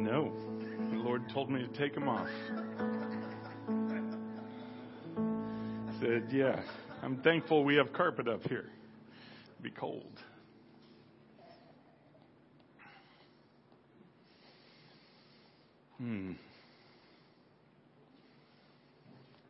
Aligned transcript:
know. 0.00 0.32
The 0.90 0.96
Lord 0.96 1.28
told 1.32 1.50
me 1.50 1.60
to 1.60 1.68
take 1.78 1.94
them 1.94 2.08
off. 2.08 2.28
I 5.88 6.00
said, 6.00 6.28
Yeah, 6.32 6.60
I'm 7.02 7.18
thankful 7.22 7.64
we 7.64 7.76
have 7.76 7.92
carpet 7.92 8.28
up 8.28 8.42
here. 8.48 8.70
It'd 9.52 9.62
be 9.62 9.70
cold. 9.70 10.18
Hmm. 15.98 16.32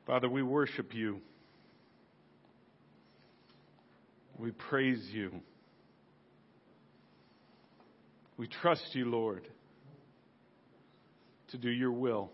Father, 0.06 0.28
we 0.28 0.42
worship 0.42 0.92
you. 0.92 1.20
We 4.38 4.50
praise 4.50 5.06
you. 5.12 5.30
We 8.36 8.48
trust 8.48 8.94
you, 8.94 9.04
Lord, 9.04 9.46
to 11.50 11.58
do 11.58 11.70
your 11.70 11.92
will. 11.92 12.30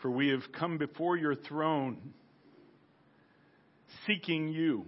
For 0.00 0.10
we 0.10 0.28
have 0.28 0.52
come 0.52 0.78
before 0.78 1.16
your 1.16 1.34
throne 1.34 1.98
seeking 4.06 4.48
you. 4.48 4.86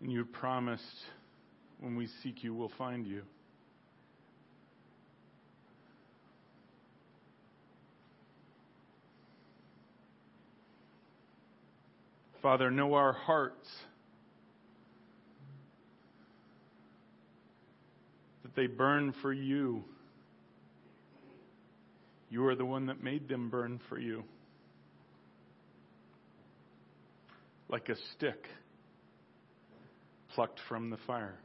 And 0.00 0.10
you 0.10 0.24
promised 0.24 0.84
when 1.80 1.96
we 1.96 2.08
seek 2.22 2.42
you, 2.44 2.54
we'll 2.54 2.72
find 2.76 3.06
you. 3.06 3.22
Father, 12.42 12.72
know 12.72 12.94
our 12.94 13.12
hearts. 13.12 13.68
That 18.42 18.56
they 18.56 18.66
burn 18.66 19.14
for 19.22 19.32
you. 19.32 19.84
You 22.30 22.46
are 22.46 22.56
the 22.56 22.64
one 22.64 22.86
that 22.86 23.02
made 23.02 23.28
them 23.28 23.48
burn 23.48 23.80
for 23.88 23.98
you. 23.98 24.24
Like 27.68 27.88
a 27.88 27.94
stick 28.16 28.48
plucked 30.34 30.58
from 30.68 30.90
the 30.90 30.98
fire. 31.06 31.38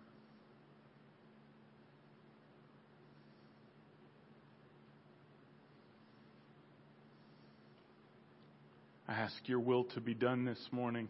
I 9.07 9.13
ask 9.13 9.35
your 9.45 9.59
will 9.59 9.85
to 9.95 10.01
be 10.01 10.13
done 10.13 10.43
this 10.43 10.59
morning. 10.71 11.07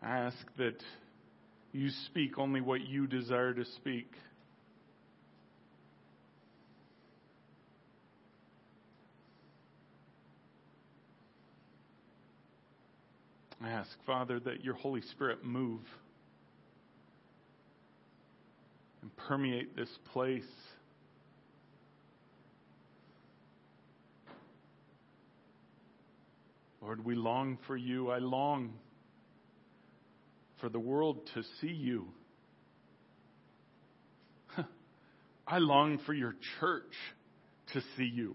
I 0.00 0.18
ask 0.18 0.36
that 0.56 0.80
you 1.72 1.90
speak 2.06 2.38
only 2.38 2.60
what 2.60 2.80
you 2.82 3.08
desire 3.08 3.52
to 3.52 3.64
speak. 3.76 4.12
I 13.62 13.70
ask, 13.70 13.90
Father, 14.06 14.38
that 14.40 14.64
your 14.64 14.74
Holy 14.74 15.02
Spirit 15.02 15.44
move 15.44 15.82
and 19.02 19.14
permeate 19.16 19.76
this 19.76 19.90
place. 20.12 20.44
Lord, 26.90 27.04
we 27.04 27.14
long 27.14 27.56
for 27.68 27.76
you. 27.76 28.10
I 28.10 28.18
long 28.18 28.72
for 30.60 30.68
the 30.68 30.80
world 30.80 31.20
to 31.34 31.44
see 31.60 31.68
you. 31.68 32.08
I 35.46 35.58
long 35.58 36.00
for 36.04 36.12
your 36.12 36.34
church 36.58 36.92
to 37.74 37.80
see 37.96 38.10
you. 38.12 38.34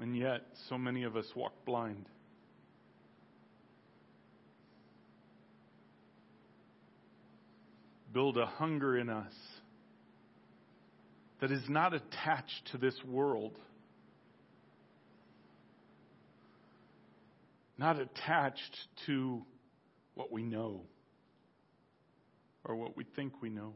And 0.00 0.18
yet, 0.18 0.40
so 0.68 0.76
many 0.76 1.04
of 1.04 1.14
us 1.14 1.26
walk 1.36 1.52
blind. 1.64 2.06
Build 8.12 8.36
a 8.36 8.46
hunger 8.46 8.98
in 8.98 9.08
us 9.08 9.32
that 11.44 11.52
is 11.52 11.68
not 11.68 11.92
attached 11.92 12.70
to 12.72 12.78
this 12.78 12.94
world, 13.06 13.58
not 17.76 18.00
attached 18.00 18.78
to 19.04 19.42
what 20.14 20.32
we 20.32 20.42
know 20.42 20.80
or 22.64 22.74
what 22.76 22.96
we 22.96 23.04
think 23.14 23.34
we 23.42 23.50
know. 23.50 23.74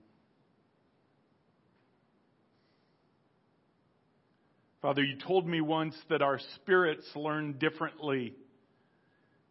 Father, 4.80 5.04
you 5.04 5.18
told 5.18 5.46
me 5.46 5.60
once 5.60 5.94
that 6.08 6.22
our 6.22 6.40
spirits 6.54 7.04
learn 7.14 7.58
differently 7.58 8.32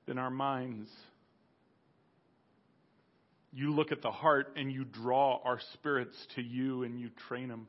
than 0.07 0.17
our 0.17 0.31
minds. 0.31 0.89
You 3.53 3.75
look 3.75 3.91
at 3.91 4.01
the 4.01 4.09
heart 4.09 4.55
and 4.55 4.71
you 4.71 4.85
draw 4.85 5.39
our 5.43 5.59
spirits 5.75 6.17
to 6.33 6.41
you 6.41 6.81
and 6.81 6.99
you 6.99 7.11
train 7.27 7.49
them. 7.49 7.67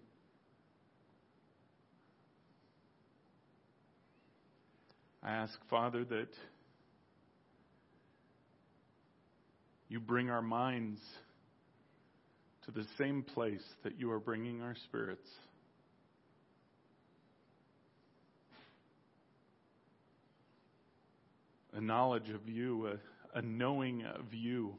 I 5.28 5.32
ask, 5.32 5.58
Father, 5.68 6.06
that 6.06 6.30
you 9.90 10.00
bring 10.00 10.30
our 10.30 10.40
minds 10.40 11.02
to 12.64 12.70
the 12.70 12.86
same 12.96 13.22
place 13.22 13.62
that 13.84 14.00
you 14.00 14.10
are 14.10 14.20
bringing 14.20 14.62
our 14.62 14.74
spirits. 14.84 15.28
A 21.74 21.80
knowledge 21.82 22.30
of 22.30 22.48
you, 22.48 22.86
a, 23.34 23.38
a 23.38 23.42
knowing 23.42 24.04
of 24.06 24.32
you, 24.32 24.76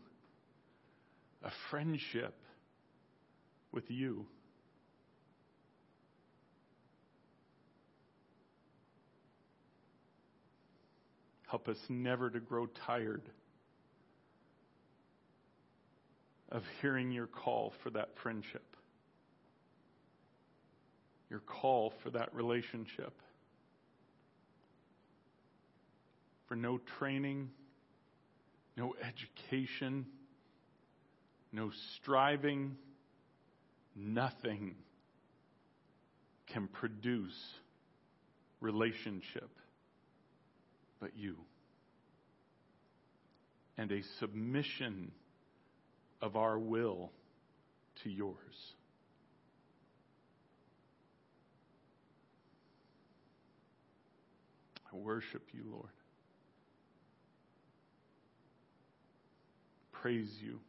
a 1.44 1.52
friendship 1.70 2.34
with 3.72 3.84
you. 3.92 4.26
Help 11.50 11.68
us 11.68 11.80
never 11.90 12.30
to 12.30 12.40
grow 12.40 12.68
tired 12.86 13.24
of 16.52 16.64
hearing 16.80 17.12
your 17.12 17.26
call 17.26 17.74
for 17.82 17.90
that 17.90 18.10
friendship, 18.22 18.76
your 21.28 21.40
call 21.40 21.92
for 22.04 22.12
that 22.12 22.34
relationship. 22.36 23.14
For 26.48 26.56
no 26.56 26.80
training, 27.00 27.50
no 28.78 28.94
education, 29.02 30.06
no 31.52 31.72
striving, 31.96 32.76
nothing 33.96 34.76
can 36.46 36.68
produce 36.68 37.54
relationship 38.62 39.50
but 41.00 41.12
you. 41.18 41.36
And 43.78 43.92
a 43.92 44.02
submission 44.20 45.12
of 46.22 46.36
our 46.36 46.60
will 46.60 47.12
to 48.04 48.10
yours. 48.10 48.36
I 54.92 54.98
worship 54.98 55.44
you, 55.54 55.62
Lord. 55.72 55.90
Praise 59.92 60.32
you. 60.42 60.60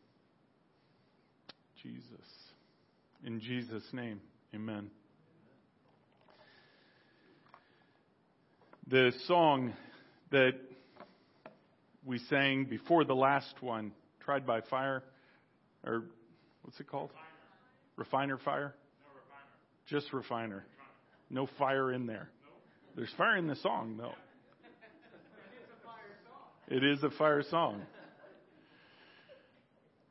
Jesus. 1.82 2.04
In 3.24 3.40
Jesus' 3.40 3.84
name, 3.92 4.20
amen. 4.54 4.90
The 8.88 9.12
song 9.26 9.72
that 10.30 10.52
we 12.04 12.18
sang 12.30 12.64
before 12.64 13.04
the 13.04 13.14
last 13.14 13.54
one, 13.60 13.92
Tried 14.24 14.46
by 14.46 14.60
Fire, 14.62 15.02
or 15.84 16.04
what's 16.62 16.78
it 16.78 16.88
called? 16.88 17.10
Refiner, 17.96 18.36
refiner 18.36 18.38
Fire? 18.38 18.74
No, 19.02 19.10
Refiner. 19.14 20.02
Just 20.02 20.12
Refiner. 20.12 20.64
No 21.30 21.48
fire 21.58 21.92
in 21.92 22.06
there. 22.06 22.28
There's 22.96 23.12
fire 23.16 23.36
in 23.36 23.46
the 23.46 23.56
song, 23.56 23.96
though. 23.96 24.14
It 25.56 25.64
is 25.64 25.68
a 25.72 25.86
fire 25.86 26.02
song. 26.28 26.76
It 26.76 26.84
is 26.84 27.02
a 27.02 27.10
fire 27.18 27.42
song. 27.50 27.82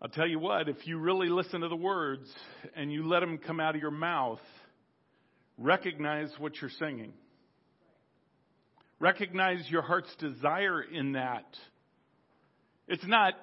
I'll 0.01 0.10
tell 0.10 0.27
you 0.27 0.39
what, 0.39 0.69
if 0.69 0.88
you 0.88 0.98
really 0.98 1.27
listen 1.27 1.60
to 1.62 1.68
the 1.68 1.75
words 1.75 2.25
and 2.75 2.92
you 2.92 3.06
let 3.07 3.19
them 3.19 3.38
come 3.38 3.60
out 3.60 3.75
of 3.75 3.81
your 3.81 3.92
mouth, 3.92 4.39
recognize 5.57 6.30
what 6.38 6.54
you're 6.62 6.69
singing. 6.80 7.12
Recognize 9.00 9.66
your 9.69 9.81
heart's 9.81 10.13
desire 10.16 10.81
in 10.81 11.13
that. 11.13 11.46
It's 12.88 13.06
not, 13.07 13.34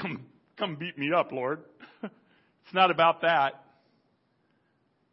come, 0.00 0.26
come 0.58 0.76
beat 0.76 0.98
me 0.98 1.10
up, 1.12 1.32
Lord. 1.32 1.60
it's 2.02 2.74
not 2.74 2.90
about 2.90 3.22
that. 3.22 3.62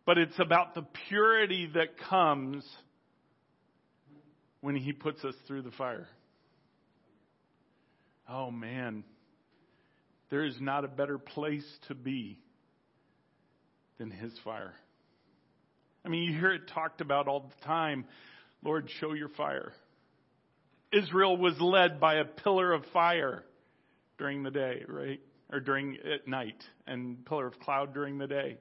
But 0.05 0.17
it's 0.17 0.37
about 0.39 0.75
the 0.75 0.85
purity 1.07 1.69
that 1.75 1.97
comes 2.09 2.67
when 4.59 4.75
He 4.75 4.91
puts 4.91 5.23
us 5.23 5.35
through 5.47 5.61
the 5.61 5.71
fire. 5.71 6.07
Oh 8.27 8.51
man, 8.51 9.03
there 10.29 10.43
is 10.43 10.55
not 10.59 10.83
a 10.83 10.87
better 10.87 11.17
place 11.17 11.65
to 11.87 11.95
be 11.95 12.39
than 13.97 14.11
His 14.11 14.33
fire. 14.43 14.73
I 16.05 16.09
mean, 16.09 16.23
you 16.23 16.37
hear 16.37 16.51
it 16.51 16.67
talked 16.73 16.99
about 16.99 17.29
all 17.29 17.41
the 17.41 17.65
time. 17.65 18.05
Lord, 18.61 18.89
show 18.99 19.13
your 19.13 19.29
fire. 19.29 19.71
Israel 20.93 21.37
was 21.37 21.59
led 21.59 21.99
by 21.99 22.15
a 22.15 22.25
pillar 22.25 22.71
of 22.71 22.83
fire 22.93 23.43
during 24.17 24.43
the 24.43 24.51
day, 24.51 24.83
right? 24.87 25.19
Or 25.51 25.59
during 25.59 25.97
at 25.97 26.27
night, 26.27 26.63
and 26.87 27.25
pillar 27.25 27.47
of 27.47 27.59
cloud 27.59 27.93
during 27.93 28.17
the 28.17 28.27
day. 28.27 28.57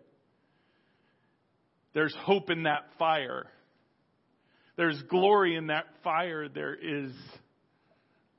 There's 1.94 2.14
hope 2.20 2.50
in 2.50 2.64
that 2.64 2.84
fire. 2.98 3.46
There's 4.76 5.00
glory 5.02 5.56
in 5.56 5.66
that 5.66 5.84
fire. 6.02 6.48
There 6.48 6.74
is 6.74 7.12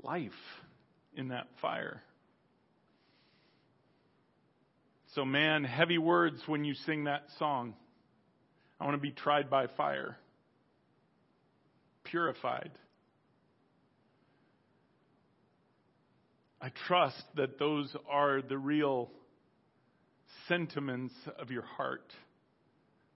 life 0.01 0.31
in 1.15 1.29
that 1.29 1.47
fire. 1.61 2.01
So, 5.13 5.23
man, 5.23 5.63
heavy 5.63 5.99
words 5.99 6.41
when 6.47 6.65
you 6.65 6.73
sing 6.73 7.03
that 7.03 7.25
song. 7.37 7.75
I 8.79 8.85
want 8.85 8.95
to 8.97 9.01
be 9.01 9.11
tried 9.11 9.49
by 9.49 9.67
fire, 9.77 10.17
purified. 12.03 12.71
I 16.63 16.71
trust 16.87 17.21
that 17.35 17.59
those 17.59 17.93
are 18.09 18.41
the 18.41 18.57
real 18.57 19.11
sentiments 20.47 21.13
of 21.37 21.51
your 21.51 21.63
heart 21.63 22.09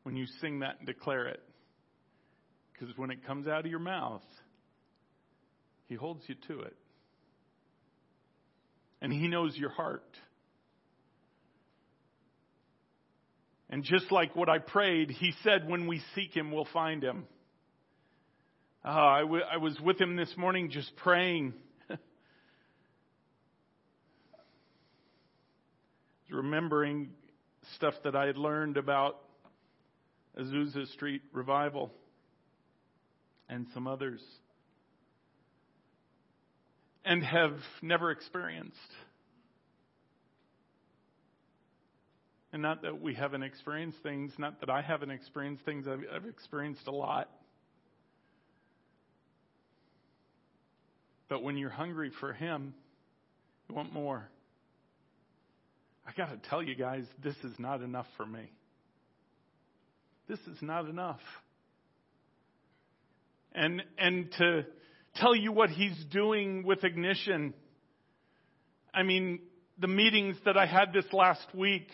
when 0.03 0.17
you 0.17 0.25
sing 0.41 0.59
that 0.59 0.79
and 0.79 0.85
declare 0.85 1.27
it. 1.27 1.41
Because 2.73 2.93
when 2.97 3.09
it 3.09 3.25
comes 3.25 3.47
out 3.47 3.61
of 3.61 3.67
your 3.67 3.79
mouth, 3.79 4.21
He 5.85 5.95
holds 5.95 6.23
you 6.27 6.35
to 6.49 6.59
it. 6.59 6.75
And 9.01 9.13
He 9.13 9.29
knows 9.29 9.55
your 9.55 9.69
heart. 9.69 10.03
And 13.69 13.81
just 13.81 14.11
like 14.11 14.35
what 14.35 14.49
I 14.49 14.57
prayed, 14.57 15.09
He 15.09 15.31
said, 15.45 15.69
when 15.69 15.87
we 15.87 16.01
seek 16.15 16.35
Him, 16.35 16.51
we'll 16.51 16.67
find 16.73 17.01
Him. 17.01 17.23
Uh, 18.83 18.89
I, 18.89 19.21
w- 19.21 19.43
I 19.49 19.55
was 19.55 19.79
with 19.79 20.01
Him 20.01 20.17
this 20.17 20.33
morning 20.35 20.69
just 20.69 20.93
praying. 20.97 21.53
Remembering 26.37 27.09
stuff 27.75 27.95
that 28.03 28.15
I 28.15 28.27
had 28.27 28.37
learned 28.37 28.77
about 28.77 29.17
Azusa 30.39 30.87
Street 30.93 31.21
Revival 31.33 31.91
and 33.49 33.65
some 33.73 33.87
others 33.87 34.21
and 37.03 37.23
have 37.23 37.57
never 37.81 38.11
experienced. 38.11 38.75
And 42.53 42.61
not 42.61 42.83
that 42.83 43.01
we 43.01 43.13
haven't 43.13 43.43
experienced 43.43 43.97
things, 44.03 44.31
not 44.37 44.59
that 44.59 44.69
I 44.69 44.81
haven't 44.81 45.11
experienced 45.11 45.65
things, 45.65 45.87
I've, 45.87 46.03
I've 46.13 46.25
experienced 46.25 46.85
a 46.87 46.91
lot. 46.91 47.29
But 51.29 51.43
when 51.43 51.57
you're 51.57 51.69
hungry 51.69 52.11
for 52.19 52.31
Him, 52.31 52.73
you 53.67 53.75
want 53.75 53.91
more. 53.91 54.29
I 56.07 56.11
got 56.15 56.29
to 56.29 56.49
tell 56.49 56.63
you 56.63 56.75
guys, 56.75 57.03
this 57.21 57.35
is 57.43 57.53
not 57.59 57.81
enough 57.81 58.07
for 58.15 58.25
me. 58.25 58.49
This 60.29 60.39
is 60.39 60.57
not 60.61 60.87
enough. 60.87 61.19
And 63.53 63.83
and 63.97 64.31
to 64.37 64.65
tell 65.15 65.35
you 65.35 65.51
what 65.51 65.69
he's 65.69 65.97
doing 66.11 66.63
with 66.63 66.83
ignition. 66.83 67.53
I 68.93 69.03
mean, 69.03 69.39
the 69.79 69.87
meetings 69.87 70.37
that 70.45 70.57
I 70.57 70.65
had 70.65 70.93
this 70.93 71.05
last 71.11 71.45
week 71.53 71.87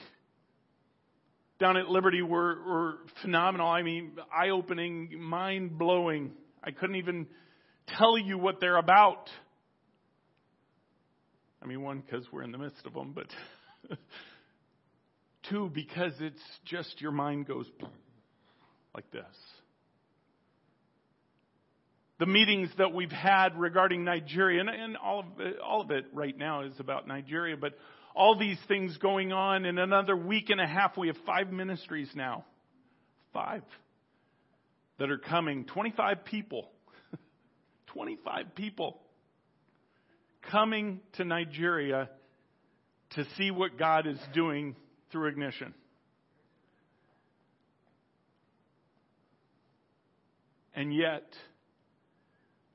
down 1.60 1.78
at 1.78 1.88
Liberty 1.88 2.22
were, 2.22 2.58
were 2.66 2.94
phenomenal. 3.22 3.68
I 3.68 3.84
mean, 3.84 4.14
eye 4.36 4.50
opening, 4.50 5.20
mind 5.20 5.78
blowing. 5.78 6.32
I 6.64 6.72
couldn't 6.72 6.98
even 6.98 7.28
tell 7.98 8.18
you 8.18 8.38
what 8.38 8.60
they're 8.60 8.78
about. 8.78 9.30
I 11.62 11.66
mean, 11.66 11.82
one, 11.82 12.02
because 12.02 12.26
we're 12.32 12.44
in 12.44 12.52
the 12.52 12.58
midst 12.58 12.86
of 12.86 12.94
them, 12.94 13.14
but 13.14 13.28
Two, 15.50 15.70
because 15.74 16.14
it's 16.20 16.42
just 16.66 17.02
your 17.02 17.12
mind 17.12 17.48
goes 17.48 17.66
like 18.96 19.10
this. 19.12 19.24
The 22.20 22.26
meetings 22.26 22.70
that 22.78 22.94
we've 22.94 23.12
had 23.12 23.60
regarding 23.60 24.06
Nigeria, 24.06 24.62
and, 24.62 24.70
and 24.70 24.98
all, 24.98 25.20
of 25.20 25.26
it, 25.40 25.56
all 25.60 25.82
of 25.82 25.92
it 25.92 26.06
right 26.14 26.38
now 26.38 26.62
is 26.62 26.80
about 26.80 27.08
Nigeria, 27.08 27.58
but 27.58 27.74
all 28.16 28.38
these 28.38 28.60
things 28.68 28.96
going 28.98 29.34
on. 29.34 29.66
In 29.66 29.78
another 29.78 30.16
week 30.16 30.50
and 30.50 30.62
a 30.62 30.68
half, 30.68 30.96
we 30.98 31.08
have 31.08 31.18
five 31.26 31.52
ministries 31.52 32.10
now. 32.16 32.46
Five 33.34 33.64
that 35.00 35.10
are 35.10 35.18
coming. 35.18 35.66
25 35.66 36.26
people. 36.26 36.70
25 37.88 38.56
people 38.56 39.02
coming 40.50 41.00
to 41.14 41.24
Nigeria 41.24 42.10
to 43.16 43.26
see 43.38 43.52
what 43.52 43.78
God 43.78 44.08
is 44.08 44.20
doing 44.34 44.76
through 45.12 45.28
ignition. 45.28 45.74
And 50.76 50.94
yet, 50.94 51.24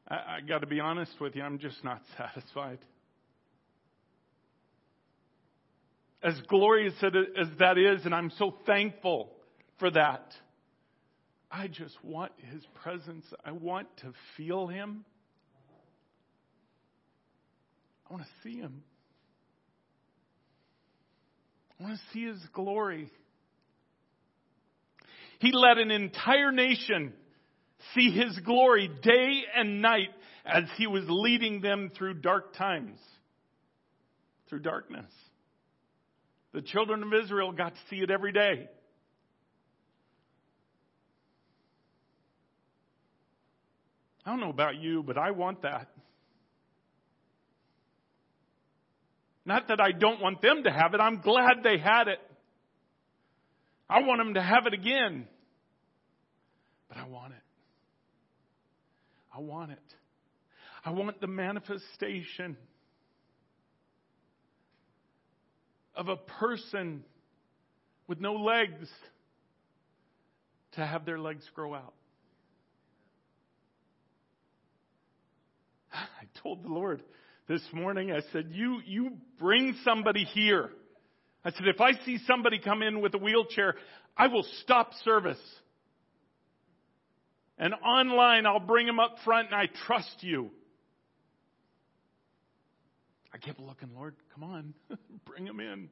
I, 0.07 0.15
I 0.15 0.41
got 0.47 0.61
to 0.61 0.67
be 0.67 0.81
honest 0.81 1.13
with 1.21 1.35
you, 1.35 1.43
I'm 1.43 1.59
just 1.59 1.83
not 1.83 2.03
satisfied. 2.17 2.79
As 6.23 6.35
glorious 6.49 6.95
as 7.03 7.49
that 7.61 7.79
is, 7.79 8.05
and 8.05 8.15
I'm 8.15 8.33
so 8.39 8.55
thankful 8.67 9.31
for 9.79 9.91
that, 9.91 10.33
I 11.51 11.69
just 11.69 11.97
want 12.03 12.33
His 12.53 12.63
presence. 12.83 13.25
I 13.45 13.53
want 13.53 13.89
to 13.99 14.13
feel 14.37 14.67
Him. 14.67 15.05
I 18.09 18.13
want 18.13 18.25
to 18.25 18.31
see 18.43 18.59
Him. 18.59 18.83
I 21.79 21.85
want 21.85 21.97
to 21.97 22.03
see 22.13 22.27
his 22.27 22.41
glory. 22.53 23.11
He 25.39 25.53
let 25.53 25.79
an 25.79 25.91
entire 25.91 26.51
nation 26.51 27.13
see 27.95 28.11
his 28.11 28.39
glory 28.41 28.91
day 29.03 29.43
and 29.55 29.81
night 29.81 30.11
as 30.45 30.65
he 30.77 30.87
was 30.87 31.05
leading 31.09 31.61
them 31.61 31.91
through 31.97 32.15
dark 32.15 32.57
times, 32.57 32.99
through 34.49 34.61
darkness. 34.61 35.11
The 36.53 36.63
children 36.63 37.03
of 37.03 37.11
Israel 37.25 37.53
got 37.53 37.75
to 37.75 37.81
see 37.91 37.97
it 37.97 38.11
every 38.11 38.33
day. 38.33 38.69
I 44.25 44.31
don't 44.31 44.41
know 44.41 44.51
about 44.51 44.77
you, 44.77 45.03
but 45.03 45.17
I 45.17 45.31
want 45.31 45.63
that. 45.63 45.89
Not 49.49 49.69
that 49.69 49.81
I 49.81 49.93
don't 49.93 50.21
want 50.21 50.43
them 50.43 50.65
to 50.65 50.71
have 50.71 50.93
it, 50.93 51.01
I'm 51.01 51.23
glad 51.23 51.63
they 51.65 51.79
had 51.79 52.07
it. 52.07 52.19
I 53.89 54.03
want 54.03 54.21
them 54.21 54.35
to 54.35 54.43
have 54.43 54.67
it 54.67 54.75
again. 54.75 55.27
But 56.91 56.99
I 56.99 57.07
want 57.09 57.33
it. 57.33 57.41
I 59.35 59.41
want 59.41 59.71
it. 59.71 59.79
I 60.85 60.91
want 60.91 61.23
the 61.23 61.29
manifestation 61.29 62.59
of 65.97 66.09
a 66.09 66.17
person 66.17 67.03
with 68.07 68.21
no 68.21 68.35
legs 68.35 68.91
to 70.73 70.85
have 70.85 71.07
their 71.07 71.19
legs 71.19 71.49
grow 71.55 71.75
out. 71.75 71.95
I 75.95 76.27
told 76.43 76.65
the 76.65 76.69
Lord, 76.69 77.03
this 77.49 77.63
morning. 77.73 78.13
I 78.13 78.21
said, 78.33 78.51
you, 78.53 78.81
you 78.85 79.13
bring 79.39 79.75
somebody 79.85 80.25
here. 80.25 80.71
I 81.45 81.51
said, 81.51 81.67
if 81.67 81.81
I 81.81 81.93
see 82.05 82.19
somebody 82.27 82.59
come 82.59 82.83
in 82.83 83.01
with 83.01 83.15
a 83.15 83.19
wheelchair, 83.19 83.75
I 84.17 84.29
will 84.29 84.45
stop 84.63 84.93
service. 85.05 85.41
And 87.59 87.75
online, 87.75 88.47
I'll 88.47 88.61
bring 88.61 88.87
them 88.87 89.01
up 89.01 89.17
front 89.25 89.49
and 89.49 89.57
I 89.57 89.67
trust 89.87 90.19
you. 90.21 90.51
I 93.33 93.39
kept 93.39 93.59
looking, 93.59 93.91
Lord, 93.95 94.15
come 94.35 94.45
on, 94.45 94.75
bring 95.25 95.45
them 95.45 95.61
in. 95.61 95.89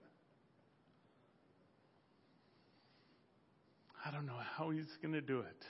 I 4.05 4.11
don't 4.11 4.27
know 4.27 4.39
how 4.57 4.71
he's 4.71 4.87
going 5.03 5.15
to 5.15 5.21
do 5.21 5.41
it. 5.41 5.65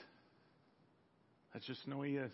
I 1.54 1.58
just 1.58 1.86
know 1.88 2.02
he 2.02 2.16
is. 2.16 2.32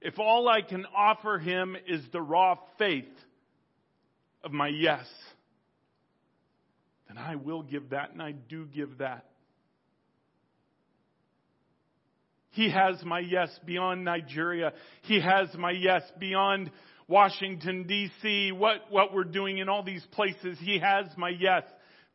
If 0.00 0.18
all 0.18 0.48
I 0.48 0.62
can 0.62 0.86
offer 0.96 1.38
him 1.38 1.76
is 1.86 2.02
the 2.12 2.22
raw 2.22 2.56
faith 2.78 3.04
of 4.42 4.52
my 4.52 4.68
yes, 4.68 5.04
then 7.08 7.18
I 7.18 7.36
will 7.36 7.62
give 7.62 7.90
that, 7.90 8.12
and 8.12 8.22
I 8.22 8.32
do 8.32 8.66
give 8.66 8.98
that. 8.98 9.26
He 12.50 12.70
has 12.70 13.02
my 13.04 13.20
yes 13.20 13.48
beyond 13.64 14.04
Nigeria. 14.04 14.72
He 15.02 15.20
has 15.20 15.48
my 15.56 15.70
yes 15.70 16.02
beyond 16.18 16.70
Washington, 17.06 17.86
D.C., 17.86 18.52
what, 18.52 18.90
what 18.90 19.12
we're 19.12 19.24
doing 19.24 19.58
in 19.58 19.68
all 19.68 19.82
these 19.82 20.04
places. 20.12 20.58
He 20.60 20.78
has 20.78 21.06
my 21.16 21.30
yes 21.30 21.64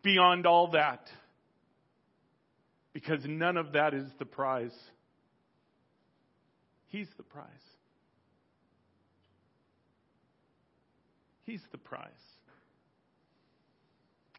beyond 0.04 0.46
all 0.46 0.72
that. 0.72 1.02
Because 2.94 3.20
none 3.26 3.58
of 3.58 3.74
that 3.74 3.94
is 3.94 4.08
the 4.20 4.26
prize. 4.26 4.74
He's 6.88 7.08
the 7.18 7.24
prize. 7.24 7.50
He's 11.46 11.62
the 11.72 11.78
prize. 11.78 12.10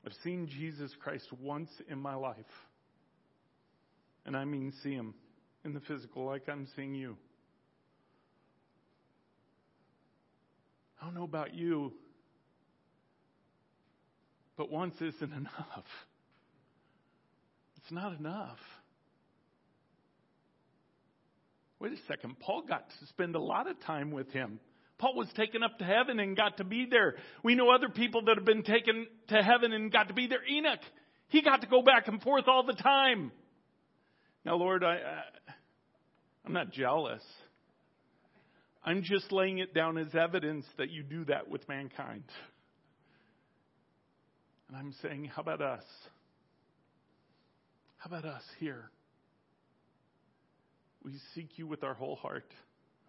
I've 0.05 0.13
seen 0.23 0.49
Jesus 0.49 0.91
Christ 1.03 1.27
once 1.41 1.71
in 1.89 1.99
my 1.99 2.15
life. 2.15 2.37
And 4.25 4.37
I 4.37 4.45
mean 4.45 4.73
see 4.83 4.93
him 4.93 5.15
in 5.65 5.73
the 5.73 5.81
physical 5.81 6.25
like 6.27 6.49
I'm 6.49 6.67
seeing 6.77 6.95
you. 6.95 7.17
I 11.01 11.05
don't 11.05 11.15
know 11.15 11.25
about 11.25 11.55
you, 11.55 11.93
but 14.57 14.71
once 14.71 14.95
isn't 14.97 15.33
enough. 15.33 15.85
It's 17.77 17.93
not 17.93 18.19
enough. 18.19 18.59
Wait 21.79 21.93
a 21.93 21.97
second. 22.09 22.41
Paul 22.41 22.63
got 22.67 22.89
to 22.89 23.07
spend 23.09 23.37
a 23.37 23.41
lot 23.41 23.69
of 23.69 23.79
time 23.85 24.11
with 24.11 24.31
him. 24.31 24.59
Paul 24.99 25.15
was 25.15 25.29
taken 25.37 25.63
up 25.63 25.79
to 25.79 25.85
heaven 25.85 26.19
and 26.21 26.37
got 26.37 26.57
to 26.57 26.65
be 26.65 26.87
there. 26.91 27.17
We 27.43 27.55
know 27.55 27.71
other 27.71 27.89
people 27.89 28.23
that 28.25 28.37
have 28.37 28.47
been 28.47 28.63
taken 28.63 29.07
to 29.29 29.43
heaven 29.43 29.73
and 29.73 29.93
got 29.93 30.09
to 30.09 30.15
be 30.15 30.27
there. 30.27 30.41
Enoch, 30.51 30.81
he 31.29 31.43
got 31.43 31.61
to 31.61 31.67
go 31.67 31.83
back 31.83 32.09
and 32.09 32.23
forth 32.23 32.45
all 32.49 32.65
the 32.65 32.73
time. 32.73 33.31
Now, 34.45 34.57
Lord, 34.57 34.83
I, 34.83 34.95
I 34.95 35.53
I'm 36.47 36.53
not 36.53 36.71
jealous. 36.71 37.23
I'm 38.85 39.03
just 39.03 39.33
laying 39.33 39.59
it 39.59 39.75
down 39.75 39.99
as 39.99 40.15
evidence 40.15 40.65
that 40.79 40.91
you 40.91 41.03
do 41.03 41.25
that 41.25 41.51
with 41.51 41.69
mankind. 41.69 42.23
And 44.69 44.77
I'm 44.77 44.95
saying, 45.03 45.25
how 45.25 45.43
about 45.43 45.61
us? 45.61 45.83
How 47.97 48.09
about 48.09 48.25
us 48.25 48.43
here? 48.61 48.91
We 51.05 51.13
seek 51.35 51.59
you 51.59 51.67
with 51.67 51.83
our 51.83 51.95
whole 51.95 52.17
heart. 52.17 52.47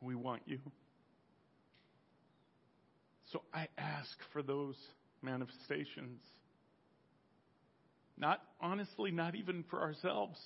We 0.01 0.15
want 0.15 0.41
you. 0.47 0.59
So 3.31 3.41
I 3.53 3.67
ask 3.77 4.09
for 4.31 4.41
those 4.41 4.75
manifestations. 5.21 6.21
Not, 8.17 8.41
honestly, 8.61 9.11
not 9.11 9.35
even 9.35 9.63
for 9.69 9.81
ourselves. 9.81 10.39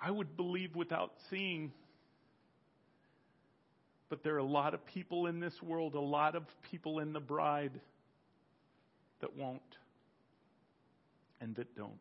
I 0.00 0.10
would 0.10 0.36
believe 0.36 0.74
without 0.74 1.12
seeing. 1.30 1.72
But 4.08 4.22
there 4.22 4.34
are 4.34 4.38
a 4.38 4.44
lot 4.44 4.74
of 4.74 4.84
people 4.86 5.26
in 5.26 5.40
this 5.40 5.54
world, 5.62 5.94
a 5.94 6.00
lot 6.00 6.34
of 6.34 6.44
people 6.70 6.98
in 6.98 7.12
the 7.12 7.20
bride 7.20 7.80
that 9.20 9.36
won't 9.36 9.60
and 11.40 11.54
that 11.56 11.76
don't. 11.76 11.94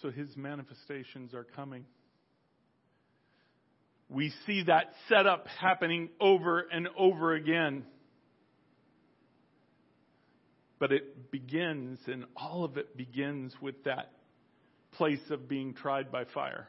So 0.00 0.10
his 0.10 0.34
manifestations 0.36 1.34
are 1.34 1.44
coming. 1.44 1.84
We 4.10 4.32
see 4.44 4.64
that 4.64 4.92
setup 5.08 5.46
happening 5.60 6.10
over 6.20 6.66
and 6.72 6.88
over 6.98 7.32
again. 7.32 7.84
But 10.80 10.90
it 10.90 11.30
begins, 11.30 12.00
and 12.06 12.24
all 12.36 12.64
of 12.64 12.76
it 12.76 12.96
begins 12.96 13.54
with 13.62 13.84
that 13.84 14.10
place 14.92 15.20
of 15.30 15.48
being 15.48 15.74
tried 15.74 16.10
by 16.10 16.24
fire. 16.24 16.66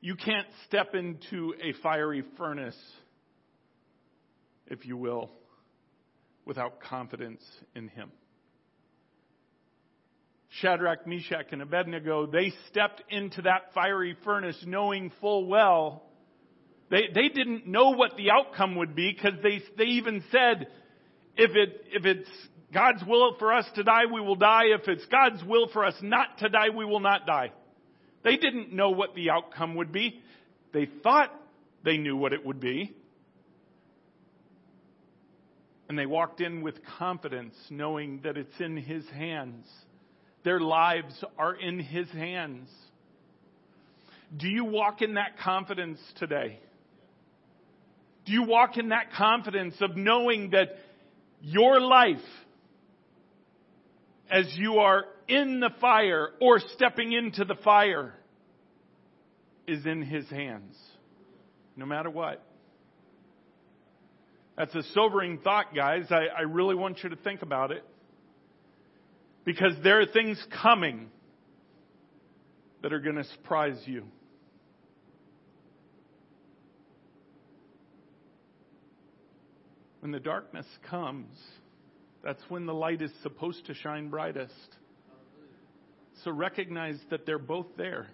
You 0.00 0.14
can't 0.14 0.46
step 0.68 0.94
into 0.94 1.54
a 1.60 1.72
fiery 1.82 2.22
furnace, 2.36 2.78
if 4.68 4.86
you 4.86 4.96
will, 4.96 5.30
without 6.44 6.80
confidence 6.80 7.42
in 7.74 7.88
Him. 7.88 8.12
Shadrach, 10.60 11.06
Meshach, 11.06 11.46
and 11.52 11.62
Abednego, 11.62 12.26
they 12.26 12.52
stepped 12.70 13.02
into 13.10 13.42
that 13.42 13.72
fiery 13.74 14.16
furnace 14.24 14.56
knowing 14.66 15.12
full 15.20 15.46
well 15.46 16.08
they, 16.90 17.08
they 17.14 17.28
didn't 17.28 17.66
know 17.66 17.90
what 17.90 18.16
the 18.16 18.30
outcome 18.30 18.76
would 18.76 18.94
be 18.94 19.12
because 19.12 19.38
they, 19.42 19.62
they 19.76 19.90
even 19.90 20.24
said, 20.30 20.68
if 21.36 21.50
it, 21.54 21.84
if 21.92 22.04
it's 22.06 22.28
God's 22.72 23.02
will 23.06 23.36
for 23.38 23.52
us 23.52 23.66
to 23.74 23.82
die, 23.82 24.06
we 24.12 24.20
will 24.20 24.36
die. 24.36 24.66
If 24.66 24.88
it's 24.88 25.04
God's 25.06 25.42
will 25.44 25.68
for 25.68 25.84
us 25.84 25.94
not 26.02 26.38
to 26.38 26.48
die, 26.48 26.70
we 26.74 26.84
will 26.84 27.00
not 27.00 27.26
die. 27.26 27.52
They 28.24 28.36
didn't 28.36 28.72
know 28.72 28.90
what 28.90 29.14
the 29.14 29.30
outcome 29.30 29.74
would 29.76 29.92
be. 29.92 30.20
They 30.72 30.88
thought 31.02 31.30
they 31.84 31.98
knew 31.98 32.16
what 32.16 32.32
it 32.32 32.44
would 32.44 32.60
be. 32.60 32.94
And 35.88 35.98
they 35.98 36.06
walked 36.06 36.40
in 36.40 36.60
with 36.62 36.74
confidence, 36.98 37.54
knowing 37.70 38.20
that 38.24 38.36
it's 38.36 38.60
in 38.60 38.76
His 38.76 39.06
hands. 39.08 39.66
Their 40.44 40.60
lives 40.60 41.24
are 41.38 41.54
in 41.54 41.80
His 41.80 42.08
hands. 42.10 42.68
Do 44.36 44.48
you 44.48 44.64
walk 44.64 45.02
in 45.02 45.14
that 45.14 45.38
confidence 45.38 45.98
today? 46.18 46.60
Do 48.26 48.32
you 48.32 48.44
walk 48.44 48.76
in 48.76 48.90
that 48.90 49.12
confidence 49.16 49.74
of 49.80 49.96
knowing 49.96 50.50
that 50.50 50.76
your 51.40 51.80
life, 51.80 52.16
as 54.30 54.46
you 54.56 54.78
are 54.78 55.04
in 55.28 55.60
the 55.60 55.70
fire 55.80 56.30
or 56.40 56.60
stepping 56.74 57.12
into 57.12 57.44
the 57.44 57.54
fire, 57.54 58.14
is 59.66 59.86
in 59.86 60.02
His 60.02 60.28
hands, 60.28 60.76
no 61.74 61.86
matter 61.86 62.10
what? 62.10 62.44
That's 64.58 64.74
a 64.74 64.82
sobering 64.92 65.38
thought, 65.38 65.74
guys. 65.74 66.06
I, 66.10 66.26
I 66.36 66.40
really 66.42 66.74
want 66.74 67.02
you 67.02 67.10
to 67.10 67.16
think 67.16 67.42
about 67.42 67.70
it. 67.70 67.84
Because 69.48 69.72
there 69.82 69.98
are 69.98 70.04
things 70.04 70.38
coming 70.60 71.08
that 72.82 72.92
are 72.92 73.00
going 73.00 73.16
to 73.16 73.24
surprise 73.24 73.80
you. 73.86 74.04
When 80.00 80.12
the 80.12 80.20
darkness 80.20 80.66
comes, 80.90 81.34
that's 82.22 82.42
when 82.50 82.66
the 82.66 82.74
light 82.74 83.00
is 83.00 83.10
supposed 83.22 83.64
to 83.68 83.74
shine 83.74 84.10
brightest. 84.10 84.52
So 86.24 86.30
recognize 86.30 86.98
that 87.08 87.24
they're 87.24 87.38
both 87.38 87.68
there. 87.78 88.08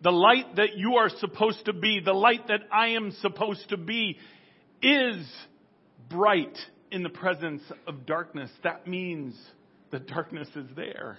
The 0.00 0.12
light 0.12 0.54
that 0.54 0.76
you 0.76 0.94
are 0.94 1.10
supposed 1.18 1.64
to 1.64 1.72
be, 1.72 1.98
the 1.98 2.12
light 2.12 2.46
that 2.46 2.60
I 2.70 2.90
am 2.90 3.10
supposed 3.20 3.68
to 3.70 3.76
be, 3.76 4.16
is 4.80 5.28
bright 6.08 6.56
in 6.90 7.02
the 7.02 7.08
presence 7.08 7.62
of 7.86 8.06
darkness. 8.06 8.50
That 8.64 8.86
means 8.86 9.34
the 9.90 9.98
darkness 9.98 10.48
is 10.56 10.66
there. 10.76 11.18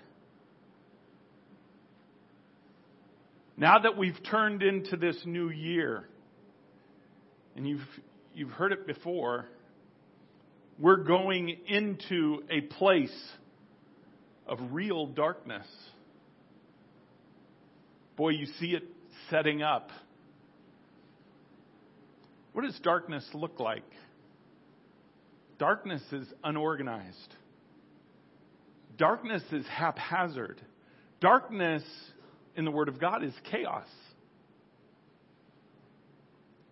Now 3.57 3.79
that 3.79 3.97
we've 3.97 4.17
turned 4.29 4.63
into 4.63 4.97
this 4.97 5.17
new 5.25 5.49
year, 5.49 6.07
and 7.55 7.67
you've, 7.67 7.87
you've 8.33 8.51
heard 8.51 8.71
it 8.71 8.87
before, 8.87 9.45
we're 10.79 11.03
going 11.03 11.57
into 11.67 12.43
a 12.49 12.61
place 12.61 13.15
of 14.47 14.57
real 14.71 15.05
darkness. 15.05 15.67
Boy, 18.15 18.29
you 18.29 18.47
see 18.59 18.71
it 18.71 18.83
setting 19.29 19.61
up. 19.61 19.91
What 22.53 22.63
does 22.65 22.77
darkness 22.79 23.25
look 23.33 23.59
like? 23.59 23.83
Darkness 25.61 26.01
is 26.11 26.25
unorganized. 26.43 27.35
Darkness 28.97 29.43
is 29.51 29.63
haphazard. 29.67 30.59
Darkness, 31.19 31.83
in 32.55 32.65
the 32.65 32.71
Word 32.71 32.89
of 32.89 32.99
God, 32.99 33.23
is 33.23 33.31
chaos. 33.51 33.85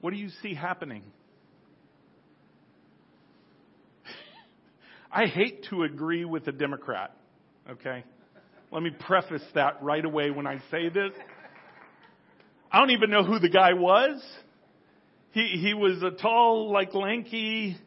What 0.02 0.10
do 0.10 0.18
you 0.18 0.30
see 0.42 0.56
happening? 0.56 1.04
I 5.12 5.28
hate 5.28 5.68
to 5.70 5.84
agree 5.84 6.26
with 6.26 6.48
a 6.48 6.52
Democrat, 6.52 7.16
okay? 7.70 8.04
Let 8.72 8.82
me 8.82 8.90
preface 8.90 9.46
that 9.54 9.84
right 9.84 10.04
away 10.04 10.32
when 10.32 10.48
I 10.48 10.64
say 10.72 10.90
this. 10.90 11.12
I 12.72 12.80
don't 12.80 12.90
even 12.90 13.12
know 13.12 13.24
who 13.24 13.38
the 13.38 13.50
guy 13.50 13.74
was. 13.74 14.20
He, 15.34 15.60
he 15.62 15.76
was 15.76 16.02
a 16.02 16.10
tall, 16.10 16.72
like 16.74 16.96
lanky, 16.96 17.78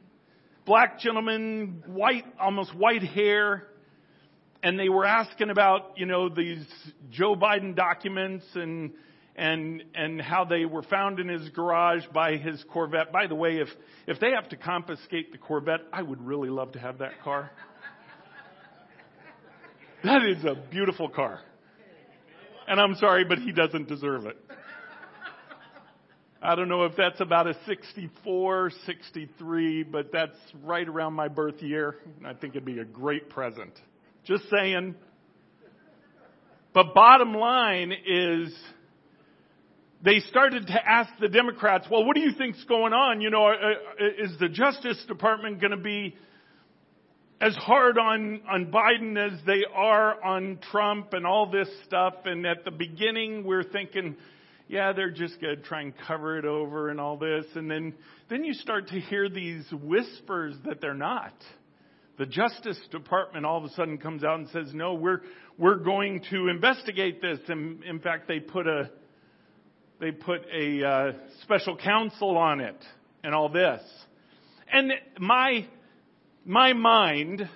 black 0.65 1.01
gentleman, 1.01 1.83
white, 1.87 2.25
almost 2.41 2.75
white 2.75 3.03
hair. 3.03 3.69
And 4.63 4.79
they 4.79 4.89
were 4.89 5.05
asking 5.05 5.51
about, 5.51 5.93
you 5.97 6.07
know, 6.07 6.29
these 6.29 6.65
Joe 7.11 7.35
Biden 7.35 7.75
documents 7.75 8.45
and, 8.55 8.93
and, 9.35 9.83
and 9.95 10.21
how 10.21 10.45
they 10.45 10.65
were 10.65 10.85
found 10.85 11.19
in 11.19 11.29
his 11.29 11.49
garage 11.49 12.05
by 12.15 12.37
his 12.37 12.63
Corvette. 12.73 13.11
By 13.11 13.27
the 13.27 13.35
way, 13.35 13.59
if, 13.59 13.69
if 14.07 14.21
they 14.21 14.31
have 14.31 14.49
to 14.51 14.57
confiscate 14.57 15.33
the 15.33 15.39
Corvette, 15.39 15.81
I 15.93 16.03
would 16.03 16.25
really 16.25 16.49
love 16.49 16.73
to 16.73 16.79
have 16.79 16.99
that 16.99 17.23
car. 17.23 17.51
That 20.05 20.25
is 20.25 20.45
a 20.45 20.57
beautiful 20.69 21.09
car. 21.09 21.39
And 22.67 22.81
I'm 22.81 22.97
sorry, 22.97 23.25
but 23.25 23.39
he 23.39 23.53
doesn't 23.53 23.87
deserve 23.87 24.27
it. 24.27 24.37
I 26.45 26.57
don't 26.57 26.69
know 26.69 26.87
if 26.87 26.97
that's 26.97 27.21
about 27.21 27.47
a 27.47 27.55
64, 27.67 28.73
63, 28.85 29.85
but 29.85 30.11
that's 30.13 30.37
right 30.65 30.89
around 30.89 31.13
my 31.13 31.29
birth 31.29 31.63
year. 31.63 31.95
I 32.27 32.33
think 32.33 32.57
it'd 32.57 32.65
be 32.65 32.81
a 32.81 32.85
great 32.85 33.31
present. 33.31 33.73
Just 34.25 34.51
saying. 34.51 34.97
But 36.75 36.95
bottom 36.95 37.33
line 37.33 37.93
is, 37.93 38.53
they 40.03 40.19
started 40.31 40.67
to 40.67 40.85
ask 40.85 41.13
the 41.21 41.29
Democrats, 41.29 41.87
well, 41.89 42.05
what 42.05 42.17
do 42.17 42.23
you 42.23 42.33
think's 42.37 42.65
going 42.65 42.93
on? 42.93 43.21
You 43.21 43.31
know, 43.31 43.47
uh, 43.47 43.53
uh, 43.53 44.25
is 44.25 44.37
the 44.41 44.49
Justice 44.49 45.01
Department 45.07 45.61
going 45.61 45.71
to 45.71 45.77
be 45.77 46.17
as 47.41 47.55
hard 47.55 47.99
on, 47.99 48.41
on 48.51 48.73
Biden 48.73 49.17
as 49.17 49.39
they 49.47 49.63
are 49.73 50.21
on 50.25 50.59
Trump 50.73 51.13
and 51.13 51.25
all 51.25 51.49
this 51.53 51.69
stuff? 51.87 52.15
And 52.25 52.45
at 52.47 52.65
the 52.65 52.73
beginning, 52.73 53.45
we're 53.45 53.63
thinking, 53.63 54.17
yeah, 54.73 54.95
they're 54.95 55.11
just 55.11 55.39
going 55.39 55.55
to 55.55 55.63
try 55.63 55.83
and 55.83 55.93
cover 56.09 56.39
it 56.39 56.47
over 56.47 56.89
and 56.89 56.99
all 56.99 57.19
this. 57.19 57.45
And 57.55 57.71
then, 57.71 57.93
then 58.31 58.43
you 58.43 58.55
start 58.55 58.89
to 58.89 58.99
hear 58.99 59.29
these 59.29 59.67
whispers 59.71 60.57
that 60.65 60.81
they're 60.81 60.95
not. 60.95 61.35
The 62.17 62.25
Justice 62.25 62.81
Department 62.91 63.45
all 63.45 63.59
of 63.59 63.65
a 63.65 63.75
sudden 63.75 63.99
comes 63.99 64.25
out 64.25 64.39
and 64.39 64.49
says, 64.49 64.73
no, 64.73 64.95
we're, 64.95 65.21
we're 65.59 65.77
going 65.77 66.23
to 66.31 66.49
investigate 66.49 67.21
this. 67.21 67.39
And 67.49 67.85
in 67.85 68.01
fact, 68.01 68.27
they 68.29 68.41
put 68.41 68.67
a, 68.67 68.91
they 70.01 70.11
put 70.11 70.41
a 70.51 70.89
uh, 70.89 71.13
special 71.43 71.77
counsel 71.77 72.39
on 72.39 72.61
it 72.61 72.83
and 73.23 73.35
all 73.35 73.51
this. 73.51 73.83
And 74.73 74.91
my, 75.19 75.67
my 76.47 76.73
mind, 76.73 77.47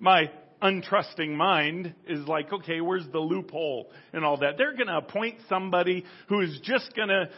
my 0.00 0.30
untrusting 0.62 1.36
mind 1.36 1.94
is 2.08 2.26
like, 2.26 2.52
okay, 2.52 2.80
where's 2.80 3.06
the 3.12 3.18
loophole 3.18 3.90
and 4.12 4.24
all 4.24 4.38
that? 4.38 4.56
They're 4.56 4.74
going 4.74 4.88
to 4.88 4.96
appoint 4.96 5.36
somebody 5.48 6.04
who 6.28 6.40
is 6.40 6.58
just 6.62 6.94
going 6.94 7.08
to 7.08 7.30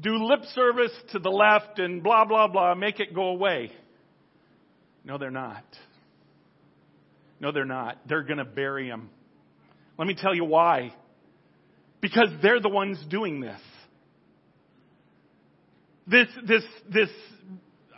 do 0.00 0.24
lip 0.24 0.44
service 0.54 0.92
to 1.12 1.18
the 1.18 1.30
left 1.30 1.78
and 1.78 2.02
blah, 2.02 2.24
blah, 2.24 2.48
blah, 2.48 2.74
make 2.74 3.00
it 3.00 3.14
go 3.14 3.28
away. 3.28 3.72
No, 5.04 5.18
they're 5.18 5.30
not. 5.30 5.64
No, 7.40 7.52
they're 7.52 7.64
not. 7.64 7.98
They're 8.08 8.22
going 8.22 8.38
to 8.38 8.44
bury 8.44 8.86
him. 8.86 9.10
Let 9.98 10.06
me 10.06 10.14
tell 10.14 10.34
you 10.34 10.44
why. 10.44 10.94
Because 12.00 12.28
they're 12.42 12.60
the 12.60 12.68
ones 12.68 12.98
doing 13.08 13.40
this. 13.40 13.60
This, 16.06 16.28
this, 16.46 16.64
this 16.92 17.08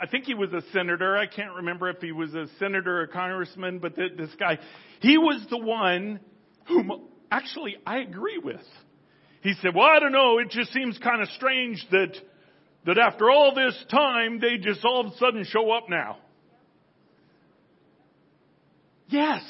I 0.04 0.06
think 0.06 0.26
he 0.26 0.34
was 0.34 0.52
a 0.52 0.60
senator. 0.74 1.16
I 1.16 1.26
can't 1.26 1.54
remember 1.54 1.88
if 1.88 1.96
he 2.02 2.12
was 2.12 2.34
a 2.34 2.44
senator 2.58 2.98
or 2.98 3.02
a 3.04 3.08
congressman, 3.08 3.78
but 3.78 3.96
th- 3.96 4.18
this 4.18 4.28
guy, 4.38 4.58
he 5.00 5.16
was 5.16 5.42
the 5.48 5.56
one 5.56 6.20
whom 6.66 7.08
actually 7.30 7.76
I 7.86 8.00
agree 8.00 8.36
with. 8.36 8.60
He 9.40 9.54
said, 9.62 9.74
well, 9.74 9.86
I 9.86 10.00
don't 10.00 10.12
know. 10.12 10.40
It 10.40 10.50
just 10.50 10.74
seems 10.74 10.98
kind 10.98 11.22
of 11.22 11.28
strange 11.30 11.82
that, 11.90 12.14
that 12.84 12.98
after 12.98 13.30
all 13.30 13.54
this 13.54 13.74
time, 13.90 14.40
they 14.40 14.58
just 14.58 14.84
all 14.84 15.06
of 15.06 15.14
a 15.14 15.16
sudden 15.16 15.46
show 15.46 15.70
up 15.70 15.84
now. 15.88 16.18
Yes. 19.08 19.42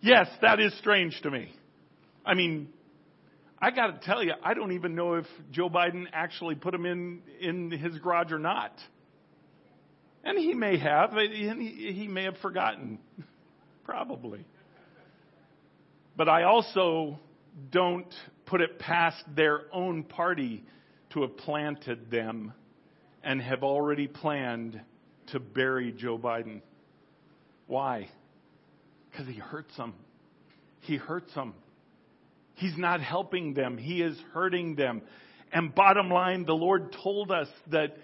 Yes, 0.00 0.28
that 0.42 0.60
is 0.60 0.72
strange 0.78 1.20
to 1.22 1.30
me. 1.32 1.52
I 2.24 2.34
mean, 2.34 2.68
I 3.58 3.72
got 3.72 4.00
to 4.00 4.06
tell 4.06 4.22
you, 4.22 4.34
I 4.44 4.54
don't 4.54 4.72
even 4.72 4.94
know 4.94 5.14
if 5.14 5.26
Joe 5.50 5.68
Biden 5.68 6.04
actually 6.12 6.54
put 6.54 6.72
him 6.72 6.86
in 6.86 7.22
in 7.40 7.72
his 7.72 7.98
garage 7.98 8.30
or 8.30 8.38
not. 8.38 8.70
And 10.22 10.38
he 10.38 10.54
may 10.54 10.78
have, 10.78 11.14
and 11.14 11.62
he, 11.62 11.92
he 11.92 12.08
may 12.08 12.24
have 12.24 12.36
forgotten. 12.38 12.98
Probably. 13.84 14.44
But 16.16 16.28
I 16.28 16.42
also 16.42 17.18
don't 17.70 18.12
put 18.46 18.60
it 18.60 18.78
past 18.78 19.22
their 19.34 19.62
own 19.72 20.02
party 20.02 20.64
to 21.10 21.22
have 21.22 21.36
planted 21.36 22.10
them 22.10 22.52
and 23.22 23.40
have 23.40 23.62
already 23.62 24.06
planned 24.06 24.80
to 25.28 25.40
bury 25.40 25.92
Joe 25.92 26.18
Biden. 26.18 26.60
Why? 27.66 28.08
Because 29.10 29.26
he 29.26 29.38
hurts 29.38 29.76
them. 29.76 29.94
He 30.80 30.96
hurts 30.96 31.32
them. 31.34 31.54
He's 32.54 32.76
not 32.76 33.00
helping 33.00 33.54
them. 33.54 33.78
He 33.78 34.02
is 34.02 34.18
hurting 34.32 34.74
them. 34.76 35.02
And 35.52 35.74
bottom 35.74 36.10
line, 36.10 36.44
the 36.44 36.54
Lord 36.54 36.94
told 37.02 37.30
us 37.30 37.48
that 37.68 37.96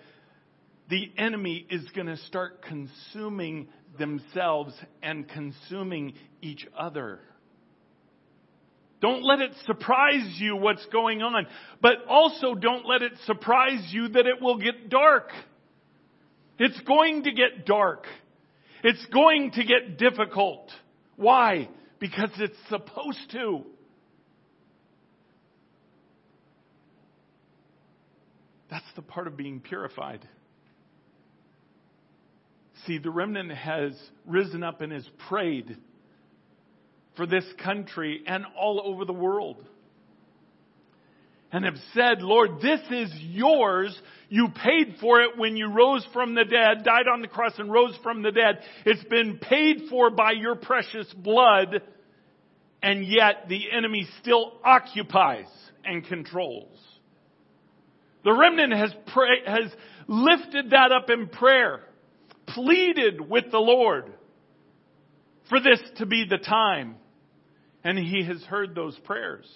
the 0.88 1.10
enemy 1.18 1.66
is 1.68 1.84
going 1.94 2.06
to 2.06 2.16
start 2.16 2.62
consuming 2.62 3.68
themselves 3.98 4.72
and 5.02 5.28
consuming 5.28 6.14
each 6.42 6.66
other. 6.78 7.20
Don't 9.00 9.22
let 9.22 9.40
it 9.40 9.52
surprise 9.66 10.36
you 10.38 10.56
what's 10.56 10.84
going 10.86 11.22
on, 11.22 11.46
but 11.82 11.96
also 12.08 12.54
don't 12.54 12.86
let 12.86 13.02
it 13.02 13.12
surprise 13.26 13.90
you 13.90 14.08
that 14.08 14.26
it 14.26 14.40
will 14.40 14.58
get 14.58 14.88
dark. 14.88 15.30
It's 16.58 16.80
going 16.80 17.24
to 17.24 17.32
get 17.32 17.66
dark. 17.66 18.06
It's 18.82 19.04
going 19.06 19.50
to 19.52 19.64
get 19.64 19.98
difficult. 19.98 20.70
Why? 21.16 21.68
Because 21.98 22.30
it's 22.38 22.56
supposed 22.68 23.30
to. 23.32 23.64
That's 28.70 28.86
the 28.94 29.02
part 29.02 29.26
of 29.26 29.36
being 29.36 29.60
purified. 29.60 30.26
See, 32.86 32.98
the 32.98 33.10
remnant 33.10 33.52
has 33.52 33.92
risen 34.26 34.62
up 34.62 34.80
and 34.80 34.92
has 34.92 35.08
prayed 35.28 35.76
for 37.16 37.26
this 37.26 37.44
country 37.62 38.22
and 38.26 38.44
all 38.58 38.80
over 38.84 39.04
the 39.04 39.12
world. 39.12 39.64
And 41.50 41.64
have 41.64 41.78
said, 41.94 42.22
Lord, 42.22 42.60
this 42.60 42.80
is 42.90 43.10
yours. 43.20 43.98
You 44.28 44.48
paid 44.48 44.96
for 45.00 45.22
it 45.22 45.38
when 45.38 45.56
you 45.56 45.68
rose 45.72 46.06
from 46.12 46.34
the 46.34 46.44
dead, 46.44 46.84
died 46.84 47.06
on 47.12 47.22
the 47.22 47.28
cross 47.28 47.52
and 47.58 47.72
rose 47.72 47.96
from 48.02 48.22
the 48.22 48.32
dead. 48.32 48.60
It's 48.84 49.04
been 49.04 49.38
paid 49.38 49.82
for 49.88 50.10
by 50.10 50.32
your 50.32 50.56
precious 50.56 51.12
blood. 51.14 51.82
And 52.82 53.06
yet 53.06 53.48
the 53.48 53.70
enemy 53.72 54.06
still 54.20 54.52
occupies 54.64 55.46
and 55.84 56.04
controls. 56.04 56.78
The 58.24 58.32
remnant 58.32 58.74
has, 58.74 58.92
pray, 59.14 59.38
has 59.46 59.72
lifted 60.08 60.70
that 60.70 60.92
up 60.92 61.08
in 61.10 61.28
prayer 61.28 61.80
pleaded 62.46 63.20
with 63.20 63.50
the 63.50 63.58
Lord 63.58 64.12
for 65.48 65.60
this 65.60 65.80
to 65.98 66.06
be 66.06 66.26
the 66.28 66.38
time. 66.38 66.96
And 67.84 67.98
he 67.98 68.24
has 68.24 68.42
heard 68.42 68.74
those 68.74 68.98
prayers. 69.04 69.46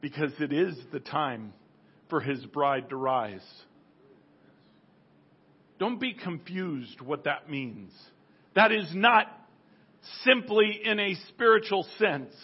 Because 0.00 0.32
it 0.40 0.52
is 0.52 0.76
the 0.92 1.00
time 1.00 1.54
for 2.10 2.20
his 2.20 2.44
bride 2.46 2.90
to 2.90 2.96
rise. 2.96 3.46
Don't 5.78 5.98
be 5.98 6.12
confused 6.12 7.00
what 7.00 7.24
that 7.24 7.48
means. 7.48 7.90
That 8.54 8.72
is 8.72 8.90
not 8.94 9.26
simply 10.24 10.80
in 10.84 11.00
a 11.00 11.14
spiritual 11.28 11.86
sense. 11.98 12.34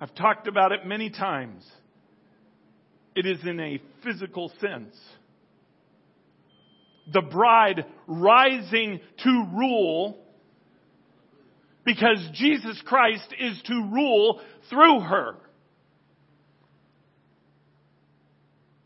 I've 0.00 0.14
talked 0.14 0.46
about 0.46 0.72
it 0.72 0.84
many 0.84 1.08
times. 1.08 1.64
It 3.14 3.26
is 3.26 3.38
in 3.44 3.60
a 3.60 3.80
physical 4.02 4.50
sense. 4.60 4.96
The 7.12 7.22
bride 7.22 7.84
rising 8.06 9.00
to 9.22 9.46
rule 9.54 10.18
because 11.84 12.28
Jesus 12.32 12.80
Christ 12.86 13.34
is 13.38 13.60
to 13.66 13.74
rule 13.92 14.40
through 14.70 15.00
her. 15.00 15.36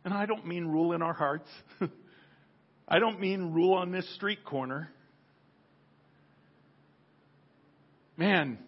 And 0.05 0.13
I 0.13 0.27
don't 0.27 0.47
mean 0.47 0.67
rule 0.67 0.93
in 0.93 1.03
our 1.03 1.13
hearts. 1.13 1.49
I 2.89 2.99
don't 2.99 3.21
mean 3.21 3.53
rule 3.53 3.75
on 3.75 3.93
this 3.93 4.09
street 4.15 4.45
corner. 4.45 4.91
Man, 8.17 8.59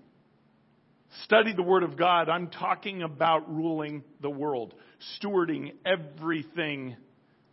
study 1.24 1.52
the 1.54 1.62
Word 1.62 1.82
of 1.82 1.96
God. 1.96 2.28
I'm 2.28 2.48
talking 2.48 3.02
about 3.02 3.52
ruling 3.52 4.04
the 4.20 4.30
world 4.30 4.74
stewarding 5.18 5.72
everything 5.84 6.96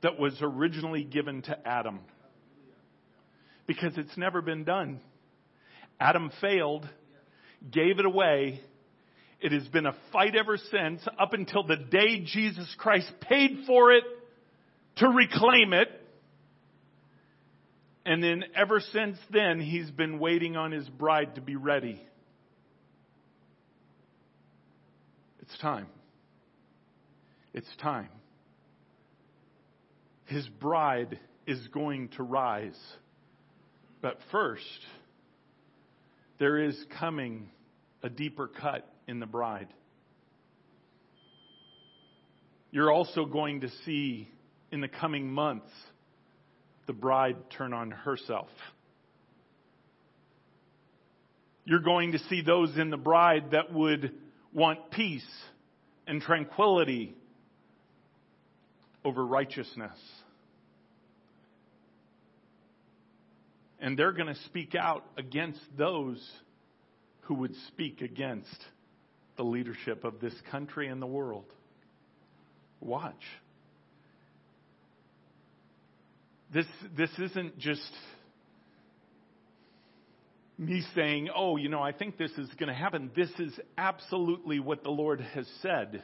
that 0.01 0.19
was 0.19 0.37
originally 0.41 1.03
given 1.03 1.41
to 1.43 1.67
Adam. 1.67 1.99
Because 3.65 3.97
it's 3.97 4.17
never 4.17 4.41
been 4.41 4.63
done. 4.63 4.99
Adam 5.99 6.31
failed, 6.39 6.87
gave 7.71 7.99
it 7.99 8.05
away, 8.05 8.61
It 9.39 9.51
has 9.51 9.67
been 9.67 9.85
a 9.85 9.95
fight 10.11 10.35
ever 10.35 10.57
since, 10.57 11.05
up 11.19 11.33
until 11.33 11.63
the 11.63 11.75
day 11.75 12.21
Jesus 12.25 12.73
Christ 12.77 13.11
paid 13.21 13.65
for 13.67 13.91
it 13.91 14.03
to 14.97 15.07
reclaim 15.07 15.73
it. 15.73 15.89
And 18.03 18.23
then 18.23 18.45
ever 18.55 18.79
since 18.79 19.17
then, 19.31 19.59
he's 19.59 19.91
been 19.91 20.17
waiting 20.17 20.55
on 20.55 20.71
his 20.71 20.87
bride 20.89 21.35
to 21.35 21.41
be 21.41 21.55
ready. 21.55 22.01
It's 25.41 25.57
time. 25.59 25.87
It's 27.57 27.75
time. 27.81 28.09
His 30.25 30.47
bride 30.47 31.17
is 31.47 31.57
going 31.69 32.09
to 32.09 32.21
rise. 32.21 32.77
But 33.99 34.19
first, 34.31 34.61
there 36.37 36.59
is 36.59 36.77
coming 36.99 37.49
a 38.03 38.11
deeper 38.11 38.47
cut 38.47 38.87
in 39.07 39.19
the 39.19 39.25
bride. 39.25 39.69
You're 42.69 42.91
also 42.91 43.25
going 43.25 43.61
to 43.61 43.69
see 43.87 44.29
in 44.71 44.79
the 44.79 44.87
coming 44.87 45.27
months 45.27 45.71
the 46.85 46.93
bride 46.93 47.37
turn 47.57 47.73
on 47.73 47.89
herself. 47.89 48.49
You're 51.65 51.79
going 51.79 52.11
to 52.11 52.19
see 52.29 52.43
those 52.43 52.77
in 52.77 52.91
the 52.91 52.97
bride 52.97 53.49
that 53.53 53.73
would 53.73 54.11
want 54.53 54.91
peace 54.91 55.25
and 56.05 56.21
tranquility 56.21 57.15
over 59.03 59.25
righteousness. 59.25 59.97
And 63.79 63.97
they're 63.97 64.11
going 64.11 64.33
to 64.33 64.41
speak 64.45 64.73
out 64.75 65.05
against 65.17 65.59
those 65.77 66.25
who 67.21 67.35
would 67.35 67.53
speak 67.67 68.01
against 68.01 68.57
the 69.35 69.43
leadership 69.43 70.03
of 70.03 70.19
this 70.19 70.33
country 70.49 70.87
and 70.87 71.01
the 71.01 71.07
world. 71.07 71.45
Watch. 72.79 73.13
This, 76.53 76.65
this 76.95 77.11
isn't 77.19 77.59
just 77.59 77.91
me 80.57 80.83
saying, 80.95 81.29
oh, 81.35 81.57
you 81.57 81.69
know, 81.69 81.81
I 81.81 81.91
think 81.91 82.17
this 82.17 82.31
is 82.31 82.49
going 82.57 82.69
to 82.69 82.73
happen. 82.73 83.11
This 83.15 83.29
is 83.37 83.53
absolutely 83.77 84.59
what 84.59 84.83
the 84.83 84.89
Lord 84.89 85.21
has 85.21 85.47
said. 85.61 86.01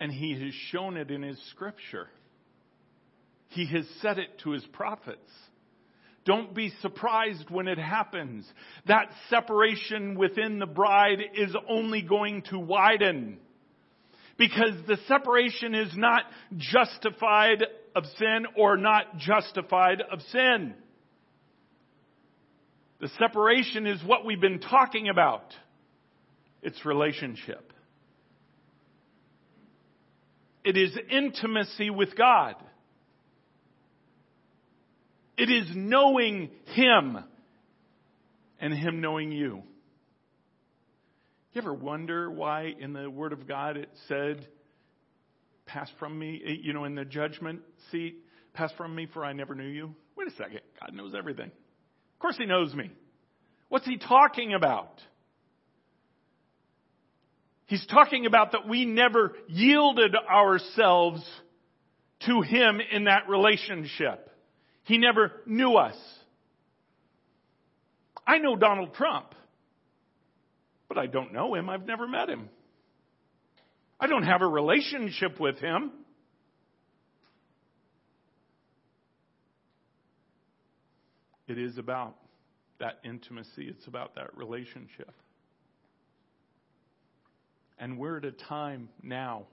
And 0.00 0.12
He 0.12 0.32
has 0.32 0.54
shown 0.70 0.96
it 0.96 1.10
in 1.10 1.22
His 1.22 1.38
scripture. 1.50 2.08
He 3.48 3.66
has 3.66 3.86
said 4.02 4.18
it 4.18 4.38
to 4.44 4.50
His 4.50 4.64
prophets. 4.72 5.30
Don't 6.24 6.54
be 6.54 6.72
surprised 6.82 7.48
when 7.50 7.68
it 7.68 7.78
happens. 7.78 8.44
That 8.86 9.10
separation 9.30 10.18
within 10.18 10.58
the 10.58 10.66
bride 10.66 11.20
is 11.34 11.54
only 11.68 12.02
going 12.02 12.42
to 12.50 12.58
widen. 12.58 13.38
Because 14.36 14.74
the 14.86 14.98
separation 15.06 15.74
is 15.74 15.96
not 15.96 16.24
justified 16.56 17.64
of 17.94 18.04
sin 18.18 18.46
or 18.56 18.76
not 18.76 19.18
justified 19.18 20.02
of 20.12 20.20
sin. 20.32 20.74
The 23.00 23.08
separation 23.18 23.86
is 23.86 24.02
what 24.04 24.24
we've 24.24 24.40
been 24.40 24.60
talking 24.60 25.08
about. 25.08 25.54
It's 26.60 26.84
relationship. 26.84 27.72
It 30.66 30.76
is 30.76 30.98
intimacy 31.08 31.90
with 31.90 32.16
God. 32.16 32.56
It 35.38 35.48
is 35.48 35.68
knowing 35.76 36.50
Him 36.74 37.18
and 38.58 38.74
Him 38.74 39.00
knowing 39.00 39.30
you. 39.30 39.62
You 41.52 41.62
ever 41.62 41.72
wonder 41.72 42.28
why 42.28 42.74
in 42.80 42.92
the 42.92 43.08
Word 43.08 43.32
of 43.32 43.46
God 43.46 43.76
it 43.76 43.90
said, 44.08 44.44
Pass 45.66 45.88
from 46.00 46.18
me, 46.18 46.42
you 46.62 46.72
know, 46.72 46.82
in 46.82 46.96
the 46.96 47.04
judgment 47.04 47.60
seat, 47.92 48.16
pass 48.52 48.72
from 48.76 48.92
me 48.92 49.06
for 49.06 49.24
I 49.24 49.34
never 49.34 49.54
knew 49.54 49.68
you? 49.68 49.94
Wait 50.16 50.26
a 50.26 50.32
second. 50.32 50.62
God 50.80 50.94
knows 50.94 51.14
everything. 51.16 51.46
Of 51.46 52.18
course 52.18 52.36
He 52.38 52.44
knows 52.44 52.74
me. 52.74 52.90
What's 53.68 53.86
He 53.86 53.98
talking 53.98 54.52
about? 54.52 55.00
He's 57.66 57.84
talking 57.86 58.26
about 58.26 58.52
that 58.52 58.68
we 58.68 58.84
never 58.84 59.32
yielded 59.48 60.14
ourselves 60.14 61.28
to 62.26 62.40
Him 62.40 62.80
in 62.92 63.04
that 63.04 63.28
relationship. 63.28 64.30
He 64.84 64.98
never 64.98 65.32
knew 65.46 65.74
us. 65.74 65.96
I 68.26 68.38
know 68.38 68.56
Donald 68.56 68.94
Trump, 68.94 69.34
but 70.88 70.98
I 70.98 71.06
don't 71.06 71.32
know 71.32 71.54
him. 71.54 71.68
I've 71.68 71.86
never 71.86 72.08
met 72.08 72.28
him. 72.28 72.48
I 74.00 74.08
don't 74.08 74.24
have 74.24 74.42
a 74.42 74.46
relationship 74.46 75.38
with 75.38 75.58
him. 75.58 75.92
It 81.48 81.58
is 81.58 81.78
about 81.78 82.16
that 82.80 82.98
intimacy, 83.04 83.68
it's 83.68 83.86
about 83.86 84.16
that 84.16 84.36
relationship. 84.36 85.12
And 87.78 87.98
we're 87.98 88.18
at 88.18 88.24
a 88.24 88.32
time 88.32 88.88
now 89.02 89.46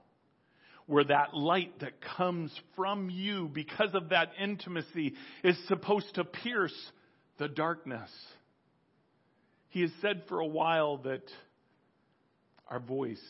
where 0.86 1.04
that 1.04 1.34
light 1.34 1.80
that 1.80 2.00
comes 2.16 2.52
from 2.76 3.08
you 3.10 3.48
because 3.52 3.94
of 3.94 4.10
that 4.10 4.30
intimacy 4.40 5.14
is 5.42 5.56
supposed 5.68 6.14
to 6.14 6.24
pierce 6.24 6.74
the 7.38 7.48
darkness. 7.48 8.10
He 9.68 9.80
has 9.80 9.90
said 10.02 10.22
for 10.28 10.40
a 10.40 10.46
while 10.46 10.98
that 10.98 11.24
our 12.68 12.80
voice 12.80 13.22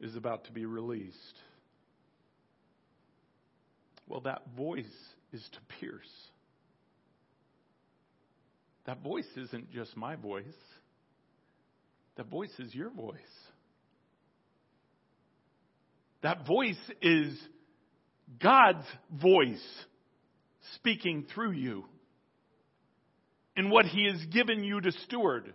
is 0.00 0.16
about 0.16 0.44
to 0.44 0.52
be 0.52 0.66
released. 0.66 1.16
Well, 4.08 4.20
that 4.22 4.42
voice 4.56 4.84
is 5.32 5.42
to 5.52 5.58
pierce. 5.80 6.10
That 8.84 9.02
voice 9.02 9.28
isn't 9.36 9.70
just 9.72 9.96
my 9.96 10.16
voice. 10.16 10.44
That 12.16 12.26
voice 12.26 12.52
is 12.58 12.74
your 12.74 12.90
voice. 12.90 13.16
That 16.22 16.46
voice 16.46 16.78
is 17.00 17.38
God's 18.40 18.86
voice 19.10 19.64
speaking 20.76 21.26
through 21.34 21.52
you 21.52 21.84
in 23.56 23.70
what 23.70 23.86
He 23.86 24.06
has 24.06 24.24
given 24.26 24.62
you 24.62 24.80
to 24.80 24.92
steward. 24.92 25.52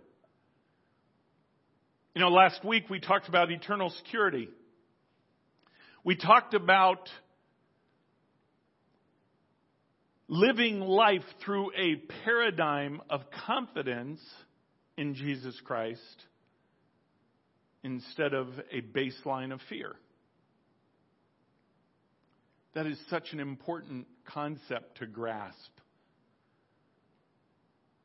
You 2.14 2.20
know, 2.20 2.28
last 2.28 2.64
week 2.64 2.90
we 2.90 3.00
talked 3.00 3.28
about 3.28 3.50
eternal 3.50 3.90
security. 3.90 4.48
We 6.04 6.16
talked 6.16 6.54
about 6.54 7.08
living 10.26 10.80
life 10.80 11.24
through 11.44 11.70
a 11.76 11.96
paradigm 12.24 13.00
of 13.08 13.22
confidence 13.46 14.20
in 14.96 15.14
Jesus 15.14 15.58
Christ 15.64 16.26
instead 17.82 18.34
of 18.34 18.48
a 18.72 18.80
baseline 18.80 19.52
of 19.52 19.60
fear. 19.68 19.94
That 22.74 22.86
is 22.86 22.98
such 23.08 23.32
an 23.32 23.40
important 23.40 24.06
concept 24.26 24.98
to 24.98 25.06
grasp 25.06 25.70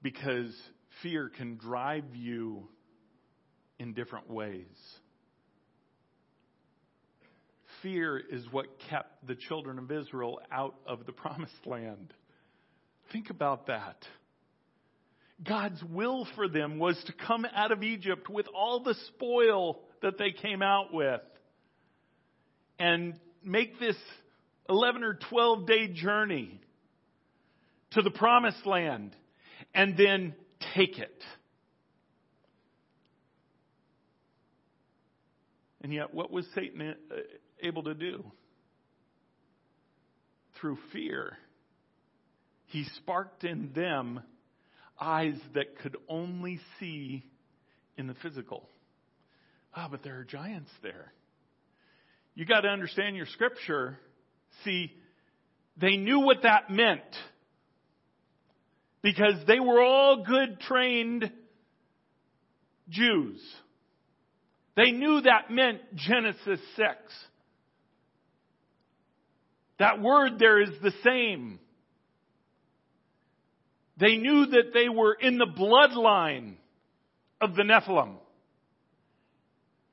because 0.02 0.54
fear 1.02 1.30
can 1.30 1.58
drive 1.58 2.16
you 2.16 2.68
in 3.80 3.94
different 3.94 4.30
ways. 4.30 4.66
Fear 7.82 8.18
is 8.32 8.46
what 8.52 8.68
kept 8.90 9.28
the 9.28 9.36
children 9.36 9.78
of 9.80 9.92
Israel 9.92 10.40
out 10.52 10.76
of 10.86 11.06
the 11.06 11.12
promised 11.12 11.66
land. 11.66 12.14
Think 13.12 13.30
about 13.30 13.68
that. 13.68 13.98
God's 15.42 15.82
will 15.84 16.28
for 16.36 16.48
them 16.48 16.78
was 16.78 17.02
to 17.08 17.14
come 17.26 17.46
out 17.56 17.72
of 17.72 17.84
Egypt 17.84 18.30
with 18.30 18.46
all 18.54 18.82
the 18.82 18.96
spoil 19.08 19.82
that 20.02 20.18
they 20.18 20.32
came 20.32 20.62
out 20.62 20.94
with 20.94 21.22
and 22.78 23.20
make 23.44 23.80
this 23.80 23.96
11 24.70 25.04
or 25.04 25.18
12 25.30 25.66
day 25.66 25.88
journey 25.88 26.60
to 27.92 28.02
the 28.02 28.12
promised 28.12 28.66
land 28.66 29.16
and 29.74 29.98
then 29.98 30.36
take 30.76 31.00
it. 31.00 31.24
And 35.82 35.94
yet, 35.94 36.14
what 36.14 36.32
was 36.32 36.46
Satan 36.56 36.82
uh, 36.82 37.16
able 37.62 37.84
to 37.84 37.94
do? 37.94 38.24
Through 40.60 40.78
fear, 40.94 41.38
he 42.68 42.86
sparked 42.96 43.44
in 43.44 43.74
them 43.74 44.22
eyes 45.00 45.38
that 45.54 45.80
could 45.80 45.98
only 46.08 46.60
see 46.80 47.24
in 47.98 48.08
the 48.08 48.16
physical. 48.16 48.70
Ah, 49.76 49.88
but 49.90 50.04
there 50.04 50.20
are 50.20 50.24
giants 50.24 50.72
there. 50.82 51.12
You 52.36 52.46
got 52.46 52.62
to 52.62 52.70
understand 52.70 53.16
your 53.16 53.28
scripture 53.28 54.00
See, 54.64 54.94
they 55.78 55.98
knew 55.98 56.20
what 56.20 56.44
that 56.44 56.70
meant 56.70 57.02
because 59.02 59.36
they 59.48 59.60
were 59.60 59.82
all 59.82 60.24
good 60.24 60.60
trained 60.62 61.32
Jews. 62.90 63.42
They 64.76 64.92
knew 64.92 65.22
that 65.22 65.52
meant 65.52 65.82
Genesis 65.96 66.60
6. 66.76 66.88
That 69.80 70.02
word 70.02 70.40
there 70.40 70.62
is 70.62 70.70
the 70.82 70.94
same. 71.04 71.60
They 73.98 74.18
knew 74.18 74.48
that 74.48 74.74
they 74.74 74.90
were 74.90 75.14
in 75.14 75.38
the 75.38 75.46
bloodline 75.46 76.56
of 77.40 77.56
the 77.56 77.64
Nephilim. 77.64 78.16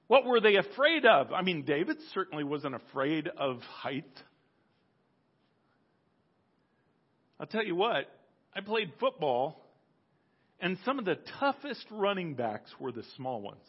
What 0.06 0.24
were 0.24 0.40
they 0.40 0.56
afraid 0.56 1.06
of? 1.06 1.32
I 1.32 1.42
mean, 1.42 1.64
David 1.64 1.98
certainly 2.14 2.42
wasn't 2.42 2.74
afraid 2.74 3.28
of 3.28 3.60
height. 3.60 4.10
I'll 7.38 7.46
tell 7.46 7.64
you 7.64 7.76
what, 7.76 8.06
I 8.54 8.60
played 8.60 8.92
football, 8.98 9.64
and 10.60 10.76
some 10.84 10.98
of 10.98 11.04
the 11.04 11.16
toughest 11.38 11.86
running 11.90 12.34
backs 12.34 12.70
were 12.78 12.92
the 12.92 13.04
small 13.16 13.40
ones. 13.40 13.64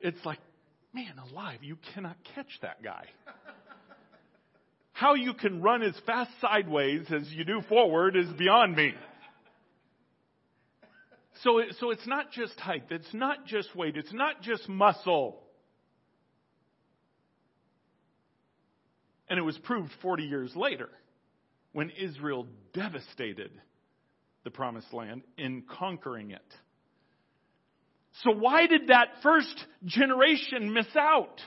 It's 0.00 0.24
like, 0.24 0.38
man 0.92 1.14
alive, 1.30 1.62
you 1.62 1.76
cannot 1.94 2.16
catch 2.34 2.50
that 2.62 2.82
guy. 2.82 3.06
How 5.00 5.14
you 5.14 5.32
can 5.32 5.62
run 5.62 5.82
as 5.82 5.94
fast 6.04 6.30
sideways 6.42 7.06
as 7.10 7.22
you 7.32 7.42
do 7.42 7.62
forward 7.70 8.16
is 8.16 8.28
beyond 8.36 8.76
me. 8.76 8.92
So, 11.42 11.62
so 11.78 11.90
it's 11.90 12.06
not 12.06 12.32
just 12.32 12.60
height, 12.60 12.84
it's 12.90 13.14
not 13.14 13.46
just 13.46 13.74
weight, 13.74 13.96
it's 13.96 14.12
not 14.12 14.42
just 14.42 14.68
muscle. 14.68 15.40
And 19.30 19.38
it 19.38 19.42
was 19.42 19.56
proved 19.56 19.90
40 20.02 20.24
years 20.24 20.54
later 20.54 20.90
when 21.72 21.88
Israel 21.98 22.46
devastated 22.74 23.52
the 24.44 24.50
promised 24.50 24.92
land 24.92 25.22
in 25.38 25.62
conquering 25.78 26.32
it. 26.32 26.54
So 28.22 28.32
why 28.32 28.66
did 28.66 28.88
that 28.88 29.08
first 29.22 29.64
generation 29.86 30.74
miss 30.74 30.94
out? 30.94 31.40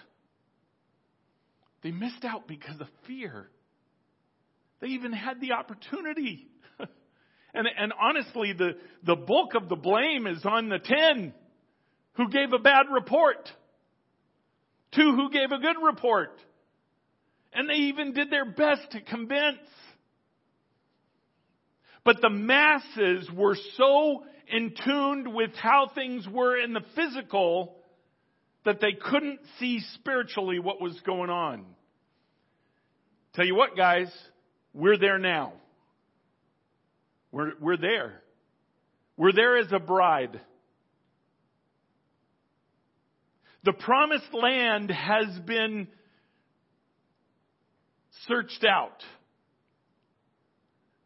They 1.84 1.92
missed 1.92 2.24
out 2.24 2.48
because 2.48 2.80
of 2.80 2.88
fear. 3.06 3.50
They 4.80 4.88
even 4.88 5.12
had 5.12 5.42
the 5.42 5.52
opportunity. 5.52 6.48
and, 7.54 7.68
and 7.78 7.94
honestly, 8.02 8.54
the, 8.54 8.78
the 9.04 9.16
bulk 9.16 9.54
of 9.56 9.70
the 9.70 9.76
blame 9.76 10.26
is 10.26 10.44
on 10.46 10.70
the 10.70 10.80
ten 10.80 11.34
who 12.14 12.30
gave 12.30 12.54
a 12.54 12.60
bad 12.60 12.86
report. 12.92 13.50
Two 14.96 15.14
who 15.16 15.30
gave 15.30 15.52
a 15.52 15.60
good 15.60 15.76
report. 15.84 16.40
And 17.52 17.70
they 17.70 17.76
even 17.76 18.14
did 18.14 18.30
their 18.30 18.46
best 18.46 18.92
to 18.92 19.02
convince. 19.02 19.60
But 22.06 22.22
the 22.22 22.30
masses 22.30 23.30
were 23.34 23.58
so 23.78 24.24
in 24.48 24.74
tuned 24.86 25.34
with 25.34 25.52
how 25.56 25.90
things 25.94 26.28
were 26.28 26.58
in 26.58 26.74
the 26.74 26.84
physical 26.96 27.78
that 28.66 28.80
they 28.80 28.94
couldn't 28.94 29.40
see 29.60 29.80
spiritually 29.96 30.60
what 30.60 30.82
was 30.82 31.00
going 31.06 31.30
on. 31.30 31.66
Tell 33.34 33.46
you 33.46 33.56
what, 33.56 33.76
guys, 33.76 34.08
we're 34.74 34.98
there 34.98 35.20
now. 35.20 35.54
We're, 37.32 37.54
we're 37.60 37.78
there. 37.78 38.22
We're 39.18 39.34
there 39.34 39.58
as 39.58 39.72
a 39.72 39.80
bride. 39.80 40.40
The 43.64 43.74
promised 43.74 44.34
land 44.34 44.92
has 44.92 45.28
been 45.46 45.88
searched 48.28 48.66
out. 48.66 49.04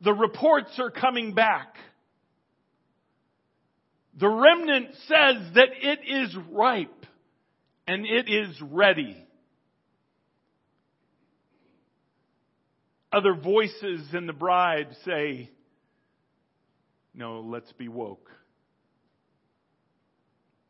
The 0.01 0.13
reports 0.13 0.71
are 0.79 0.91
coming 0.91 1.33
back. 1.33 1.75
The 4.19 4.27
remnant 4.27 4.89
says 5.07 5.53
that 5.55 5.69
it 5.81 5.99
is 6.07 6.35
ripe 6.51 7.05
and 7.87 8.05
it 8.05 8.29
is 8.29 8.61
ready. 8.61 9.17
Other 13.11 13.33
voices 13.33 14.13
in 14.13 14.27
the 14.27 14.33
bride 14.33 14.89
say, 15.05 15.49
no, 17.13 17.39
let's 17.39 17.71
be 17.73 17.87
woke. 17.87 18.29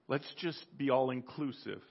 Let's 0.08 0.32
just 0.38 0.66
be 0.78 0.90
all 0.92 1.10
inclusive. 1.10 1.82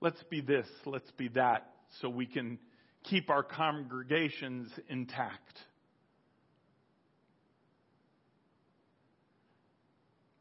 Let's 0.00 0.22
be 0.24 0.40
this, 0.40 0.66
let's 0.86 1.10
be 1.12 1.28
that, 1.28 1.70
so 2.00 2.08
we 2.08 2.26
can 2.26 2.58
keep 3.04 3.28
our 3.28 3.42
congregations 3.42 4.70
intact. 4.88 5.58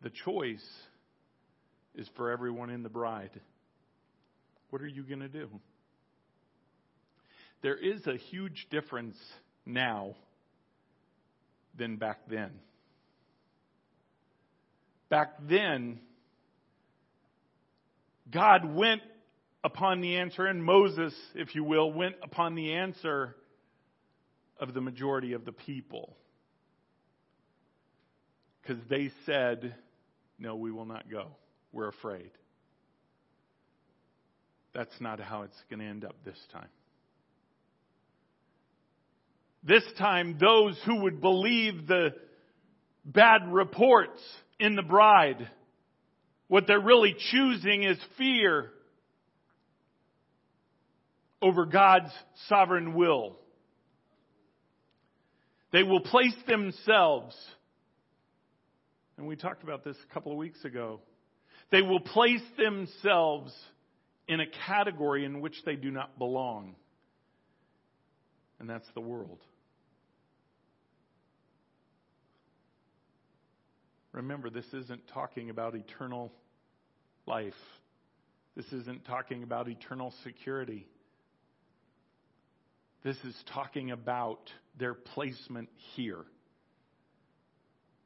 The 0.01 0.09
choice 0.09 0.65
is 1.99 2.07
for 2.15 2.31
everyone 2.31 2.69
in 2.69 2.81
the 2.81 2.89
bride. 2.89 3.29
What 4.69 4.81
are 4.81 4.87
you 4.87 5.03
going 5.03 5.19
to 5.19 5.27
do? 5.27 5.49
There 7.61 7.75
is 7.75 8.07
a 8.07 8.15
huge 8.15 8.67
difference 8.71 9.17
now 9.65 10.15
than 11.77 11.97
back 11.97 12.19
then. 12.29 12.51
Back 15.09 15.33
then, 15.49 15.99
God 18.31 18.73
went 18.73 19.01
upon 19.61 19.99
the 19.99 20.17
answer, 20.17 20.45
and 20.45 20.63
Moses, 20.63 21.13
if 21.35 21.53
you 21.53 21.65
will, 21.65 21.91
went 21.91 22.15
upon 22.23 22.55
the 22.55 22.75
answer 22.75 23.35
of 24.57 24.73
the 24.73 24.79
majority 24.79 25.33
of 25.33 25.43
the 25.43 25.51
people. 25.51 26.15
Because 28.61 28.81
they 28.89 29.11
said, 29.25 29.75
No, 30.37 30.55
we 30.55 30.71
will 30.71 30.85
not 30.85 31.09
go. 31.11 31.31
We're 31.71 31.89
afraid. 31.89 32.31
That's 34.73 34.99
not 34.99 35.19
how 35.19 35.43
it's 35.43 35.61
going 35.69 35.79
to 35.79 35.85
end 35.85 36.05
up 36.05 36.15
this 36.23 36.37
time. 36.51 36.69
This 39.63 39.83
time, 39.97 40.37
those 40.39 40.79
who 40.85 41.01
would 41.01 41.19
believe 41.19 41.87
the 41.87 42.11
bad 43.03 43.51
reports 43.51 44.21
in 44.59 44.75
the 44.75 44.83
bride, 44.83 45.49
what 46.47 46.65
they're 46.65 46.79
really 46.79 47.15
choosing 47.31 47.83
is 47.83 47.97
fear 48.17 48.71
over 51.41 51.65
God's 51.65 52.11
sovereign 52.47 52.93
will. 52.93 53.37
They 55.71 55.83
will 55.83 56.01
place 56.01 56.35
themselves, 56.47 57.35
and 59.17 59.27
we 59.27 59.35
talked 59.35 59.63
about 59.63 59.83
this 59.83 59.95
a 60.09 60.13
couple 60.13 60.31
of 60.31 60.37
weeks 60.37 60.63
ago, 60.65 60.99
they 61.71 61.81
will 61.81 61.99
place 61.99 62.41
themselves 62.57 63.53
in 64.27 64.39
a 64.39 64.45
category 64.67 65.25
in 65.25 65.41
which 65.41 65.55
they 65.65 65.75
do 65.75 65.91
not 65.91 66.17
belong. 66.17 66.75
And 68.59 68.69
that's 68.69 68.87
the 68.93 69.01
world. 69.01 69.39
Remember, 74.11 74.49
this 74.49 74.65
isn't 74.73 75.07
talking 75.13 75.49
about 75.49 75.75
eternal 75.75 76.31
life. 77.25 77.53
This 78.55 78.65
isn't 78.73 79.05
talking 79.05 79.43
about 79.43 79.69
eternal 79.69 80.13
security. 80.23 80.87
This 83.03 83.15
is 83.23 83.35
talking 83.53 83.91
about 83.91 84.49
their 84.77 84.93
placement 84.93 85.69
here. 85.95 86.25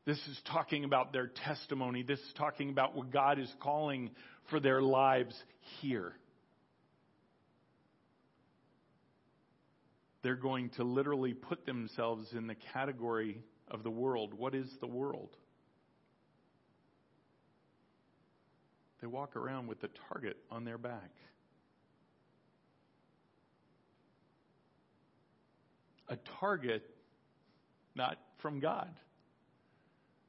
This 0.06 0.18
is 0.18 0.40
talking 0.52 0.84
about 0.84 1.14
their 1.14 1.28
testimony. 1.28 2.04
This 2.04 2.20
is 2.20 2.34
talking 2.38 2.70
about 2.70 2.96
what 2.96 3.12
God 3.12 3.40
is 3.40 3.52
calling 3.62 4.12
for 4.50 4.60
their 4.60 4.82
lives 4.82 5.36
here. 5.82 6.14
They're 10.24 10.36
going 10.36 10.70
to 10.72 10.84
literally 10.84 11.34
put 11.34 11.66
themselves 11.66 12.28
in 12.34 12.48
the 12.48 12.56
category 12.74 13.42
of 13.70 13.84
the 13.84 13.92
world. 13.92 14.34
What 14.34 14.56
is 14.56 14.68
the 14.80 14.88
world? 14.88 15.30
They 19.02 19.08
walk 19.08 19.36
around 19.36 19.68
with 19.68 19.82
the 19.82 19.90
target 20.10 20.38
on 20.50 20.64
their 20.64 20.78
back. 20.78 21.12
a 26.14 26.18
target 26.40 26.84
not 27.96 28.18
from 28.42 28.60
God, 28.60 28.90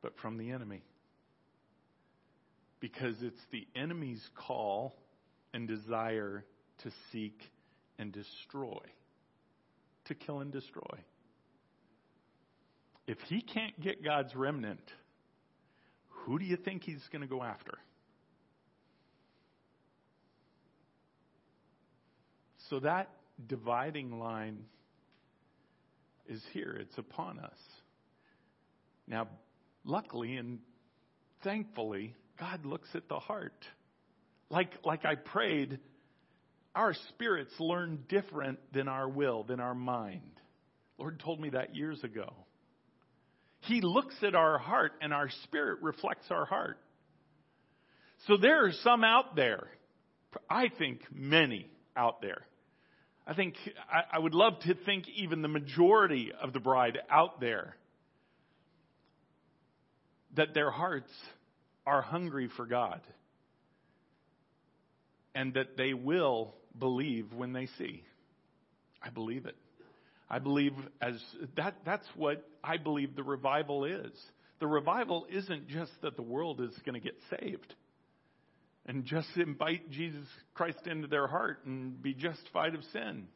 but 0.05 0.13
from 0.19 0.37
the 0.37 0.51
enemy. 0.51 0.83
Because 2.79 3.17
it's 3.23 3.41
the 3.51 3.67
enemy's 3.75 4.23
call 4.35 4.95
and 5.55 5.67
desire 5.67 6.45
to 6.83 6.91
seek 7.11 7.41
and 7.99 8.13
destroy, 8.13 8.83
to 10.05 10.15
kill 10.15 10.41
and 10.41 10.53
destroy. 10.53 10.99
If 13.07 13.17
he 13.29 13.41
can't 13.41 13.81
get 13.81 14.05
God's 14.05 14.37
remnant, 14.37 14.87
who 16.09 16.39
do 16.39 16.45
you 16.45 16.57
think 16.57 16.85
he's 16.85 17.03
going 17.11 17.23
to 17.23 17.29
go 17.29 17.43
after? 17.43 17.79
So 22.69 22.81
that 22.81 23.09
dividing 23.47 24.19
line 24.19 24.65
is 26.29 26.43
here, 26.53 26.77
it's 26.79 26.99
upon 26.99 27.39
us. 27.39 27.59
Now, 29.07 29.29
luckily 29.85 30.37
and 30.37 30.59
thankfully, 31.43 32.15
God 32.39 32.65
looks 32.65 32.89
at 32.95 33.09
the 33.09 33.19
heart. 33.19 33.65
Like, 34.51 34.73
like 34.85 35.05
I 35.05 35.15
prayed, 35.15 35.79
our 36.75 36.95
spirits 37.11 37.53
learn 37.59 38.05
different 38.09 38.59
than 38.73 38.89
our 38.89 39.09
will, 39.09 39.45
than 39.45 39.61
our 39.61 39.75
mind. 39.75 40.41
Lord 40.99 41.21
told 41.21 41.41
me 41.41 41.51
that 41.51 41.75
years 41.75 42.03
ago. 42.03 42.33
He 43.61 43.81
looks 43.81 44.15
at 44.23 44.35
our 44.35 44.59
heart, 44.59 44.93
and 45.01 45.13
our 45.13 45.31
spirit 45.45 45.81
reflects 45.83 46.27
our 46.31 46.45
heart. 46.45 46.79
So 48.27 48.37
there 48.37 48.67
are 48.67 48.73
some 48.83 49.05
out 49.05 49.37
there, 49.37 49.69
I 50.51 50.69
think 50.79 51.01
many 51.13 51.71
out 51.97 52.21
there. 52.21 52.47
I 53.27 53.35
think, 53.35 53.55
I, 53.91 54.17
I 54.17 54.19
would 54.19 54.35
love 54.35 54.55
to 54.67 54.75
think 54.75 55.09
even 55.17 55.41
the 55.41 55.49
majority 55.49 56.31
of 56.43 56.53
the 56.53 56.61
bride 56.61 56.99
out 57.11 57.41
there, 57.41 57.77
that 60.37 60.55
their 60.55 60.71
hearts 60.71 61.11
are 61.87 62.03
hungry 62.03 62.49
for 62.57 62.67
God 62.67 63.01
and 65.35 65.55
that 65.55 65.77
they 65.77 65.95
will 65.95 66.55
believe 66.79 67.33
when 67.33 67.53
they 67.53 67.67
see. 67.79 68.03
I 69.03 69.11
believe 69.11 69.47
it. 69.47 69.57
I 70.31 70.39
believe 70.39 70.73
as 71.01 71.15
that 71.57 71.77
that's 71.85 72.07
what 72.17 72.49
I 72.63 72.79
believe 72.79 73.15
the 73.15 73.23
revival 73.23 73.85
is. 73.85 74.13
The 74.61 74.67
revival 74.67 75.27
isn't 75.31 75.69
just 75.69 75.93
that 76.03 76.17
the 76.17 76.23
world 76.23 76.61
is 76.61 76.73
going 76.87 76.95
to 76.95 77.01
get 77.01 77.17
saved 77.39 77.75
and 78.87 79.05
just 79.05 79.29
invite 79.37 79.91
Jesus 79.91 80.27
Christ 80.55 80.87
into 80.87 81.09
their 81.09 81.27
heart 81.27 81.61
and 81.67 82.01
be 82.01 82.15
justified 82.15 82.75
of 82.75 82.83
sin. 82.93 83.27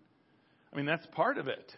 I 0.73 0.77
mean, 0.77 0.87
that's 0.87 1.07
part 1.13 1.39
of 1.39 1.49
it. 1.49 1.73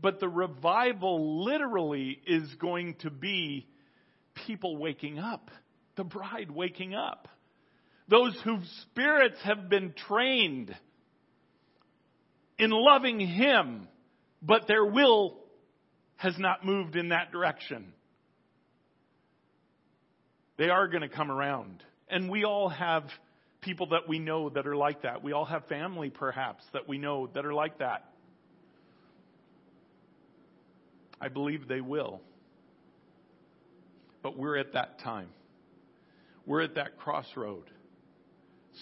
But 0.00 0.20
the 0.20 0.28
revival 0.28 1.44
literally 1.44 2.18
is 2.26 2.46
going 2.60 2.96
to 3.00 3.10
be 3.10 3.66
people 4.46 4.76
waking 4.76 5.18
up, 5.18 5.50
the 5.96 6.04
bride 6.04 6.50
waking 6.50 6.94
up. 6.94 7.28
Those 8.08 8.38
whose 8.44 8.68
spirits 8.82 9.38
have 9.42 9.68
been 9.68 9.92
trained 10.06 10.74
in 12.58 12.70
loving 12.70 13.18
Him, 13.18 13.88
but 14.42 14.68
their 14.68 14.84
will 14.84 15.38
has 16.16 16.38
not 16.38 16.64
moved 16.64 16.96
in 16.96 17.08
that 17.08 17.32
direction. 17.32 17.92
They 20.56 20.68
are 20.68 20.88
going 20.88 21.02
to 21.02 21.08
come 21.08 21.30
around. 21.30 21.82
And 22.08 22.30
we 22.30 22.44
all 22.44 22.68
have 22.68 23.04
people 23.60 23.88
that 23.88 24.08
we 24.08 24.18
know 24.18 24.48
that 24.50 24.66
are 24.66 24.76
like 24.76 25.02
that. 25.02 25.22
We 25.22 25.32
all 25.32 25.44
have 25.44 25.66
family, 25.66 26.08
perhaps, 26.08 26.64
that 26.72 26.88
we 26.88 26.98
know 26.98 27.28
that 27.34 27.44
are 27.44 27.52
like 27.52 27.78
that. 27.78 28.04
I 31.20 31.28
believe 31.28 31.66
they 31.66 31.80
will. 31.80 32.20
But 34.26 34.36
we're 34.36 34.56
at 34.56 34.72
that 34.72 34.98
time. 35.04 35.28
We're 36.46 36.62
at 36.62 36.74
that 36.74 36.98
crossroad. 36.98 37.62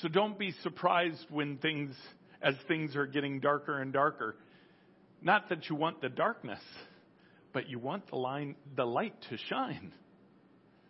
So 0.00 0.08
don't 0.08 0.38
be 0.38 0.54
surprised 0.62 1.22
when 1.28 1.58
things, 1.58 1.94
as 2.40 2.54
things 2.66 2.96
are 2.96 3.06
getting 3.06 3.40
darker 3.40 3.78
and 3.78 3.92
darker. 3.92 4.36
Not 5.20 5.50
that 5.50 5.68
you 5.68 5.76
want 5.76 6.00
the 6.00 6.08
darkness, 6.08 6.62
but 7.52 7.68
you 7.68 7.78
want 7.78 8.08
the, 8.08 8.16
line, 8.16 8.56
the 8.74 8.86
light 8.86 9.12
to 9.28 9.36
shine. 9.50 9.92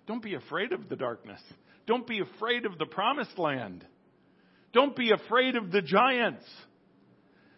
Don't 0.07 0.23
be 0.23 0.37
afraid 0.37 0.71
of 0.71 0.89
the 0.89 0.95
darkness. 0.95 1.41
Don't 1.89 2.07
be 2.07 2.21
afraid 2.21 2.65
of 2.65 2.79
the 2.79 2.87
promised 2.87 3.37
land. 3.37 3.85
Don't 4.73 4.95
be 4.95 5.11
afraid 5.11 5.57
of 5.57 5.73
the 5.73 5.83
giants. 5.83 6.45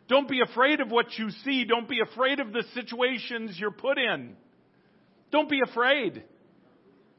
Don't 0.09 0.31
be 0.31 0.41
afraid 0.41 0.81
of 0.81 0.91
what 0.91 1.09
you 1.19 1.29
see. 1.45 1.67
Don't 1.67 1.91
be 1.91 2.01
afraid 2.01 2.41
of 2.41 2.55
the 2.55 2.65
situations 2.73 3.55
you're 3.59 3.71
put 3.71 3.99
in. 3.99 4.35
Don't 5.31 5.51
be 5.51 5.61
afraid. 5.61 6.23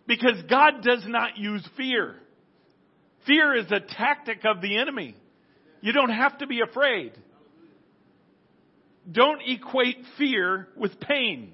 Because 0.08 0.42
God 0.50 0.82
does 0.82 1.04
not 1.06 1.38
use 1.38 1.68
fear. 1.76 2.16
Fear 3.26 3.56
is 3.58 3.66
a 3.72 3.82
tactic 3.82 4.46
of 4.46 4.62
the 4.62 4.80
enemy. 4.80 5.16
You 5.82 5.92
don't 5.92 6.10
have 6.10 6.38
to 6.40 6.48
be 6.48 6.62
afraid. 6.62 7.12
Don't 9.12 9.42
equate 9.46 9.98
fear 10.18 10.70
with 10.78 11.00
pain. 11.02 11.54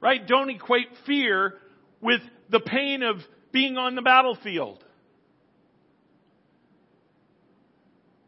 Right? 0.00 0.26
Don't 0.26 0.50
equate 0.50 0.88
fear 1.06 1.54
with 2.00 2.20
the 2.50 2.60
pain 2.60 3.02
of 3.02 3.16
being 3.52 3.76
on 3.76 3.94
the 3.94 4.02
battlefield. 4.02 4.84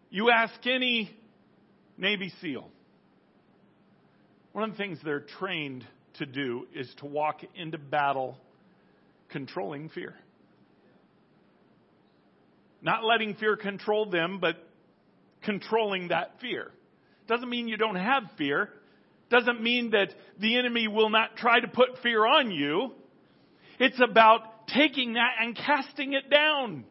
You 0.09 0.31
ask 0.31 0.55
any 0.67 1.11
Navy 1.99 2.33
SEAL. 2.41 2.71
One 4.53 4.65
of 4.65 4.71
the 4.71 4.77
things 4.77 4.99
they're 5.05 5.21
trained 5.21 5.85
to 6.19 6.27
do 6.27 6.67
is 6.75 6.93
to 6.99 7.07
walk 7.07 7.41
into 7.55 7.79
battle 7.79 8.39
controlling 9.29 9.89
fear. 9.89 10.15
Not 12.83 13.05
letting 13.05 13.35
fear 13.35 13.57
control 13.57 14.11
them, 14.11 14.39
but 14.41 14.57
controlling 15.43 16.09
that 16.09 16.41
fear. 16.41 16.71
Doesn't 17.27 17.49
mean 17.49 17.69
you 17.69 17.77
don't 17.77 17.97
have 17.97 18.25
fear. 18.39 18.71
Doesn't 19.31 19.61
mean 19.61 19.91
that 19.91 20.15
the 20.39 20.59
enemy 20.59 20.87
will 20.87 21.11
not 21.11 21.37
try 21.37 21.59
to 21.59 21.69
put 21.69 21.99
fear 22.03 22.25
on 22.25 22.51
you. 22.51 22.93
It's 23.81 24.01
about 24.01 24.69
taking 24.69 25.15
that 25.15 25.33
and 25.41 25.57
casting 25.57 26.13
it 26.13 26.31
down 26.31 26.85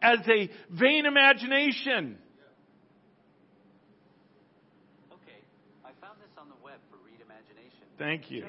as 0.00 0.18
a 0.28 0.48
vain 0.70 1.06
imagination. 1.06 2.18
Okay, 5.12 5.40
I 5.84 5.90
found 6.00 6.20
this 6.20 6.30
on 6.38 6.48
the 6.48 6.54
web 6.62 6.78
for 6.90 6.96
Read 7.04 7.20
Imagination. 7.20 7.85
Thank 7.98 8.30
you. 8.30 8.44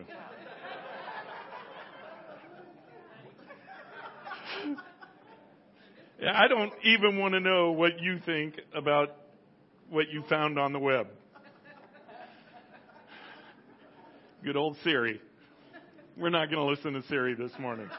I 6.30 6.48
don't 6.50 6.74
even 6.84 7.18
want 7.20 7.34
to 7.34 7.40
know 7.40 7.72
what 7.72 8.02
you 8.02 8.20
think 8.26 8.56
about 8.76 9.16
what 9.90 10.10
you 10.10 10.24
found 10.30 10.60
on 10.60 10.74
the 10.74 10.80
web. 10.80 11.08
Good 14.44 14.58
old 14.58 14.76
Siri. 14.84 15.22
We're 16.18 16.30
not 16.30 16.50
going 16.50 16.66
to 16.66 16.70
listen 16.70 17.02
to 17.02 17.08
Siri 17.08 17.36
this 17.36 17.52
morning. 17.60 17.90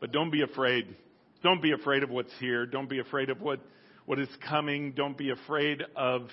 But 0.00 0.12
don't 0.12 0.30
be 0.30 0.42
afraid. 0.42 0.94
Don't 1.42 1.62
be 1.62 1.72
afraid 1.72 2.02
of 2.02 2.10
what's 2.10 2.32
here. 2.38 2.66
Don't 2.66 2.90
be 2.90 2.98
afraid 2.98 3.30
of 3.30 3.40
what, 3.40 3.60
what 4.04 4.18
is 4.18 4.28
coming. 4.46 4.92
Don't 4.92 5.16
be 5.16 5.30
afraid 5.30 5.82
of 5.96 6.28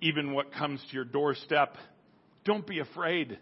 even 0.00 0.32
what 0.32 0.52
comes 0.52 0.80
to 0.88 0.94
your 0.94 1.04
doorstep. 1.04 1.76
Don't 2.44 2.66
be 2.66 2.80
afraid 2.80 3.38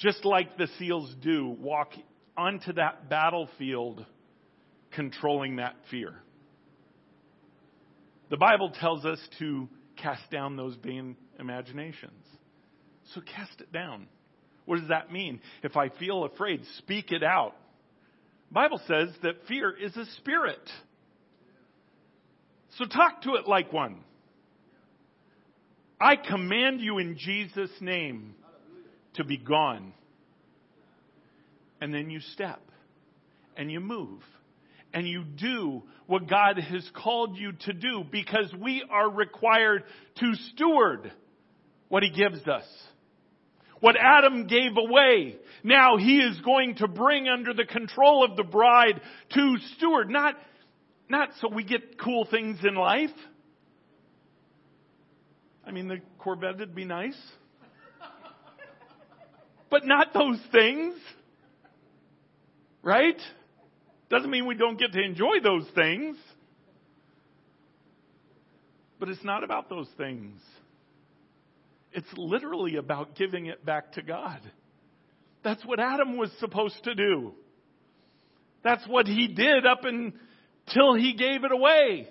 just 0.00 0.24
like 0.24 0.56
the 0.56 0.66
seals 0.78 1.14
do, 1.22 1.56
walk 1.60 1.92
onto 2.36 2.72
that 2.72 3.08
battlefield 3.10 4.04
controlling 4.92 5.56
that 5.56 5.76
fear. 5.90 6.14
The 8.30 8.38
Bible 8.38 8.72
tells 8.80 9.04
us 9.04 9.20
to 9.38 9.68
cast 9.96 10.30
down 10.30 10.56
those 10.56 10.74
vain 10.82 11.16
imaginations. 11.38 12.24
So 13.14 13.20
cast 13.20 13.60
it 13.60 13.72
down. 13.72 14.06
What 14.64 14.78
does 14.78 14.88
that 14.88 15.12
mean? 15.12 15.40
If 15.62 15.76
I 15.76 15.90
feel 15.90 16.24
afraid, 16.24 16.62
speak 16.78 17.12
it 17.12 17.22
out. 17.22 17.54
Bible 18.50 18.80
says 18.88 19.08
that 19.22 19.46
fear 19.48 19.70
is 19.70 19.96
a 19.96 20.06
spirit. 20.16 20.62
So 22.78 22.84
talk 22.84 23.22
to 23.22 23.34
it 23.34 23.48
like 23.48 23.72
one. 23.72 23.96
I 26.00 26.16
command 26.16 26.80
you 26.80 26.98
in 26.98 27.18
Jesus' 27.18 27.70
name 27.80 28.34
to 29.14 29.24
be 29.24 29.36
gone. 29.36 29.92
And 31.80 31.92
then 31.92 32.10
you 32.10 32.20
step 32.20 32.60
and 33.56 33.70
you 33.70 33.80
move 33.80 34.20
and 34.92 35.06
you 35.06 35.24
do 35.24 35.82
what 36.06 36.28
God 36.28 36.58
has 36.58 36.88
called 36.94 37.36
you 37.36 37.52
to 37.66 37.72
do 37.72 38.04
because 38.10 38.52
we 38.60 38.84
are 38.90 39.10
required 39.10 39.84
to 40.18 40.34
steward 40.52 41.12
what 41.88 42.02
He 42.02 42.10
gives 42.10 42.46
us. 42.48 42.64
What 43.80 43.96
Adam 43.98 44.46
gave 44.46 44.72
away, 44.76 45.36
now 45.62 45.96
He 45.96 46.18
is 46.18 46.38
going 46.40 46.76
to 46.76 46.88
bring 46.88 47.28
under 47.28 47.54
the 47.54 47.64
control 47.64 48.24
of 48.24 48.36
the 48.36 48.44
bride 48.44 49.00
to 49.34 49.56
steward. 49.76 50.10
Not, 50.10 50.34
not 51.10 51.30
so 51.40 51.48
we 51.48 51.64
get 51.64 51.98
cool 51.98 52.26
things 52.30 52.58
in 52.62 52.74
life. 52.74 53.10
I 55.66 55.72
mean, 55.72 55.88
the 55.88 56.00
Corvette 56.18 56.58
would 56.58 56.74
be 56.74 56.84
nice 56.84 57.20
but 59.70 59.86
not 59.86 60.12
those 60.12 60.40
things. 60.52 60.94
Right? 62.82 63.20
Doesn't 64.10 64.30
mean 64.30 64.46
we 64.46 64.56
don't 64.56 64.78
get 64.78 64.92
to 64.92 65.00
enjoy 65.00 65.40
those 65.42 65.66
things. 65.74 66.16
But 68.98 69.08
it's 69.08 69.24
not 69.24 69.44
about 69.44 69.70
those 69.70 69.88
things. 69.96 70.38
It's 71.92 72.08
literally 72.16 72.76
about 72.76 73.14
giving 73.14 73.46
it 73.46 73.64
back 73.64 73.92
to 73.92 74.02
God. 74.02 74.40
That's 75.42 75.64
what 75.64 75.80
Adam 75.80 76.16
was 76.16 76.30
supposed 76.38 76.82
to 76.84 76.94
do. 76.94 77.32
That's 78.62 78.86
what 78.86 79.06
he 79.06 79.28
did 79.28 79.64
up 79.64 79.84
until 80.70 80.94
he 80.94 81.14
gave 81.14 81.44
it 81.44 81.52
away. 81.52 82.08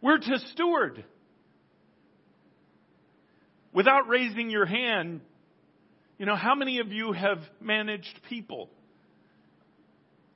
We're 0.00 0.18
to 0.18 0.38
steward. 0.52 1.04
without 3.72 4.08
raising 4.08 4.50
your 4.50 4.66
hand, 4.66 5.20
you 6.18 6.26
know, 6.26 6.34
how 6.34 6.54
many 6.56 6.80
of 6.80 6.90
you 6.90 7.12
have 7.12 7.38
managed 7.60 8.20
people? 8.28 8.68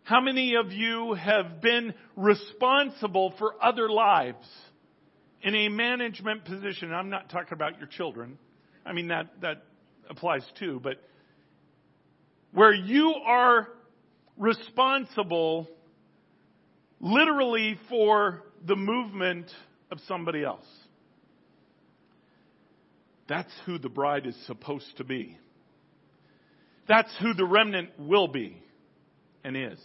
How 0.05 0.21
many 0.21 0.55
of 0.55 0.71
you 0.71 1.15
have 1.15 1.61
been 1.61 1.95
responsible 2.15 3.35
for 3.39 3.55
other 3.61 3.89
lives 3.89 4.47
in 5.43 5.55
a 5.57 5.69
management 5.71 6.45
position? 6.45 6.93
I'm 6.93 7.11
not 7.11 7.31
talking 7.31 7.55
about 7.55 7.79
your 7.79 7.89
children. 7.89 8.39
I 8.87 8.93
mean, 8.93 9.09
that, 9.09 9.41
that 9.41 9.65
applies 10.09 10.45
too, 10.61 10.79
but 10.81 11.03
where 12.53 12.75
you 12.75 13.15
are 13.27 13.69
responsible 14.37 15.69
literally 17.03 17.79
for 17.91 18.45
the 18.67 18.77
movement 18.77 19.51
of 19.91 19.99
somebody 20.07 20.43
else. 20.45 20.65
That's 23.29 23.53
who 23.67 23.79
the 23.79 23.89
bride 23.89 24.27
is 24.27 24.37
supposed 24.47 24.97
to 24.97 25.05
be. 25.05 25.37
That's 26.89 27.11
who 27.21 27.35
the 27.35 27.45
remnant 27.45 27.91
will 27.99 28.29
be 28.29 28.63
and 29.45 29.57
is. 29.57 29.81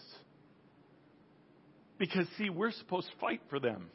Because, 1.97 2.27
see, 2.37 2.49
we're 2.49 2.71
supposed 2.71 3.09
to 3.09 3.17
fight 3.17 3.41
for 3.49 3.59
them. 3.59 3.89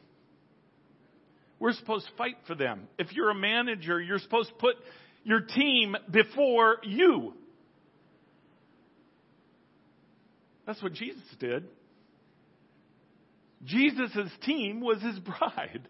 We're 1.59 1.73
supposed 1.73 2.07
to 2.07 2.13
fight 2.17 2.35
for 2.45 2.55
them. 2.55 2.87
If 2.97 3.13
you're 3.13 3.29
a 3.29 3.35
manager, 3.35 4.01
you're 4.01 4.19
supposed 4.19 4.49
to 4.49 4.55
put 4.55 4.75
your 5.23 5.39
team 5.41 5.95
before 6.11 6.77
you. 6.83 7.33
That's 10.65 10.81
what 10.81 10.93
Jesus 10.93 11.23
did. 11.39 11.65
Jesus' 13.65 14.29
team 14.43 14.81
was 14.81 15.01
his 15.01 15.19
bride. 15.19 15.87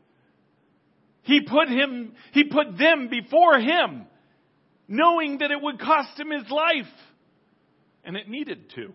He 1.24 1.41
put 1.41 1.69
him, 1.69 2.13
he 2.34 2.43
put 2.43 2.78
them 2.78 3.07
before 3.09 3.59
him, 3.59 4.05
knowing 4.88 5.39
that 5.39 5.51
it 5.51 5.61
would 5.61 5.80
cost 5.80 6.19
him 6.19 6.30
his 6.30 6.49
life. 6.49 6.91
And 8.03 8.17
it 8.17 8.28
needed 8.28 8.69
to. 8.76 8.93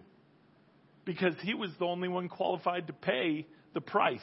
Because 1.05 1.35
he 1.43 1.55
was 1.55 1.71
the 1.79 1.87
only 1.87 2.09
one 2.09 2.29
qualified 2.29 2.89
to 2.89 2.93
pay 2.93 3.47
the 3.73 3.81
price. 3.81 4.21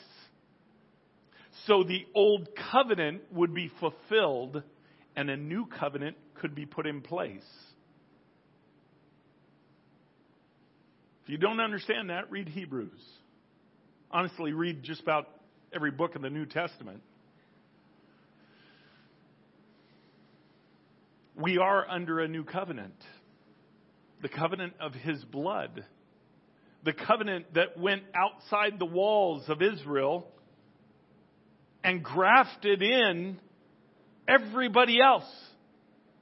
So 1.66 1.84
the 1.84 2.06
old 2.14 2.50
covenant 2.72 3.24
would 3.32 3.54
be 3.54 3.72
fulfilled 3.80 4.62
and 5.16 5.30
a 5.30 5.38
new 5.38 5.66
covenant 5.66 6.18
could 6.36 6.54
be 6.54 6.66
put 6.66 6.86
in 6.86 7.02
place. 7.02 7.42
If 11.24 11.30
you 11.30 11.38
don't 11.38 11.60
understand 11.60 12.12
that, 12.12 12.30
read 12.30 12.50
Hebrews. 12.50 13.02
Honestly, 14.16 14.54
read 14.54 14.82
just 14.82 15.02
about 15.02 15.28
every 15.74 15.92
book 15.92 16.16
in 16.16 16.22
the 16.22 16.30
New 16.30 16.46
Testament. 16.46 17.02
We 21.36 21.58
are 21.58 21.86
under 21.86 22.22
a 22.22 22.28
new 22.30 22.46
covenant 22.46 22.96
the 24.22 24.30
covenant 24.30 24.72
of 24.80 24.94
his 24.94 25.22
blood, 25.26 25.84
the 26.86 26.94
covenant 26.94 27.54
that 27.56 27.78
went 27.78 28.04
outside 28.16 28.80
the 28.80 28.86
walls 28.86 29.44
of 29.50 29.62
Israel 29.62 30.26
and 31.84 32.02
grafted 32.02 32.82
in 32.82 33.38
everybody 34.30 35.02
else 35.02 35.30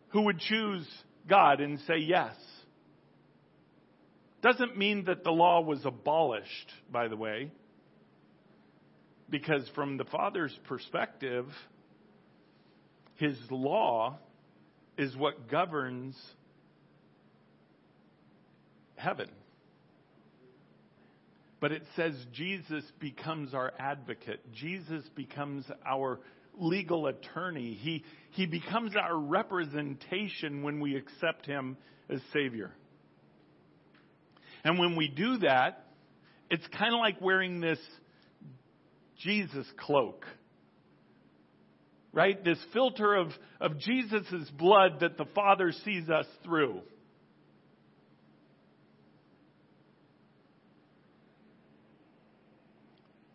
who 0.10 0.24
would 0.24 0.40
choose 0.40 0.88
God 1.30 1.62
and 1.62 1.78
say 1.82 1.98
yes. 2.00 2.34
Doesn't 4.42 4.80
mean 4.80 5.06
that 5.06 5.24
the 5.24 5.32
law 5.32 5.62
was 5.62 5.86
abolished, 5.86 6.72
by 6.92 7.08
the 7.08 7.16
way, 7.16 7.52
because 9.34 9.68
from 9.74 9.98
the 9.98 10.04
Father's 10.06 10.56
perspective, 10.68 11.48
His 13.16 13.36
law 13.50 14.20
is 14.96 15.18
what 15.18 15.50
governs 15.50 16.16
heaven. 18.96 19.28
But 21.60 21.72
it 21.72 21.82
says 21.96 22.14
Jesus 22.32 22.84
becomes 23.00 23.56
our 23.56 23.74
advocate. 23.80 24.40
Jesus 24.54 25.04
becomes 25.16 25.66
our 25.84 26.20
legal 26.56 27.08
attorney. 27.08 27.74
He, 27.74 28.04
he 28.34 28.46
becomes 28.46 28.96
our 28.96 29.18
representation 29.18 30.62
when 30.62 30.80
we 30.80 30.96
accept 30.96 31.48
him 31.48 31.76
as 32.08 32.20
Savior. 32.34 32.70
And 34.64 34.78
when 34.78 34.96
we 34.96 35.08
do 35.08 35.40
that, 35.40 35.88
it's 36.52 36.68
kind 36.78 36.94
of 36.94 37.00
like 37.00 37.20
wearing 37.20 37.62
this 37.62 37.80
Jesus 39.20 39.66
cloak. 39.78 40.26
Right? 42.12 42.44
This 42.44 42.60
filter 42.74 43.16
of, 43.16 43.30
of 43.60 43.80
Jesus' 43.80 44.50
blood 44.58 45.00
that 45.00 45.18
the 45.18 45.26
Father 45.34 45.72
sees 45.84 46.10
us 46.10 46.28
through. 46.44 46.82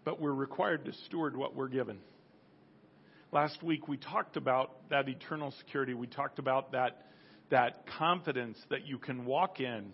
But 0.05 0.21
we're 0.21 0.33
required 0.33 0.85
to 0.85 0.93
steward 1.07 1.37
what 1.37 1.55
we're 1.55 1.69
given. 1.69 1.99
Last 3.33 3.63
week 3.63 3.89
we 3.89 3.97
talked 3.97 4.37
about 4.37 4.89
that 4.91 5.09
eternal 5.09 5.53
security. 5.59 5.93
We 5.93 6.07
talked 6.07 6.39
about 6.39 6.73
that, 6.73 7.09
that 7.51 7.85
confidence 7.99 8.59
that 8.71 8.87
you 8.87 8.99
can 8.99 9.27
walk 9.27 9.61
in 9.61 9.93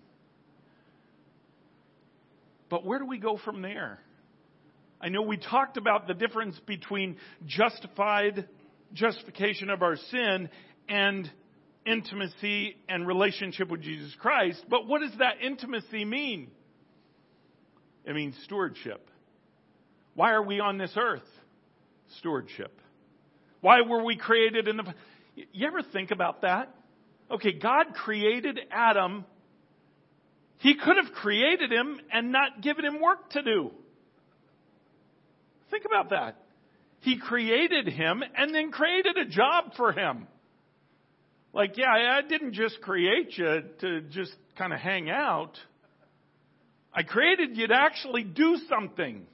but 2.74 2.84
where 2.84 2.98
do 2.98 3.06
we 3.06 3.18
go 3.18 3.38
from 3.44 3.62
there? 3.62 4.00
I 5.04 5.10
know 5.10 5.20
we 5.20 5.36
talked 5.36 5.76
about 5.76 6.06
the 6.06 6.14
difference 6.14 6.58
between 6.66 7.18
justified 7.44 8.48
justification 8.94 9.68
of 9.68 9.82
our 9.82 9.96
sin 9.96 10.48
and 10.88 11.30
intimacy 11.84 12.76
and 12.88 13.06
relationship 13.06 13.68
with 13.68 13.82
Jesus 13.82 14.16
Christ, 14.18 14.64
but 14.70 14.86
what 14.86 15.02
does 15.02 15.12
that 15.18 15.42
intimacy 15.42 16.06
mean? 16.06 16.50
It 18.06 18.14
means 18.14 18.34
stewardship. 18.44 19.06
Why 20.14 20.32
are 20.32 20.42
we 20.42 20.60
on 20.60 20.78
this 20.78 20.92
earth? 20.96 21.20
Stewardship. 22.20 22.80
Why 23.60 23.82
were 23.82 24.02
we 24.04 24.16
created 24.16 24.68
in 24.68 24.78
the 24.78 24.94
You 25.52 25.66
ever 25.66 25.82
think 25.82 26.12
about 26.12 26.40
that? 26.42 26.74
Okay, 27.30 27.52
God 27.52 27.92
created 27.94 28.58
Adam 28.70 29.26
he 30.58 30.76
could 30.76 30.96
have 30.96 31.12
created 31.12 31.70
him 31.70 32.00
and 32.10 32.32
not 32.32 32.62
given 32.62 32.86
him 32.86 32.98
work 32.98 33.28
to 33.30 33.42
do. 33.42 33.70
Think 35.70 35.84
about 35.84 36.10
that. 36.10 36.36
He 37.00 37.18
created 37.18 37.88
him 37.88 38.22
and 38.36 38.54
then 38.54 38.70
created 38.70 39.16
a 39.18 39.26
job 39.26 39.72
for 39.76 39.92
him. 39.92 40.26
Like, 41.52 41.76
yeah, 41.76 41.90
I 41.90 42.26
didn't 42.26 42.54
just 42.54 42.80
create 42.80 43.36
you 43.36 43.62
to 43.80 44.00
just 44.02 44.34
kind 44.56 44.72
of 44.72 44.80
hang 44.80 45.10
out. 45.10 45.52
I 46.92 47.02
created 47.02 47.56
you 47.56 47.68
to 47.68 47.74
actually 47.74 48.24
do 48.24 48.58
something. 48.68 49.26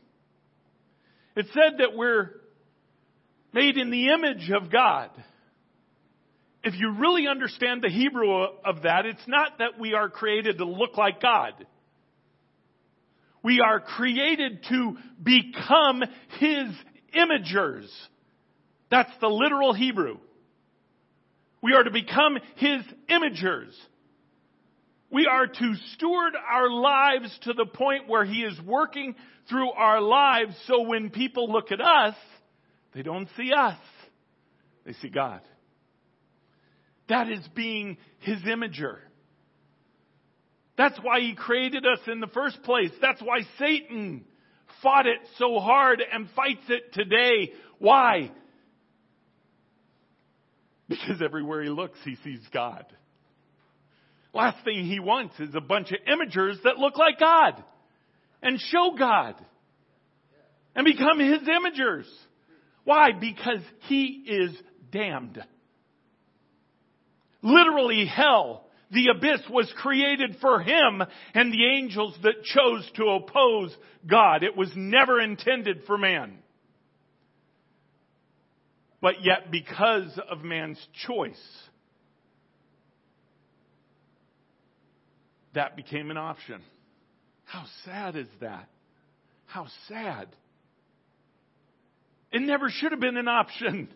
It 1.36 1.46
said 1.54 1.78
that 1.78 1.96
we're 1.96 2.30
made 3.52 3.76
in 3.76 3.90
the 3.90 4.08
image 4.08 4.50
of 4.50 4.70
God 4.70 5.10
if 6.62 6.74
you 6.78 6.94
really 6.98 7.26
understand 7.26 7.82
the 7.82 7.88
Hebrew 7.88 8.30
of 8.64 8.82
that, 8.82 9.06
it's 9.06 9.26
not 9.26 9.58
that 9.58 9.78
we 9.78 9.94
are 9.94 10.08
created 10.08 10.58
to 10.58 10.64
look 10.64 10.96
like 10.96 11.20
God. 11.20 11.54
We 13.43 13.61
are 13.61 13.80
created 13.80 14.64
to 14.68 14.97
become 15.22 16.03
His 16.38 16.68
imagers. 17.16 17.88
That's 18.91 19.12
the 19.20 19.28
literal 19.28 19.72
Hebrew. 19.72 20.18
We 21.62 21.74
are 21.74 21.82
to 21.82 21.91
become 21.91 22.38
His 22.57 22.82
imagers. 23.09 23.72
We 25.11 25.26
are 25.26 25.47
to 25.47 25.74
steward 25.95 26.34
our 26.36 26.70
lives 26.70 27.36
to 27.43 27.53
the 27.53 27.66
point 27.66 28.09
where 28.09 28.24
He 28.24 28.43
is 28.43 28.59
working 28.64 29.14
through 29.49 29.70
our 29.72 30.01
lives 30.01 30.55
so 30.66 30.82
when 30.82 31.11
people 31.11 31.51
look 31.51 31.72
at 31.72 31.80
us, 31.80 32.14
they 32.95 33.03
don't 33.03 33.28
see 33.36 33.53
us. 33.53 33.78
They 34.84 34.93
see 34.95 35.09
God. 35.09 35.41
That 37.09 37.28
is 37.28 37.47
being 37.55 37.99
His 38.20 38.38
imager. 38.43 38.99
That's 40.80 40.98
why 41.02 41.20
He 41.20 41.34
created 41.34 41.84
us 41.84 41.98
in 42.06 42.20
the 42.20 42.26
first 42.28 42.62
place. 42.62 42.90
That's 43.02 43.20
why 43.20 43.40
Satan 43.58 44.24
fought 44.82 45.06
it 45.06 45.18
so 45.36 45.58
hard 45.58 46.02
and 46.10 46.26
fights 46.34 46.64
it 46.70 46.94
today. 46.94 47.52
Why? 47.78 48.30
Because 50.88 51.20
everywhere 51.22 51.62
he 51.62 51.68
looks, 51.68 51.98
he 52.02 52.16
sees 52.24 52.40
God. 52.50 52.86
Last 54.32 54.64
thing 54.64 54.86
he 54.86 55.00
wants 55.00 55.38
is 55.38 55.54
a 55.54 55.60
bunch 55.60 55.92
of 55.92 55.98
imagers 56.08 56.54
that 56.64 56.78
look 56.78 56.96
like 56.96 57.20
God 57.20 57.62
and 58.42 58.58
show 58.58 58.94
God 58.98 59.34
and 60.74 60.86
become 60.86 61.18
his 61.18 61.40
imagers. 61.40 62.06
Why? 62.84 63.10
Because 63.12 63.60
he 63.80 64.24
is 64.26 64.56
damned. 64.90 65.44
Literally 67.42 68.06
hell, 68.06 68.64
the 68.91 69.09
abyss 69.09 69.41
was 69.49 69.72
created 69.76 70.36
for 70.41 70.61
him 70.61 71.03
and 71.34 71.53
the 71.53 71.66
angels 71.66 72.16
that 72.22 72.43
chose 72.43 72.91
to 72.97 73.05
oppose 73.05 73.76
God. 74.09 74.43
It 74.43 74.57
was 74.57 74.70
never 74.74 75.20
intended 75.20 75.82
for 75.86 75.97
man. 75.97 76.38
But 79.01 79.24
yet, 79.24 79.51
because 79.51 80.18
of 80.30 80.43
man's 80.43 80.84
choice, 81.07 81.41
that 85.55 85.76
became 85.76 86.11
an 86.11 86.16
option. 86.16 86.61
How 87.45 87.64
sad 87.84 88.16
is 88.16 88.28
that? 88.41 88.68
How 89.47 89.66
sad. 89.88 90.28
It 92.30 92.43
never 92.43 92.68
should 92.68 92.93
have 92.93 93.01
been 93.01 93.16
an 93.16 93.28
option. 93.28 93.88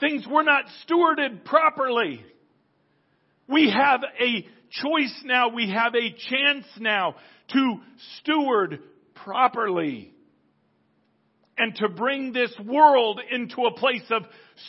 Things 0.00 0.26
were 0.26 0.42
not 0.42 0.64
stewarded 0.84 1.44
properly. 1.44 2.24
We 3.46 3.70
have 3.70 4.00
a 4.02 4.46
choice 4.70 5.22
now. 5.24 5.48
We 5.48 5.70
have 5.70 5.94
a 5.94 6.10
chance 6.28 6.66
now 6.78 7.16
to 7.52 7.76
steward 8.18 8.80
properly 9.14 10.14
and 11.58 11.74
to 11.76 11.88
bring 11.88 12.32
this 12.32 12.52
world 12.64 13.20
into 13.30 13.62
a 13.66 13.74
place 13.74 14.06
of 14.10 14.22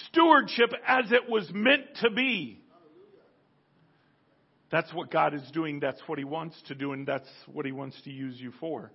stewardship 0.08 0.72
as 0.86 1.06
it 1.12 1.30
was 1.30 1.50
meant 1.54 1.86
to 2.02 2.10
be. 2.10 2.60
That's 4.72 4.94
what 4.94 5.12
God 5.12 5.34
is 5.34 5.44
doing. 5.52 5.80
That's 5.80 6.02
what 6.08 6.18
He 6.18 6.26
wants 6.26 6.56
to 6.68 6.76
do, 6.76 6.94
and 6.94 7.08
that's 7.08 7.28
what 7.46 7.66
He 7.66 7.72
wants 7.72 8.02
to 8.04 8.12
use 8.12 8.40
you 8.40 8.52
for. 8.60 8.92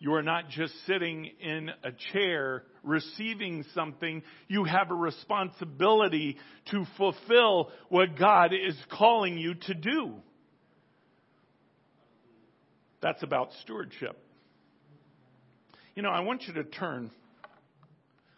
You 0.00 0.14
are 0.14 0.22
not 0.22 0.48
just 0.48 0.72
sitting 0.86 1.26
in 1.40 1.68
a 1.84 1.90
chair 2.12 2.64
receiving 2.82 3.66
something. 3.74 4.22
You 4.48 4.64
have 4.64 4.90
a 4.90 4.94
responsibility 4.94 6.38
to 6.70 6.86
fulfill 6.96 7.70
what 7.90 8.18
God 8.18 8.54
is 8.54 8.74
calling 8.90 9.36
you 9.36 9.54
to 9.54 9.74
do. 9.74 10.14
That's 13.02 13.22
about 13.22 13.50
stewardship. 13.62 14.18
You 15.94 16.02
know, 16.02 16.10
I 16.10 16.20
want 16.20 16.44
you 16.46 16.54
to 16.54 16.64
turn. 16.64 17.10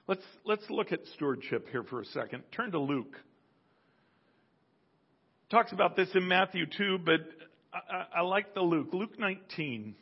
Let's, 0.08 0.24
let's 0.44 0.68
look 0.68 0.90
at 0.90 1.00
stewardship 1.14 1.68
here 1.70 1.84
for 1.84 2.00
a 2.00 2.06
second. 2.06 2.42
Turn 2.50 2.72
to 2.72 2.80
Luke. 2.80 3.14
Talks 5.48 5.70
about 5.70 5.94
this 5.94 6.08
in 6.14 6.26
Matthew 6.26 6.66
too, 6.66 6.98
but 7.04 7.20
I, 7.72 8.18
I 8.18 8.20
like 8.22 8.52
the 8.52 8.62
Luke. 8.62 8.88
Luke 8.92 9.16
19. 9.16 9.94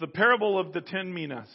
The 0.00 0.08
parable 0.08 0.58
of 0.58 0.72
the 0.72 0.80
ten 0.80 1.12
minas. 1.12 1.48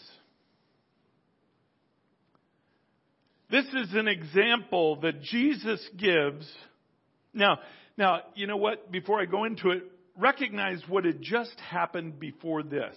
This 3.49 3.65
is 3.65 3.93
an 3.93 4.07
example 4.07 5.01
that 5.01 5.21
Jesus 5.21 5.85
gives. 5.97 6.47
Now, 7.33 7.59
now, 7.97 8.21
you 8.35 8.45
know 8.45 8.57
what? 8.57 8.91
Before 8.91 9.19
I 9.19 9.25
go 9.25 9.45
into 9.45 9.71
it, 9.71 9.83
recognize 10.17 10.81
what 10.87 11.05
had 11.05 11.21
just 11.21 11.59
happened 11.59 12.19
before 12.19 12.61
this. 12.63 12.95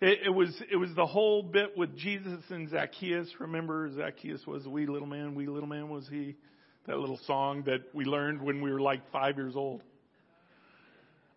It, 0.00 0.20
it, 0.26 0.30
was 0.30 0.54
it 0.70 0.76
was 0.76 0.90
the 0.94 1.06
whole 1.06 1.42
bit 1.42 1.76
with 1.76 1.96
Jesus 1.96 2.44
and 2.50 2.68
Zacchaeus. 2.70 3.28
Remember, 3.40 3.90
Zacchaeus 3.96 4.46
was 4.46 4.64
a 4.64 4.70
wee 4.70 4.86
little 4.86 5.08
man. 5.08 5.34
Wee 5.34 5.48
little 5.48 5.68
man 5.68 5.88
was 5.88 6.06
he. 6.08 6.36
That 6.86 6.98
little 6.98 7.18
song 7.26 7.64
that 7.66 7.80
we 7.92 8.04
learned 8.04 8.42
when 8.42 8.62
we 8.62 8.72
were 8.72 8.80
like 8.80 9.10
five 9.10 9.36
years 9.36 9.56
old. 9.56 9.82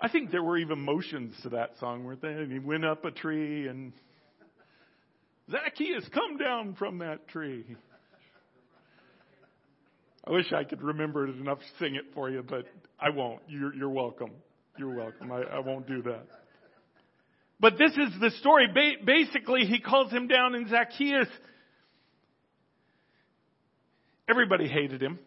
I 0.01 0.09
think 0.09 0.31
there 0.31 0.41
were 0.41 0.57
even 0.57 0.79
motions 0.81 1.35
to 1.43 1.49
that 1.49 1.73
song, 1.79 2.03
weren't 2.03 2.21
there? 2.21 2.41
And 2.41 2.51
he 2.51 2.57
went 2.57 2.83
up 2.83 3.05
a 3.05 3.11
tree 3.11 3.67
and 3.67 3.93
Zacchaeus, 5.51 6.05
come 6.13 6.37
down 6.37 6.75
from 6.75 6.99
that 6.99 7.27
tree. 7.27 7.65
I 10.25 10.31
wish 10.31 10.51
I 10.53 10.63
could 10.63 10.81
remember 10.81 11.27
it 11.27 11.35
enough 11.35 11.59
to 11.59 11.65
sing 11.79 11.95
it 11.95 12.05
for 12.13 12.29
you, 12.29 12.43
but 12.47 12.65
I 12.99 13.09
won't. 13.09 13.41
You're, 13.47 13.73
you're 13.73 13.89
welcome. 13.89 14.31
You're 14.77 14.95
welcome. 14.95 15.31
I, 15.31 15.41
I 15.41 15.59
won't 15.59 15.87
do 15.87 16.01
that. 16.03 16.23
But 17.59 17.73
this 17.77 17.91
is 17.91 18.19
the 18.19 18.31
story. 18.39 18.67
Ba- 18.73 19.05
basically, 19.05 19.65
he 19.65 19.79
calls 19.79 20.11
him 20.11 20.27
down, 20.27 20.55
and 20.55 20.69
Zacchaeus, 20.69 21.27
everybody 24.29 24.67
hated 24.67 25.01
him. 25.01 25.19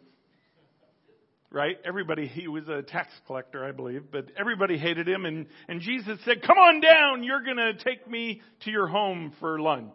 Right? 1.54 1.76
Everybody, 1.84 2.26
he 2.26 2.48
was 2.48 2.68
a 2.68 2.82
tax 2.82 3.12
collector, 3.28 3.64
I 3.64 3.70
believe, 3.70 4.10
but 4.10 4.26
everybody 4.36 4.76
hated 4.76 5.06
him, 5.06 5.24
and, 5.24 5.46
and 5.68 5.80
Jesus 5.80 6.18
said, 6.24 6.42
Come 6.42 6.58
on 6.58 6.80
down, 6.80 7.22
you're 7.22 7.44
gonna 7.44 7.74
take 7.74 8.10
me 8.10 8.42
to 8.64 8.72
your 8.72 8.88
home 8.88 9.32
for 9.38 9.60
lunch. 9.60 9.94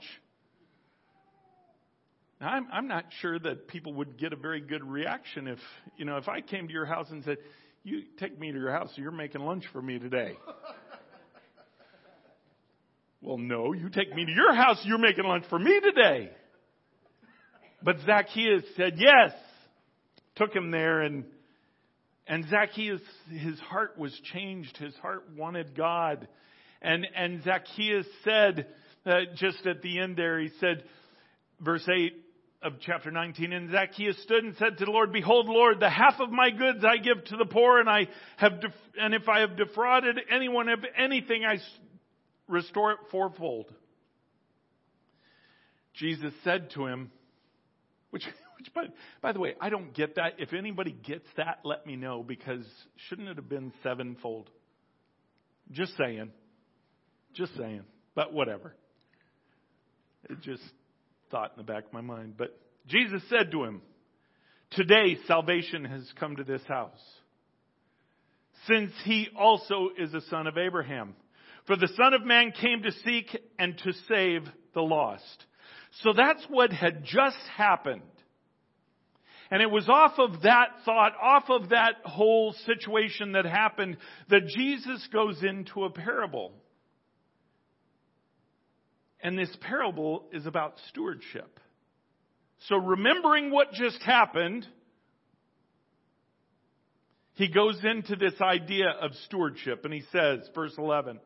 Now, 2.39 2.47
I'm, 2.47 2.67
I'm 2.71 2.87
not 2.87 3.03
sure 3.19 3.37
that 3.37 3.67
people 3.67 3.93
would 3.95 4.17
get 4.17 4.31
a 4.31 4.37
very 4.37 4.61
good 4.61 4.85
reaction 4.85 5.49
if, 5.49 5.59
you 5.97 6.05
know, 6.05 6.15
if 6.15 6.29
I 6.29 6.39
came 6.39 6.67
to 6.67 6.73
your 6.73 6.85
house 6.85 7.07
and 7.11 7.25
said, 7.25 7.35
You 7.83 8.03
take 8.17 8.39
me 8.39 8.53
to 8.53 8.57
your 8.57 8.71
house, 8.71 8.91
you're 8.95 9.11
making 9.11 9.41
lunch 9.41 9.65
for 9.73 9.81
me 9.81 9.99
today. 9.99 10.37
Well, 13.21 13.37
no, 13.37 13.73
you 13.73 13.89
take 13.89 14.15
me 14.15 14.23
to 14.23 14.31
your 14.31 14.55
house, 14.55 14.79
you're 14.85 14.97
making 14.97 15.25
lunch 15.25 15.43
for 15.49 15.59
me 15.59 15.77
today. 15.81 16.31
But 17.83 17.97
Zacchaeus 18.05 18.63
said 18.77 18.93
yes. 18.95 19.33
Took 20.37 20.55
him 20.55 20.71
there 20.71 21.01
and 21.01 21.25
and 22.29 22.45
Zacchaeus 22.49 23.01
his 23.29 23.59
heart 23.59 23.97
was 23.97 24.17
changed. 24.31 24.77
His 24.77 24.95
heart 24.97 25.25
wanted 25.35 25.75
God. 25.75 26.27
And 26.81 27.05
and 27.15 27.43
Zacchaeus 27.43 28.05
said 28.23 28.67
uh, 29.05 29.21
just 29.35 29.65
at 29.65 29.81
the 29.81 29.99
end 29.99 30.15
there 30.15 30.39
he 30.39 30.49
said 30.61 30.83
verse 31.59 31.85
8 31.93 32.13
of 32.61 32.73
chapter 32.81 33.11
19 33.11 33.51
and 33.51 33.71
Zacchaeus 33.71 34.21
stood 34.23 34.43
and 34.43 34.55
said 34.57 34.77
to 34.77 34.85
the 34.85 34.91
Lord 34.91 35.11
behold 35.11 35.47
Lord 35.47 35.79
the 35.79 35.89
half 35.89 36.19
of 36.19 36.29
my 36.29 36.51
goods 36.51 36.85
I 36.85 36.97
give 36.97 37.25
to 37.25 37.37
the 37.37 37.45
poor 37.45 37.79
and 37.79 37.89
I 37.89 38.07
have 38.37 38.61
def- 38.61 38.71
and 39.01 39.13
if 39.13 39.27
I 39.27 39.41
have 39.41 39.57
defrauded 39.57 40.19
anyone 40.31 40.69
of 40.69 40.79
anything 40.97 41.43
I 41.43 41.57
restore 42.47 42.91
it 42.91 42.99
fourfold. 43.11 43.73
Jesus 45.93 46.33
said 46.43 46.71
to 46.71 46.85
him, 46.85 47.11
which, 48.09 48.23
which 48.59 48.73
by, 48.73 48.83
by 49.21 49.31
the 49.31 49.39
way, 49.39 49.55
I 49.59 49.69
don't 49.69 49.93
get 49.93 50.15
that. 50.15 50.33
If 50.37 50.53
anybody 50.53 50.91
gets 50.91 51.25
that, 51.37 51.59
let 51.63 51.87
me 51.87 51.95
know 51.95 52.23
because 52.23 52.65
shouldn't 53.07 53.29
it 53.29 53.37
have 53.37 53.49
been 53.49 53.71
sevenfold? 53.83 54.49
Just 55.71 55.95
saying. 55.97 56.31
Just 57.33 57.55
saying. 57.55 57.83
But 58.15 58.33
whatever. 58.33 58.75
It 60.29 60.41
just 60.41 60.63
thought 61.31 61.53
in 61.55 61.65
the 61.65 61.71
back 61.71 61.85
of 61.85 61.93
my 61.93 62.01
mind. 62.01 62.35
But 62.37 62.59
Jesus 62.87 63.21
said 63.29 63.51
to 63.51 63.63
him, 63.63 63.81
Today 64.71 65.17
salvation 65.25 65.85
has 65.85 66.11
come 66.19 66.35
to 66.35 66.43
this 66.43 66.61
house, 66.67 66.99
since 68.67 68.91
he 69.03 69.29
also 69.35 69.89
is 69.97 70.13
a 70.13 70.21
son 70.29 70.47
of 70.47 70.57
Abraham. 70.57 71.15
For 71.65 71.75
the 71.75 71.89
Son 71.95 72.13
of 72.13 72.25
Man 72.25 72.51
came 72.51 72.81
to 72.83 72.91
seek 72.91 73.37
and 73.57 73.77
to 73.79 73.93
save 74.07 74.43
the 74.73 74.81
lost. 74.81 75.45
So 76.01 76.13
that's 76.13 76.43
what 76.49 76.71
had 76.71 77.03
just 77.03 77.37
happened. 77.55 78.01
And 79.51 79.61
it 79.61 79.71
was 79.71 79.89
off 79.89 80.13
of 80.19 80.43
that 80.43 80.69
thought, 80.85 81.13
off 81.21 81.49
of 81.49 81.69
that 81.69 81.95
whole 82.03 82.53
situation 82.65 83.31
that 83.31 83.45
happened, 83.45 83.97
that 84.29 84.45
Jesus 84.47 85.07
goes 85.11 85.41
into 85.43 85.85
a 85.85 85.89
parable. 85.89 86.53
And 89.21 89.37
this 89.37 89.55
parable 89.61 90.25
is 90.31 90.45
about 90.45 90.75
stewardship. 90.89 91.59
So 92.67 92.75
remembering 92.75 93.51
what 93.51 93.71
just 93.73 94.01
happened, 94.03 94.67
he 97.33 97.47
goes 97.47 97.79
into 97.83 98.15
this 98.15 98.39
idea 98.39 98.89
of 99.01 99.11
stewardship 99.25 99.83
and 99.83 99.93
he 99.93 100.03
says, 100.11 100.47
verse 100.53 100.73
11, 100.77 101.19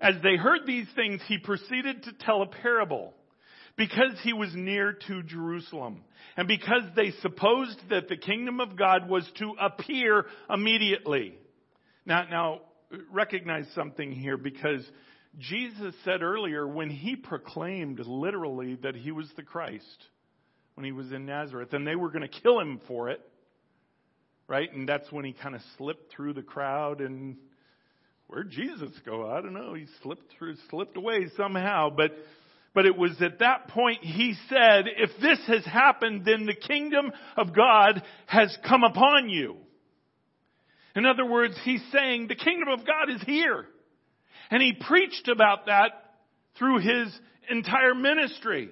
as 0.00 0.14
they 0.22 0.36
heard 0.36 0.66
these 0.66 0.86
things, 0.94 1.20
he 1.26 1.38
proceeded 1.38 2.04
to 2.04 2.12
tell 2.12 2.42
a 2.42 2.46
parable 2.46 3.14
because 3.76 4.14
he 4.22 4.32
was 4.32 4.50
near 4.54 4.92
to 5.08 5.22
Jerusalem 5.22 6.02
and 6.36 6.46
because 6.46 6.82
they 6.94 7.12
supposed 7.22 7.78
that 7.90 8.08
the 8.08 8.16
kingdom 8.16 8.60
of 8.60 8.76
God 8.76 9.08
was 9.08 9.28
to 9.38 9.54
appear 9.60 10.26
immediately. 10.50 11.34
Now, 12.04 12.24
now 12.30 12.60
recognize 13.10 13.66
something 13.74 14.12
here 14.12 14.36
because 14.36 14.84
Jesus 15.38 15.94
said 16.04 16.22
earlier 16.22 16.66
when 16.66 16.90
he 16.90 17.16
proclaimed 17.16 18.00
literally 18.00 18.76
that 18.82 18.94
he 18.94 19.12
was 19.12 19.30
the 19.36 19.42
Christ 19.42 19.84
when 20.74 20.84
he 20.84 20.92
was 20.92 21.10
in 21.12 21.26
Nazareth 21.26 21.72
and 21.72 21.86
they 21.86 21.96
were 21.96 22.10
going 22.10 22.28
to 22.28 22.40
kill 22.40 22.60
him 22.60 22.80
for 22.86 23.08
it, 23.08 23.20
right? 24.46 24.72
And 24.72 24.88
that's 24.88 25.10
when 25.10 25.24
he 25.24 25.32
kind 25.32 25.54
of 25.54 25.62
slipped 25.78 26.12
through 26.12 26.34
the 26.34 26.42
crowd 26.42 27.00
and 27.00 27.36
Where'd 28.32 28.50
Jesus 28.50 28.90
go? 29.04 29.30
I 29.30 29.42
don't 29.42 29.52
know. 29.52 29.74
He 29.74 29.84
slipped 30.02 30.32
through, 30.38 30.54
slipped 30.70 30.96
away 30.96 31.26
somehow. 31.36 31.90
But, 31.94 32.12
but 32.74 32.86
it 32.86 32.96
was 32.96 33.20
at 33.20 33.40
that 33.40 33.68
point 33.68 34.02
he 34.02 34.34
said, 34.48 34.84
if 34.96 35.10
this 35.20 35.38
has 35.46 35.64
happened, 35.64 36.24
then 36.24 36.46
the 36.46 36.54
kingdom 36.54 37.12
of 37.36 37.54
God 37.54 38.02
has 38.26 38.56
come 38.66 38.82
upon 38.82 39.28
you. 39.28 39.56
In 40.94 41.06
other 41.06 41.26
words, 41.26 41.54
he's 41.64 41.82
saying 41.92 42.28
the 42.28 42.34
kingdom 42.34 42.68
of 42.68 42.86
God 42.86 43.14
is 43.14 43.22
here. 43.22 43.66
And 44.50 44.62
he 44.62 44.74
preached 44.74 45.28
about 45.28 45.66
that 45.66 45.90
through 46.58 46.80
his 46.80 47.12
entire 47.48 47.94
ministry. 47.94 48.70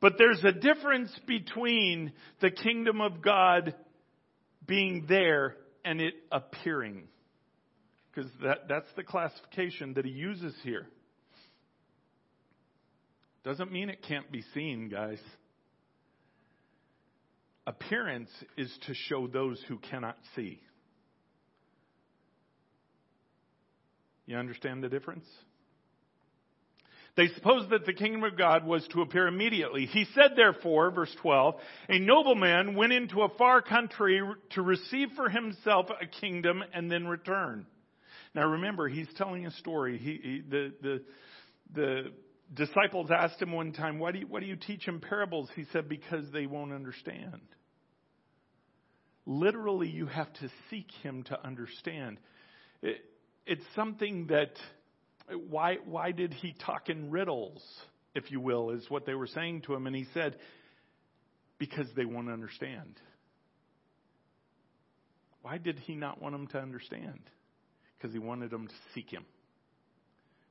But 0.00 0.14
there's 0.18 0.42
a 0.44 0.52
difference 0.52 1.10
between 1.26 2.12
the 2.40 2.50
kingdom 2.50 3.00
of 3.00 3.22
God 3.22 3.74
being 4.66 5.06
there 5.08 5.56
and 5.84 6.00
it 6.00 6.14
appearing. 6.32 7.08
because 8.16 8.30
that, 8.42 8.68
that's 8.68 8.88
the 8.96 9.04
classification 9.04 9.94
that 9.94 10.04
he 10.04 10.10
uses 10.10 10.54
here. 10.62 10.86
Doesn't 13.46 13.70
mean 13.70 13.90
it 13.90 14.02
can't 14.02 14.30
be 14.32 14.42
seen, 14.54 14.88
guys. 14.88 15.20
Appearance 17.64 18.28
is 18.56 18.76
to 18.88 18.94
show 18.94 19.28
those 19.28 19.62
who 19.68 19.78
cannot 19.78 20.16
see. 20.34 20.60
You 24.26 24.36
understand 24.36 24.82
the 24.82 24.88
difference? 24.88 25.26
They 27.16 27.28
supposed 27.28 27.70
that 27.70 27.86
the 27.86 27.92
kingdom 27.92 28.24
of 28.24 28.36
God 28.36 28.66
was 28.66 28.84
to 28.88 29.02
appear 29.02 29.28
immediately. 29.28 29.86
He 29.86 30.06
said, 30.16 30.32
therefore, 30.34 30.90
verse 30.90 31.14
12, 31.22 31.54
a 31.88 32.00
nobleman 32.00 32.74
went 32.74 32.92
into 32.92 33.22
a 33.22 33.28
far 33.38 33.62
country 33.62 34.20
to 34.54 34.62
receive 34.62 35.10
for 35.14 35.28
himself 35.28 35.86
a 35.88 36.06
kingdom 36.20 36.64
and 36.74 36.90
then 36.90 37.06
return. 37.06 37.66
Now 38.34 38.48
remember, 38.48 38.88
he's 38.88 39.08
telling 39.16 39.46
a 39.46 39.52
story. 39.52 39.98
He, 39.98 40.20
he, 40.20 40.42
the, 40.50 40.72
the, 40.82 41.02
the 41.72 42.12
disciples 42.54 43.10
asked 43.10 43.40
him 43.40 43.52
one 43.52 43.72
time, 43.72 43.98
why 43.98 44.12
do, 44.12 44.18
you, 44.18 44.26
why 44.26 44.40
do 44.40 44.46
you 44.46 44.56
teach 44.56 44.88
in 44.88 45.00
parables? 45.00 45.48
He 45.54 45.64
said, 45.72 45.88
because 45.88 46.24
they 46.32 46.46
won't 46.46 46.72
understand. 46.72 47.40
Literally, 49.26 49.88
you 49.88 50.06
have 50.06 50.32
to 50.34 50.48
seek 50.70 50.86
him 51.02 51.24
to 51.24 51.44
understand. 51.44 52.18
It, 52.82 52.98
it's 53.46 53.64
something 53.74 54.28
that 54.28 54.52
why, 55.48 55.76
why 55.84 56.12
did 56.12 56.32
he 56.34 56.54
talk 56.64 56.88
in 56.88 57.10
riddles, 57.10 57.62
if 58.14 58.30
you 58.30 58.40
will, 58.40 58.70
is 58.70 58.84
what 58.88 59.06
they 59.06 59.14
were 59.14 59.26
saying 59.26 59.62
to 59.62 59.74
him. 59.74 59.86
And 59.86 59.96
he 59.96 60.06
said, 60.14 60.36
because 61.58 61.86
they 61.96 62.04
won't 62.04 62.30
understand. 62.30 63.00
Why 65.42 65.58
did 65.58 65.78
he 65.80 65.94
not 65.94 66.20
want 66.20 66.34
them 66.34 66.46
to 66.48 66.58
understand? 66.58 67.20
Because 67.96 68.12
he 68.12 68.18
wanted 68.18 68.50
them 68.50 68.68
to 68.68 68.74
seek 68.94 69.10
him. 69.10 69.24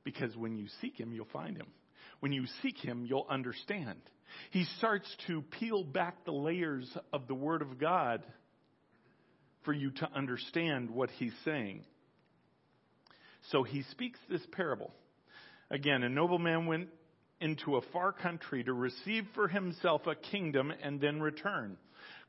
Because 0.04 0.36
when 0.36 0.56
you 0.56 0.66
seek 0.80 0.98
him, 0.98 1.12
you'll 1.12 1.26
find 1.32 1.56
him. 1.56 1.66
When 2.20 2.32
you 2.32 2.46
seek 2.62 2.76
him, 2.78 3.06
you'll 3.06 3.26
understand. 3.28 4.00
He 4.50 4.64
starts 4.78 5.06
to 5.26 5.42
peel 5.58 5.84
back 5.84 6.24
the 6.24 6.32
layers 6.32 6.90
of 7.12 7.26
the 7.26 7.34
Word 7.34 7.62
of 7.62 7.78
God 7.78 8.24
for 9.64 9.72
you 9.72 9.90
to 9.90 10.08
understand 10.14 10.90
what 10.90 11.10
he's 11.10 11.34
saying. 11.44 11.84
So 13.50 13.62
he 13.62 13.82
speaks 13.90 14.18
this 14.28 14.44
parable. 14.52 14.92
Again, 15.70 16.02
a 16.02 16.08
nobleman 16.08 16.66
went 16.66 16.88
into 17.40 17.76
a 17.76 17.82
far 17.92 18.12
country 18.12 18.64
to 18.64 18.72
receive 18.72 19.24
for 19.34 19.48
himself 19.48 20.06
a 20.06 20.14
kingdom 20.14 20.72
and 20.82 21.00
then 21.00 21.20
return, 21.20 21.76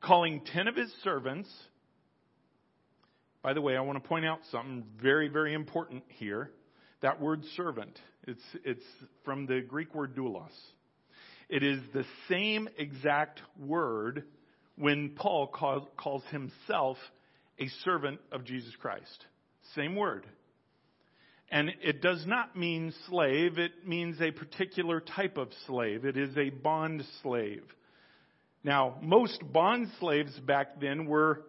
calling 0.01 0.41
ten 0.53 0.68
of 0.68 0.76
his 0.76 0.91
servants. 1.03 1.49
By 3.41 3.53
the 3.53 3.61
way, 3.61 3.78
I 3.78 3.82
want 3.82 4.01
to 4.01 4.07
point 4.07 4.26
out 4.26 4.39
something 4.51 4.84
very, 5.01 5.30
very 5.30 5.53
important 5.53 6.03
here. 6.09 6.51
That 7.02 7.22
word 7.22 7.43
servant, 7.56 8.00
it's, 8.26 8.41
it's 8.64 8.86
from 9.24 9.45
the 9.45 9.62
Greek 9.62 9.93
word 9.93 10.16
doulos. 10.16 10.50
It 11.50 11.64
is 11.64 11.80
the 11.93 12.06
same 12.28 12.68
exact 12.78 13.41
word 13.60 14.24
when 14.78 15.12
Paul 15.16 15.48
call, 15.48 15.88
calls 15.98 16.24
himself 16.32 16.98
a 17.60 17.68
servant 17.84 18.20
of 18.32 18.43
Jesus 18.45 18.74
Christ. 18.80 19.26
Same 19.76 19.95
word. 19.95 20.26
And 21.50 21.72
it 21.82 22.02
does 22.02 22.26
not 22.26 22.58
mean 22.58 22.93
slave, 23.08 23.58
it 23.58 23.88
means 23.88 24.20
a 24.20 24.32
particular 24.32 25.00
type 25.00 25.38
of 25.38 25.50
slave. 25.66 26.04
It 26.04 26.18
is 26.18 26.36
a 26.38 26.50
bond 26.50 27.04
slave. 27.22 27.64
Now, 28.64 28.98
most 29.02 29.41
bond 29.54 29.88
slaves 30.00 30.38
back 30.39 30.82
then 30.82 31.06
were 31.06 31.43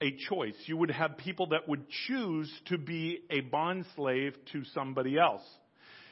a 0.00 0.16
choice. 0.28 0.54
You 0.66 0.76
would 0.76 0.90
have 0.90 1.18
people 1.18 1.48
that 1.48 1.68
would 1.68 1.86
choose 2.06 2.52
to 2.66 2.78
be 2.78 3.20
a 3.30 3.40
bond 3.40 3.86
slave 3.94 4.34
to 4.52 4.64
somebody 4.74 5.18
else. 5.18 5.42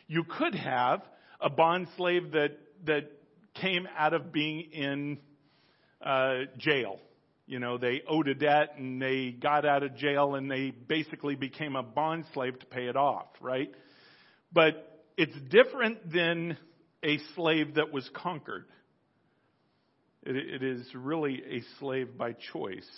You 0.07 0.24
could 0.24 0.55
have 0.55 1.03
a 1.41 1.51
bond 1.51 1.89
slave 1.97 2.32
that, 2.32 2.59
that 2.87 3.11
came 3.55 3.87
out 3.97 4.14
of 4.14 4.32
being 4.32 4.61
in 4.72 5.18
uh, 6.05 6.45
jail 6.59 6.99
you 7.47 7.59
know, 7.59 7.76
they 7.76 8.03
owed 8.09 8.28
a 8.28 8.35
debt 8.35 8.74
and 8.78 9.01
they 9.01 9.30
got 9.30 9.66
out 9.66 9.82
of 9.82 9.97
jail 9.97 10.35
and 10.35 10.51
they 10.51 10.70
basically 10.70 11.35
became 11.35 11.76
a 11.76 11.82
bond 11.82 12.24
slave 12.32 12.59
to 12.59 12.66
pay 12.66 12.87
it 12.87 12.97
off, 12.97 13.26
right? 13.41 13.70
But 14.53 15.03
it's 15.16 15.37
different 15.51 16.11
than 16.11 16.57
a 17.03 17.18
slave 17.35 17.74
that 17.74 17.93
was 17.93 18.09
conquered. 18.14 18.64
It, 20.22 20.37
it 20.37 20.62
is 20.62 20.87
really 20.95 21.43
a 21.51 21.62
slave 21.78 22.16
by 22.16 22.35
choice. 22.53 22.89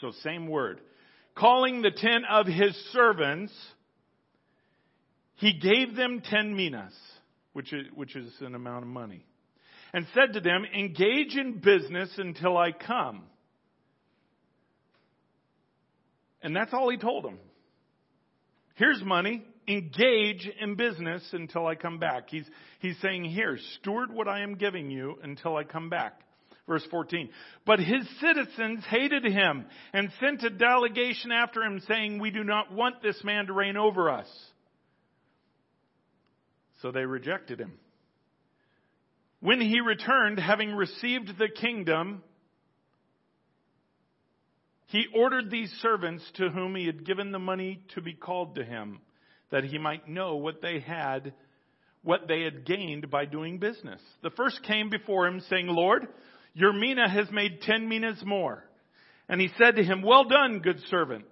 So, 0.00 0.12
same 0.22 0.48
word. 0.48 0.80
Calling 1.34 1.82
the 1.82 1.90
ten 1.90 2.24
of 2.30 2.46
his 2.46 2.74
servants, 2.92 3.52
he 5.36 5.58
gave 5.58 5.96
them 5.96 6.22
ten 6.22 6.56
minas, 6.56 6.94
which 7.52 7.72
is, 7.72 7.86
which 7.94 8.14
is 8.16 8.32
an 8.40 8.54
amount 8.54 8.84
of 8.84 8.88
money 8.88 9.24
and 9.94 10.06
said 10.12 10.32
to 10.32 10.40
them, 10.40 10.64
engage 10.76 11.36
in 11.36 11.60
business 11.60 12.10
until 12.18 12.58
I 12.58 12.72
come. 12.72 13.22
And 16.42 16.54
that's 16.54 16.74
all 16.74 16.90
he 16.90 16.98
told 16.98 17.24
them. 17.24 17.38
Here's 18.74 19.00
money. 19.04 19.44
Engage 19.68 20.50
in 20.60 20.74
business 20.74 21.22
until 21.32 21.68
I 21.68 21.76
come 21.76 22.00
back. 22.00 22.28
He's, 22.28 22.44
he's 22.80 22.98
saying 23.00 23.24
here, 23.26 23.56
steward 23.78 24.12
what 24.12 24.26
I 24.26 24.42
am 24.42 24.56
giving 24.56 24.90
you 24.90 25.14
until 25.22 25.56
I 25.56 25.62
come 25.62 25.88
back. 25.90 26.20
Verse 26.66 26.86
14. 26.90 27.28
But 27.66 27.78
his 27.78 28.08
citizens 28.20 28.84
hated 28.88 29.24
him 29.24 29.66
and 29.92 30.10
sent 30.20 30.42
a 30.42 30.50
delegation 30.50 31.30
after 31.30 31.62
him 31.62 31.80
saying, 31.86 32.18
we 32.18 32.30
do 32.30 32.42
not 32.42 32.72
want 32.72 33.02
this 33.02 33.22
man 33.22 33.46
to 33.46 33.52
reign 33.52 33.76
over 33.76 34.10
us. 34.10 34.28
So 36.80 36.90
they 36.90 37.04
rejected 37.04 37.60
him. 37.60 37.72
When 39.40 39.60
he 39.60 39.80
returned, 39.80 40.38
having 40.38 40.72
received 40.72 41.38
the 41.38 41.48
kingdom, 41.48 42.22
he 44.86 45.04
ordered 45.14 45.50
these 45.50 45.70
servants 45.82 46.24
to 46.36 46.48
whom 46.48 46.76
he 46.76 46.86
had 46.86 47.04
given 47.04 47.30
the 47.30 47.38
money 47.38 47.80
to 47.94 48.00
be 48.00 48.14
called 48.14 48.54
to 48.54 48.64
him, 48.64 49.00
that 49.50 49.64
he 49.64 49.76
might 49.76 50.08
know 50.08 50.36
what 50.36 50.62
they 50.62 50.80
had, 50.80 51.34
what 52.02 52.26
they 52.26 52.42
had 52.42 52.64
gained 52.64 53.10
by 53.10 53.26
doing 53.26 53.58
business. 53.58 54.00
The 54.22 54.30
first 54.30 54.62
came 54.62 54.88
before 54.88 55.26
him 55.26 55.40
saying, 55.50 55.66
Lord, 55.66 56.06
your 56.54 56.72
mina 56.72 57.08
has 57.08 57.30
made 57.30 57.60
ten 57.62 57.88
minas 57.88 58.22
more. 58.24 58.64
And 59.28 59.40
he 59.40 59.50
said 59.58 59.76
to 59.76 59.84
him, 59.84 60.02
well 60.02 60.24
done, 60.24 60.60
good 60.60 60.80
servant. 60.90 61.24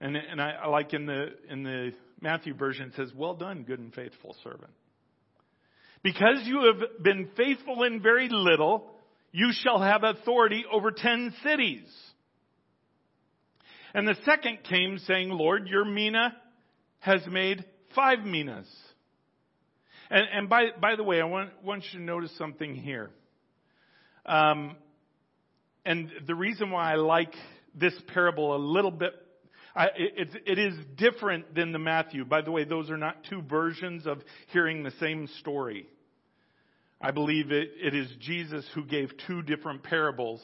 And, 0.00 0.16
and 0.16 0.40
I, 0.40 0.66
like 0.66 0.94
in 0.94 1.06
the, 1.06 1.26
in 1.48 1.62
the 1.62 1.92
Matthew 2.20 2.54
version, 2.54 2.88
it 2.88 2.94
says, 2.96 3.12
well 3.14 3.34
done, 3.34 3.62
good 3.62 3.78
and 3.78 3.94
faithful 3.94 4.34
servant. 4.42 4.72
Because 6.02 6.42
you 6.44 6.72
have 6.72 7.02
been 7.02 7.28
faithful 7.36 7.84
in 7.84 8.02
very 8.02 8.28
little, 8.28 8.90
you 9.30 9.50
shall 9.52 9.80
have 9.80 10.02
authority 10.02 10.64
over 10.72 10.90
ten 10.90 11.32
cities. 11.44 11.86
And 13.94 14.08
the 14.08 14.16
second 14.24 14.58
came 14.68 14.98
saying, 15.06 15.28
Lord, 15.28 15.68
your 15.68 15.84
mina 15.84 16.34
has 16.98 17.20
made 17.30 17.64
five 17.94 18.20
minas. 18.20 18.66
And, 20.10 20.26
and 20.32 20.48
by, 20.48 20.68
by 20.80 20.96
the 20.96 21.04
way, 21.04 21.20
I 21.20 21.24
want, 21.24 21.50
want 21.62 21.84
you 21.92 21.98
to 21.98 22.04
notice 22.04 22.32
something 22.38 22.74
here. 22.74 23.10
Um, 24.26 24.76
and 25.84 26.10
the 26.26 26.34
reason 26.34 26.70
why 26.70 26.92
I 26.92 26.96
like 26.96 27.34
this 27.74 27.94
parable 28.12 28.54
a 28.54 28.58
little 28.58 28.90
bit 28.90 29.14
I, 29.74 29.86
it, 29.96 30.28
it 30.44 30.58
is 30.58 30.74
different 30.96 31.54
than 31.54 31.72
the 31.72 31.78
Matthew. 31.78 32.24
By 32.24 32.42
the 32.42 32.50
way, 32.50 32.64
those 32.64 32.90
are 32.90 32.98
not 32.98 33.24
two 33.30 33.40
versions 33.42 34.06
of 34.06 34.18
hearing 34.48 34.82
the 34.82 34.92
same 35.00 35.28
story. 35.40 35.86
I 37.00 37.10
believe 37.10 37.50
it, 37.50 37.70
it 37.82 37.94
is 37.94 38.08
Jesus 38.20 38.66
who 38.74 38.84
gave 38.84 39.10
two 39.26 39.42
different 39.42 39.82
parables. 39.82 40.40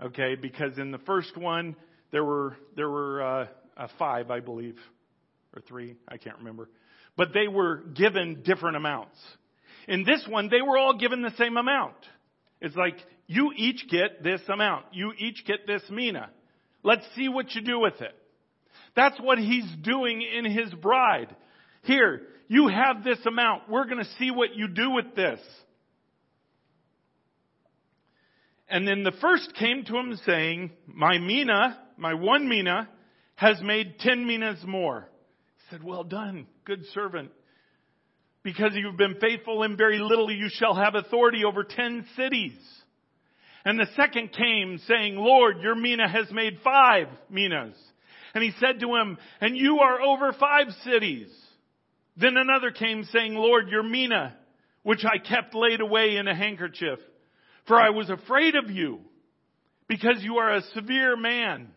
Okay, 0.00 0.36
because 0.40 0.78
in 0.78 0.92
the 0.92 0.98
first 0.98 1.36
one 1.36 1.74
there 2.12 2.24
were 2.24 2.56
there 2.76 2.88
were 2.88 3.22
uh, 3.22 3.46
uh, 3.76 3.88
five, 3.98 4.30
I 4.30 4.38
believe, 4.38 4.76
or 5.54 5.60
three, 5.62 5.96
I 6.06 6.16
can't 6.16 6.38
remember, 6.38 6.70
but 7.16 7.34
they 7.34 7.48
were 7.48 7.78
given 7.94 8.42
different 8.44 8.76
amounts. 8.76 9.18
In 9.88 10.04
this 10.04 10.24
one, 10.28 10.48
they 10.48 10.62
were 10.62 10.78
all 10.78 10.96
given 10.96 11.22
the 11.22 11.32
same 11.36 11.56
amount. 11.56 11.96
It's 12.60 12.76
like 12.76 12.96
you 13.26 13.52
each 13.56 13.88
get 13.90 14.22
this 14.22 14.40
amount. 14.48 14.86
You 14.92 15.12
each 15.16 15.44
get 15.46 15.66
this 15.66 15.82
mina. 15.90 16.30
Let's 16.82 17.04
see 17.16 17.28
what 17.28 17.54
you 17.54 17.60
do 17.62 17.80
with 17.80 18.00
it. 18.00 18.14
That's 18.96 19.18
what 19.20 19.38
he's 19.38 19.70
doing 19.82 20.22
in 20.22 20.44
his 20.44 20.72
bride. 20.74 21.34
Here, 21.82 22.22
you 22.48 22.68
have 22.68 23.04
this 23.04 23.18
amount. 23.26 23.68
We're 23.68 23.84
going 23.84 24.02
to 24.02 24.10
see 24.18 24.30
what 24.30 24.54
you 24.54 24.68
do 24.68 24.90
with 24.90 25.14
this. 25.14 25.40
And 28.68 28.86
then 28.86 29.02
the 29.02 29.12
first 29.20 29.54
came 29.58 29.84
to 29.84 29.96
him 29.96 30.18
saying, 30.26 30.72
my 30.86 31.18
mina, 31.18 31.78
my 31.96 32.14
one 32.14 32.48
mina, 32.48 32.88
has 33.34 33.60
made 33.62 33.98
ten 33.98 34.26
minas 34.26 34.58
more. 34.66 35.08
He 35.56 35.74
said, 35.76 35.82
well 35.82 36.04
done, 36.04 36.46
good 36.64 36.84
servant. 36.92 37.30
Because 38.48 38.72
you've 38.72 38.96
been 38.96 39.20
faithful 39.20 39.62
in 39.64 39.76
very 39.76 39.98
little, 39.98 40.32
you 40.32 40.48
shall 40.50 40.74
have 40.74 40.94
authority 40.94 41.44
over 41.44 41.64
ten 41.64 42.06
cities. 42.16 42.58
And 43.62 43.78
the 43.78 43.88
second 43.94 44.32
came 44.32 44.80
saying, 44.88 45.16
Lord, 45.16 45.60
your 45.60 45.74
mina 45.74 46.08
has 46.08 46.32
made 46.32 46.60
five 46.64 47.08
minas. 47.28 47.76
And 48.32 48.42
he 48.42 48.52
said 48.58 48.80
to 48.80 48.94
him, 48.94 49.18
And 49.42 49.54
you 49.54 49.80
are 49.80 50.00
over 50.00 50.32
five 50.32 50.68
cities. 50.82 51.28
Then 52.16 52.38
another 52.38 52.70
came 52.70 53.04
saying, 53.12 53.34
Lord, 53.34 53.68
your 53.68 53.82
mina, 53.82 54.34
which 54.82 55.04
I 55.04 55.18
kept 55.18 55.54
laid 55.54 55.82
away 55.82 56.16
in 56.16 56.26
a 56.26 56.34
handkerchief. 56.34 57.00
For 57.66 57.76
I 57.76 57.90
was 57.90 58.08
afraid 58.08 58.54
of 58.54 58.70
you, 58.70 59.00
because 59.88 60.22
you 60.22 60.36
are 60.36 60.54
a 60.54 60.62
severe 60.74 61.18
man. 61.18 61.68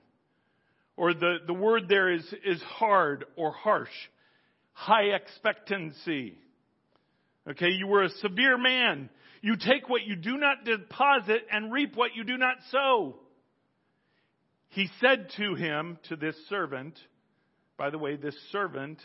Or 0.95 1.13
the, 1.13 1.39
the 1.45 1.53
word 1.53 1.89
there 1.89 2.13
is, 2.13 2.24
is 2.45 2.61
hard 2.61 3.26
or 3.36 3.51
harsh. 3.51 3.89
High 4.72 5.15
expectancy. 5.15 6.38
Okay, 7.51 7.69
you 7.69 7.87
were 7.87 8.03
a 8.03 8.09
severe 8.09 8.57
man. 8.57 9.09
You 9.41 9.55
take 9.57 9.89
what 9.89 10.03
you 10.05 10.15
do 10.15 10.37
not 10.37 10.63
deposit 10.63 11.41
and 11.51 11.71
reap 11.71 11.95
what 11.95 12.15
you 12.15 12.23
do 12.23 12.37
not 12.37 12.55
sow. 12.71 13.15
He 14.69 14.87
said 15.01 15.27
to 15.37 15.55
him, 15.55 15.97
to 16.07 16.15
this 16.15 16.35
servant, 16.47 16.97
by 17.77 17.89
the 17.89 17.97
way, 17.97 18.15
this 18.15 18.37
servant 18.51 18.99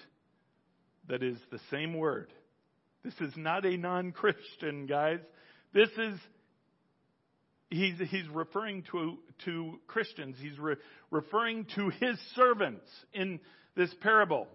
that 1.08 1.22
is 1.22 1.38
the 1.50 1.58
same 1.70 1.94
word. 1.94 2.32
This 3.02 3.14
is 3.20 3.32
not 3.36 3.64
a 3.64 3.76
non-Christian, 3.76 4.86
guys. 4.86 5.18
This 5.72 5.88
is 5.98 6.18
he's 7.70 7.94
he's 8.10 8.28
referring 8.32 8.84
to 8.92 9.18
to 9.44 9.80
Christians. 9.86 10.36
He's 10.40 10.58
re, 10.58 10.76
referring 11.10 11.66
to 11.76 11.88
his 11.88 12.16
servants 12.34 12.86
in 13.12 13.40
this 13.76 13.92
parable. 14.02 14.46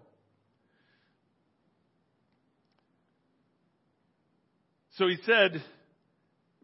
So 5.02 5.08
he 5.08 5.18
said, 5.26 5.60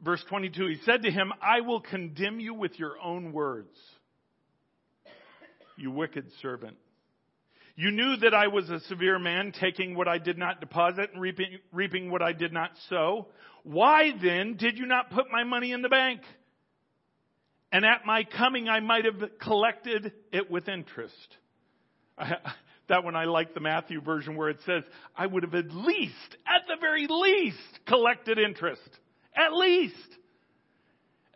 verse 0.05 0.25
22, 0.29 0.69
he 0.69 0.77
said 0.85 1.03
to 1.03 1.11
him, 1.11 1.33
I 1.43 1.63
will 1.63 1.81
condemn 1.81 2.39
you 2.39 2.55
with 2.55 2.79
your 2.79 2.95
own 3.03 3.33
words, 3.33 3.77
you 5.77 5.91
wicked 5.91 6.27
servant. 6.41 6.77
You 7.75 7.91
knew 7.91 8.15
that 8.19 8.35
I 8.35 8.47
was 8.47 8.71
a 8.71 8.79
severe 8.79 9.19
man, 9.19 9.53
taking 9.59 9.97
what 9.97 10.07
I 10.07 10.19
did 10.19 10.39
not 10.39 10.61
deposit 10.61 11.11
and 11.13 11.21
reaping, 11.21 11.59
reaping 11.73 12.13
what 12.13 12.23
I 12.23 12.33
did 12.33 12.53
not 12.53 12.71
sow. 12.89 13.27
Why 13.65 14.13
then 14.23 14.55
did 14.55 14.79
you 14.79 14.87
not 14.87 15.11
put 15.11 15.33
my 15.33 15.43
money 15.43 15.73
in 15.73 15.83
the 15.83 15.89
bank? 15.89 16.21
And 17.73 17.85
at 17.85 18.07
my 18.07 18.23
coming, 18.23 18.69
I 18.69 18.79
might 18.79 19.05
have 19.05 19.21
collected 19.41 20.13
it 20.31 20.49
with 20.49 20.69
interest. 20.69 21.37
that 22.89 23.05
one 23.05 23.17
I 23.17 23.25
like 23.25 23.55
the 23.55 23.61
Matthew 23.61 24.01
version 24.01 24.37
where 24.37 24.49
it 24.49 24.59
says, 24.67 24.83
I 25.17 25.27
would 25.27 25.43
have 25.43 25.55
at 25.55 25.71
least, 25.73 26.37
at 26.47 26.63
the 26.67 26.77
very 26.81 27.07
least, 27.09 27.81
collected 27.87 28.39
interest. 28.39 28.89
At 29.35 29.53
least. 29.53 29.95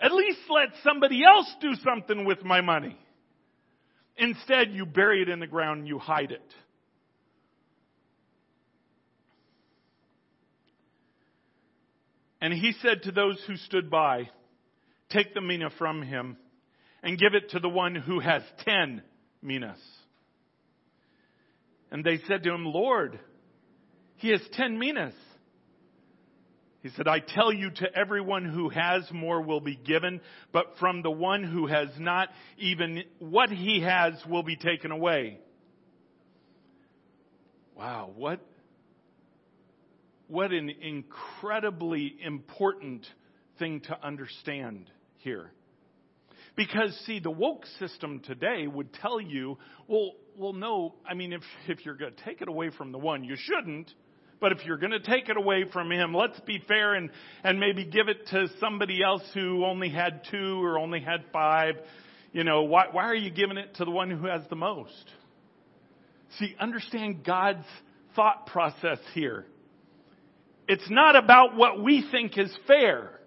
At 0.01 0.13
least 0.13 0.41
let 0.51 0.69
somebody 0.83 1.23
else 1.25 1.53
do 1.61 1.75
something 1.85 2.25
with 2.25 2.43
my 2.45 2.61
money. 2.61 2.99
Instead, 4.17 4.73
you 4.73 4.85
bury 4.85 5.23
it 5.23 5.29
in 5.29 5.41
the 5.41 5.47
ground 5.47 5.81
and 5.81 5.89
you 5.89 5.99
hide 5.99 6.33
it. 6.33 6.55
And 12.41 12.53
he 12.53 12.73
said 12.83 13.05
to 13.05 13.13
those 13.13 13.41
who 13.47 13.57
stood 13.57 13.89
by, 13.89 14.29
Take 15.11 15.33
the 15.33 15.41
mina 15.41 15.71
from 15.79 16.03
him 16.03 16.37
and 17.03 17.19
give 17.19 17.35
it 17.35 17.51
to 17.51 17.61
the 17.61 17.69
one 17.69 17.95
who 17.95 18.19
has 18.19 18.43
ten 18.65 19.03
minas. 19.41 19.79
And 21.93 22.03
they 22.03 22.18
said 22.26 22.43
to 22.43 22.53
him, 22.53 22.64
Lord, 22.64 23.20
he 24.16 24.30
has 24.30 24.40
ten 24.55 24.78
minas. 24.78 25.12
He 26.82 26.88
said, 26.97 27.07
I 27.07 27.20
tell 27.20 27.53
you 27.53 27.70
to 27.70 27.95
everyone 27.95 28.47
who 28.47 28.70
has 28.70 29.05
more 29.12 29.43
will 29.43 29.61
be 29.61 29.76
given, 29.76 30.20
but 30.53 30.78
from 30.80 31.03
the 31.03 31.11
one 31.11 31.45
who 31.45 31.66
has 31.66 31.88
not, 31.99 32.30
even 32.59 33.05
what 33.20 33.51
he 33.51 33.82
has 33.82 34.14
will 34.26 34.43
be 34.43 34.57
taken 34.57 34.90
away. 34.90 35.38
Wow, 37.76 38.11
what, 38.16 38.40
what 40.28 40.51
an 40.51 40.70
incredibly 40.70 42.16
important 42.24 43.07
thing 43.59 43.80
to 43.82 44.05
understand 44.05 44.90
here. 45.18 45.53
Because 46.55 46.95
see, 47.07 47.19
the 47.19 47.31
woke 47.31 47.65
system 47.79 48.21
today 48.21 48.67
would 48.67 48.93
tell 48.93 49.21
you, 49.21 49.59
well, 49.89 50.13
well, 50.37 50.53
no, 50.53 50.95
I 51.09 51.15
mean, 51.15 51.33
if, 51.33 51.43
if 51.67 51.85
you're 51.85 51.97
going 51.97 52.15
to 52.15 52.25
take 52.25 52.43
it 52.43 52.49
away 52.49 52.71
from 52.71 52.93
the 52.93 52.99
one, 52.99 53.25
you 53.25 53.37
shouldn't. 53.39 53.91
But 54.41 54.53
if 54.53 54.65
you're 54.65 54.77
going 54.77 54.93
to 54.93 55.01
take 55.01 55.29
it 55.29 55.37
away 55.37 55.67
from 55.73 55.91
him, 55.93 56.13
let's 56.15 56.41
be 56.41 56.61
fair 56.67 56.95
and, 56.95 57.11
and 57.45 57.61
maybe 57.61 57.85
give 57.85 58.09
it 58.09 58.27
to 58.31 58.49
somebody 58.59 59.03
else 59.03 59.23
who 59.35 59.65
only 59.65 59.89
had 59.89 60.23
two 60.31 60.63
or 60.63 60.79
only 60.79 61.01
had 61.01 61.25
five. 61.33 61.77
You 62.33 62.45
know, 62.45 62.65
why, 62.65 62.87
why 62.91 63.05
are 63.05 63.15
you 63.15 63.31
giving 63.31 63.57
it 63.57 63.77
to 63.77 63.85
the 63.85 63.91
one 63.91 64.11
who 64.11 64.27
has 64.27 64.43
the 64.51 64.57
most? 64.57 65.11
See, 66.39 66.57
understand 66.59 67.25
God's 67.25 67.67
thought 68.17 68.47
process 68.47 68.99
here. 69.15 69.47
It's 70.67 70.91
not 70.91 71.15
about 71.15 71.57
what 71.57 71.83
we 71.83 72.07
think 72.11 72.37
is 72.37 72.53
fair. 72.67 73.21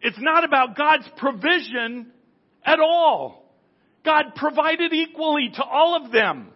It's 0.00 0.18
not 0.20 0.44
about 0.44 0.76
God's 0.76 1.08
provision 1.16 2.12
at 2.64 2.80
all. 2.80 3.44
God 4.04 4.34
provided 4.36 4.92
equally 4.92 5.50
to 5.54 5.64
all 5.64 6.02
of 6.02 6.12
them. 6.12 6.48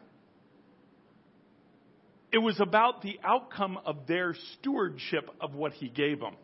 It 2.33 2.39
was 2.39 2.61
about 2.61 3.03
the 3.03 3.19
outcome 3.25 3.79
of 3.85 4.07
their 4.07 4.37
stewardship 4.55 5.29
of 5.41 5.55
what 5.55 5.73
he 5.73 5.89
gave 5.89 6.21
them. 6.21 6.37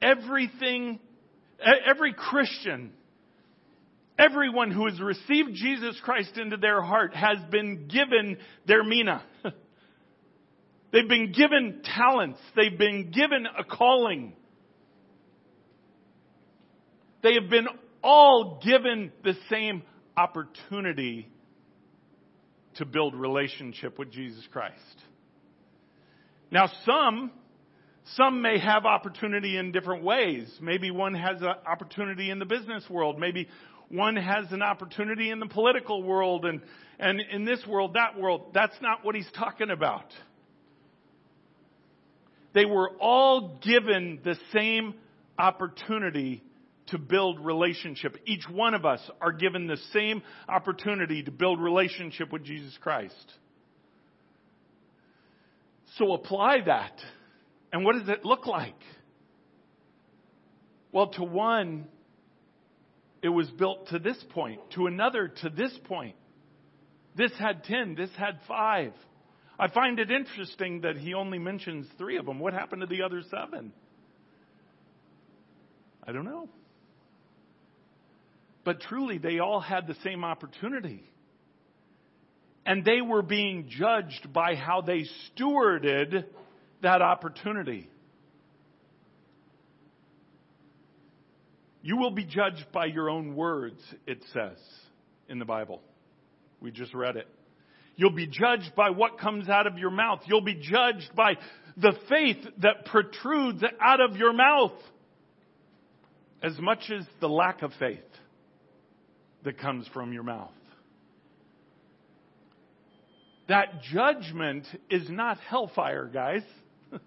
Everything, 0.00 1.00
every 1.86 2.12
Christian, 2.12 2.92
everyone 4.18 4.70
who 4.70 4.86
has 4.86 5.00
received 5.00 5.54
Jesus 5.54 5.98
Christ 6.04 6.38
into 6.38 6.56
their 6.56 6.82
heart 6.82 7.14
has 7.14 7.38
been 7.50 7.88
given 7.88 8.36
their 8.66 8.84
mina. 8.84 9.22
They've 10.92 11.08
been 11.08 11.32
given 11.32 11.82
talents. 11.96 12.38
They've 12.54 12.78
been 12.78 13.10
given 13.10 13.46
a 13.46 13.64
calling. 13.64 14.34
They 17.22 17.34
have 17.34 17.48
been 17.48 17.68
all 18.02 18.60
given 18.64 19.12
the 19.22 19.34
same 19.50 19.82
opportunity 20.16 21.28
to 22.76 22.84
build 22.84 23.14
relationship 23.14 23.98
with 23.98 24.10
Jesus 24.10 24.46
Christ. 24.52 24.76
Now 26.50 26.70
some, 26.84 27.30
some 28.16 28.42
may 28.42 28.58
have 28.58 28.84
opportunity 28.84 29.56
in 29.56 29.72
different 29.72 30.02
ways. 30.02 30.50
Maybe 30.60 30.90
one 30.90 31.14
has 31.14 31.40
an 31.40 31.54
opportunity 31.66 32.30
in 32.30 32.38
the 32.38 32.44
business 32.44 32.84
world. 32.90 33.18
Maybe 33.18 33.48
one 33.88 34.16
has 34.16 34.50
an 34.50 34.62
opportunity 34.62 35.30
in 35.30 35.38
the 35.38 35.46
political 35.46 36.02
world 36.02 36.44
and, 36.44 36.60
and 36.98 37.20
in 37.20 37.44
this 37.44 37.64
world, 37.66 37.94
that 37.94 38.18
world. 38.18 38.52
That's 38.54 38.76
not 38.80 39.04
what 39.04 39.14
he's 39.14 39.30
talking 39.36 39.70
about. 39.70 40.06
They 42.54 42.64
were 42.64 42.90
all 43.00 43.58
given 43.62 44.20
the 44.24 44.36
same 44.52 44.94
opportunity 45.38 46.42
to 46.88 46.98
build 46.98 47.44
relationship. 47.44 48.16
Each 48.26 48.44
one 48.48 48.74
of 48.74 48.84
us 48.84 49.00
are 49.20 49.32
given 49.32 49.66
the 49.66 49.78
same 49.92 50.22
opportunity 50.48 51.22
to 51.22 51.30
build 51.30 51.60
relationship 51.60 52.32
with 52.32 52.44
Jesus 52.44 52.76
Christ. 52.80 53.32
So 55.98 56.12
apply 56.12 56.62
that. 56.66 56.98
And 57.72 57.84
what 57.84 57.94
does 57.98 58.08
it 58.08 58.24
look 58.24 58.46
like? 58.46 58.78
Well, 60.90 61.08
to 61.08 61.24
one, 61.24 61.86
it 63.22 63.28
was 63.28 63.48
built 63.50 63.88
to 63.88 63.98
this 63.98 64.22
point. 64.30 64.60
To 64.72 64.86
another, 64.86 65.28
to 65.42 65.48
this 65.48 65.72
point. 65.84 66.16
This 67.14 67.32
had 67.38 67.64
10, 67.64 67.94
this 67.94 68.10
had 68.16 68.38
5. 68.48 68.92
I 69.58 69.68
find 69.68 69.98
it 70.00 70.10
interesting 70.10 70.80
that 70.80 70.96
he 70.96 71.14
only 71.14 71.38
mentions 71.38 71.86
three 71.98 72.16
of 72.16 72.26
them. 72.26 72.38
What 72.40 72.52
happened 72.52 72.80
to 72.80 72.86
the 72.86 73.02
other 73.02 73.22
seven? 73.30 73.72
I 76.06 76.12
don't 76.12 76.24
know. 76.24 76.48
But 78.64 78.80
truly, 78.80 79.18
they 79.18 79.38
all 79.38 79.60
had 79.60 79.86
the 79.86 79.96
same 80.04 80.24
opportunity. 80.24 81.04
And 82.64 82.84
they 82.84 83.00
were 83.00 83.22
being 83.22 83.68
judged 83.68 84.32
by 84.32 84.54
how 84.54 84.82
they 84.82 85.04
stewarded 85.30 86.24
that 86.82 87.02
opportunity. 87.02 87.88
You 91.82 91.96
will 91.96 92.12
be 92.12 92.24
judged 92.24 92.66
by 92.72 92.86
your 92.86 93.10
own 93.10 93.34
words, 93.34 93.80
it 94.06 94.22
says 94.32 94.58
in 95.28 95.40
the 95.40 95.44
Bible. 95.44 95.82
We 96.60 96.70
just 96.70 96.94
read 96.94 97.16
it. 97.16 97.26
You'll 97.96 98.14
be 98.14 98.28
judged 98.28 98.74
by 98.76 98.90
what 98.90 99.18
comes 99.18 99.48
out 99.48 99.66
of 99.66 99.78
your 99.78 99.90
mouth. 99.90 100.20
You'll 100.26 100.40
be 100.40 100.54
judged 100.54 101.10
by 101.16 101.34
the 101.76 101.92
faith 102.08 102.38
that 102.58 102.84
protrudes 102.86 103.62
out 103.80 104.00
of 104.00 104.16
your 104.16 104.32
mouth 104.32 104.72
as 106.42 106.56
much 106.58 106.90
as 106.90 107.04
the 107.20 107.28
lack 107.28 107.62
of 107.62 107.72
faith 107.78 108.00
that 109.44 109.58
comes 109.58 109.86
from 109.92 110.12
your 110.12 110.22
mouth. 110.22 110.50
That 113.48 113.82
judgment 113.92 114.66
is 114.88 115.08
not 115.10 115.38
hellfire, 115.38 116.08
guys. 116.12 116.42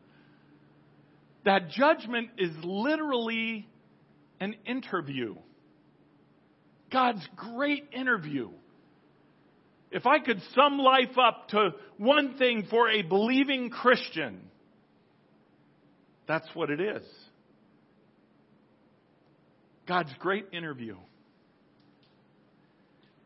that 1.45 1.69
judgment 1.69 2.29
is 2.38 2.51
literally 2.63 3.67
an 4.39 4.55
interview. 4.65 5.36
God's 6.91 7.27
great 7.36 7.88
interview. 7.93 8.49
If 9.91 10.05
I 10.05 10.19
could 10.19 10.41
sum 10.53 10.77
life 10.77 11.17
up 11.17 11.49
to 11.49 11.69
one 11.97 12.38
thing 12.38 12.67
for 12.69 12.89
a 12.89 13.01
believing 13.01 13.69
Christian, 13.69 14.41
that's 16.27 16.47
what 16.53 16.69
it 16.69 16.81
is. 16.81 17.03
God's 19.88 20.11
great 20.19 20.47
interview. 20.51 20.97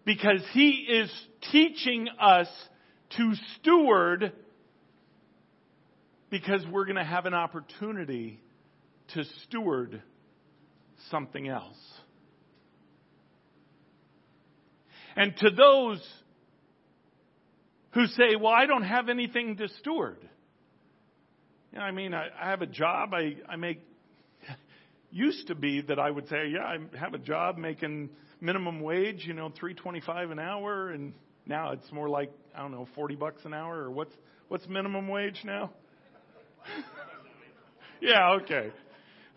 Because 0.05 0.41
He 0.53 0.69
is 0.69 1.11
teaching 1.51 2.07
us 2.19 2.47
to 3.17 3.33
steward 3.59 4.33
because 6.29 6.63
we're 6.71 6.85
going 6.85 6.95
to 6.95 7.03
have 7.03 7.25
an 7.25 7.33
opportunity 7.33 8.39
to 9.13 9.23
steward 9.43 10.01
something 11.09 11.47
else. 11.47 11.77
And 15.15 15.35
to 15.37 15.49
those 15.49 16.07
who 17.91 18.05
say, 18.07 18.35
well, 18.39 18.53
I 18.53 18.67
don't 18.67 18.83
have 18.83 19.09
anything 19.09 19.57
to 19.57 19.67
steward. 19.79 20.17
You 21.73 21.79
know, 21.79 21.83
I 21.83 21.91
mean, 21.91 22.13
I, 22.13 22.27
I 22.39 22.49
have 22.49 22.61
a 22.61 22.67
job. 22.67 23.13
I, 23.13 23.35
I 23.47 23.55
make, 23.55 23.81
used 25.11 25.47
to 25.47 25.55
be 25.55 25.81
that 25.81 25.99
I 25.99 26.09
would 26.09 26.27
say, 26.29 26.51
yeah, 26.53 26.63
I 26.63 26.97
have 26.97 27.13
a 27.13 27.17
job 27.17 27.57
making 27.57 28.09
minimum 28.41 28.81
wage, 28.81 29.25
you 29.25 29.33
know, 29.33 29.49
325 29.49 30.31
an 30.31 30.39
hour. 30.39 30.89
And 30.89 31.13
now 31.45 31.71
it's 31.71 31.91
more 31.91 32.09
like, 32.09 32.31
I 32.55 32.61
don't 32.61 32.71
know, 32.71 32.87
40 32.95 33.15
bucks 33.15 33.41
an 33.45 33.53
hour 33.53 33.77
or 33.77 33.91
what's, 33.91 34.13
what's 34.47 34.67
minimum 34.67 35.07
wage 35.07 35.41
now? 35.43 35.71
yeah, 38.01 38.37
okay. 38.41 38.71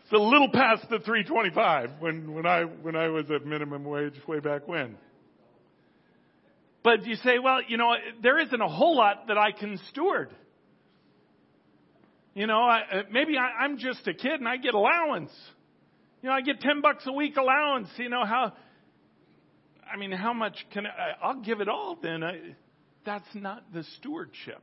It's 0.03 0.13
a 0.13 0.19
little 0.19 0.51
past 0.53 0.83
the 0.91 0.99
325 0.99 1.91
when, 2.01 2.33
when 2.33 2.47
I, 2.47 2.63
when 2.63 2.97
I 2.97 3.09
was 3.09 3.31
at 3.31 3.47
minimum 3.47 3.85
wage 3.85 4.15
way 4.27 4.41
back 4.41 4.69
when. 4.69 4.97
But 6.83 7.07
you 7.07 7.15
say, 7.17 7.39
well, 7.43 7.61
you 7.67 7.77
know, 7.77 7.95
there 8.23 8.39
isn't 8.41 8.61
a 8.61 8.69
whole 8.69 8.97
lot 8.97 9.29
that 9.29 9.39
I 9.39 9.53
can 9.53 9.79
steward. 9.91 10.31
You 12.35 12.47
know, 12.47 12.61
I, 12.61 12.81
uh, 12.81 13.03
maybe 13.11 13.37
I, 13.37 13.65
I'm 13.65 13.79
just 13.79 14.07
a 14.09 14.15
kid 14.15 14.33
and 14.33 14.49
I 14.49 14.57
get 14.57 14.75
allowance. 14.75 15.31
You 16.23 16.29
know, 16.29 16.35
I 16.35 16.41
get 16.41 16.61
10 16.61 16.81
bucks 16.81 17.05
a 17.07 17.13
week 17.13 17.37
allowance. 17.37 17.89
You 17.99 18.09
know, 18.09 18.25
how, 18.25 18.53
I 19.91 19.97
mean, 19.97 20.13
how 20.13 20.33
much 20.33 20.57
can 20.73 20.87
I, 20.87 21.13
I'll 21.23 21.41
give 21.41 21.61
it 21.61 21.69
all 21.69 21.99
then. 22.03 22.23
I, 22.23 22.39
that's 23.05 23.29
not 23.35 23.73
the 23.73 23.85
stewardship. 23.99 24.63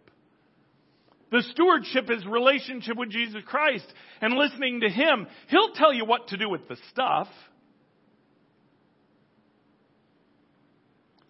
The 1.32 1.44
stewardship 1.52 2.10
is 2.10 2.26
relationship 2.26 2.98
with 2.98 3.10
Jesus 3.12 3.42
Christ 3.46 3.86
and 4.22 4.34
listening 4.34 4.82
to 4.82 4.90
Him. 4.90 5.28
He'll 5.50 5.74
tell 5.74 5.94
you 5.94 6.06
what 6.06 6.30
to 6.30 6.38
do 6.38 6.50
with 6.50 6.68
the 6.68 6.78
stuff. 6.92 7.28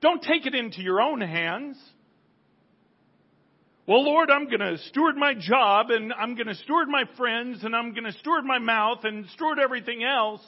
Don't 0.02 0.22
take 0.22 0.46
it 0.46 0.56
into 0.56 0.82
your 0.82 1.02
own 1.02 1.20
hands. 1.20 1.78
Well, 3.86 4.06
Lord, 4.06 4.30
I'm 4.30 4.46
going 4.46 4.60
to 4.60 4.78
steward 4.90 5.18
my 5.18 5.34
job 5.34 5.90
and 5.90 6.14
I'm 6.14 6.36
going 6.36 6.48
to 6.48 6.56
steward 6.56 6.88
my 6.88 7.04
friends 7.18 7.64
and 7.64 7.76
I'm 7.76 7.92
going 7.92 8.06
to 8.06 8.18
steward 8.20 8.46
my 8.46 8.60
mouth 8.60 9.00
and 9.04 9.26
steward 9.34 9.60
everything 9.60 10.04
else. 10.04 10.42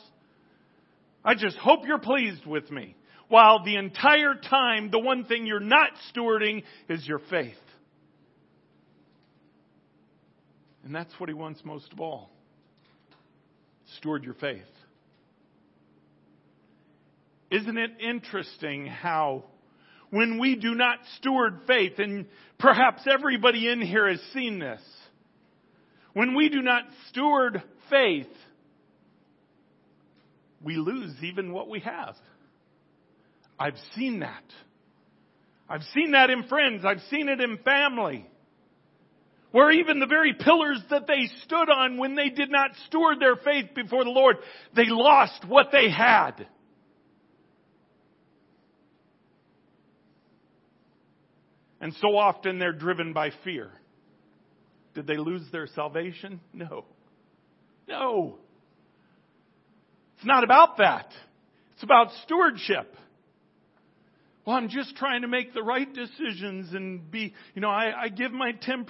I 1.25 1.35
just 1.35 1.57
hope 1.57 1.81
you're 1.85 1.99
pleased 1.99 2.45
with 2.45 2.69
me. 2.71 2.95
While 3.31 3.63
the 3.63 3.77
entire 3.77 4.35
time, 4.35 4.91
the 4.91 4.99
one 4.99 5.23
thing 5.23 5.45
you're 5.45 5.61
not 5.61 5.91
stewarding 6.13 6.63
is 6.89 7.07
your 7.07 7.21
faith. 7.29 7.55
And 10.83 10.93
that's 10.93 11.17
what 11.17 11.29
he 11.29 11.33
wants 11.33 11.61
most 11.63 11.93
of 11.93 12.01
all. 12.01 12.29
Steward 13.95 14.25
your 14.25 14.33
faith. 14.33 14.65
Isn't 17.49 17.77
it 17.77 17.91
interesting 18.01 18.87
how 18.87 19.45
when 20.09 20.37
we 20.37 20.57
do 20.57 20.75
not 20.75 20.97
steward 21.15 21.61
faith, 21.67 21.99
and 21.99 22.25
perhaps 22.59 23.03
everybody 23.09 23.71
in 23.71 23.79
here 23.79 24.09
has 24.09 24.19
seen 24.33 24.59
this, 24.59 24.81
when 26.11 26.35
we 26.35 26.49
do 26.49 26.61
not 26.61 26.83
steward 27.07 27.63
faith, 27.89 28.27
we 30.61 30.75
lose 30.75 31.13
even 31.23 31.53
what 31.53 31.69
we 31.69 31.79
have. 31.79 32.15
I've 33.61 33.77
seen 33.95 34.21
that. 34.21 34.43
I've 35.69 35.83
seen 35.93 36.11
that 36.11 36.31
in 36.31 36.43
friends. 36.47 36.83
I've 36.83 37.01
seen 37.11 37.29
it 37.29 37.39
in 37.39 37.59
family. 37.59 38.25
Where 39.51 39.71
even 39.71 39.99
the 39.99 40.07
very 40.07 40.33
pillars 40.33 40.81
that 40.89 41.05
they 41.05 41.27
stood 41.43 41.69
on 41.69 41.97
when 41.97 42.15
they 42.15 42.29
did 42.29 42.49
not 42.49 42.71
steward 42.87 43.19
their 43.19 43.35
faith 43.35 43.75
before 43.75 44.03
the 44.03 44.09
Lord, 44.09 44.37
they 44.75 44.85
lost 44.87 45.45
what 45.47 45.67
they 45.71 45.91
had. 45.91 46.47
And 51.79 51.93
so 52.01 52.17
often 52.17 52.57
they're 52.57 52.73
driven 52.73 53.13
by 53.13 53.29
fear. 53.43 53.69
Did 54.95 55.05
they 55.05 55.17
lose 55.17 55.43
their 55.51 55.67
salvation? 55.67 56.41
No. 56.51 56.85
No. 57.87 58.37
It's 60.17 60.25
not 60.25 60.43
about 60.43 60.77
that. 60.77 61.11
It's 61.73 61.83
about 61.83 62.07
stewardship. 62.23 62.95
Well, 64.51 64.57
I'm 64.57 64.67
just 64.67 64.97
trying 64.97 65.21
to 65.21 65.29
make 65.29 65.53
the 65.53 65.63
right 65.63 65.87
decisions 65.93 66.73
and 66.73 67.09
be, 67.09 67.33
you 67.55 67.61
know, 67.61 67.69
I, 67.69 67.93
I 67.97 68.09
give 68.09 68.33
my 68.33 68.51
10% 68.51 68.85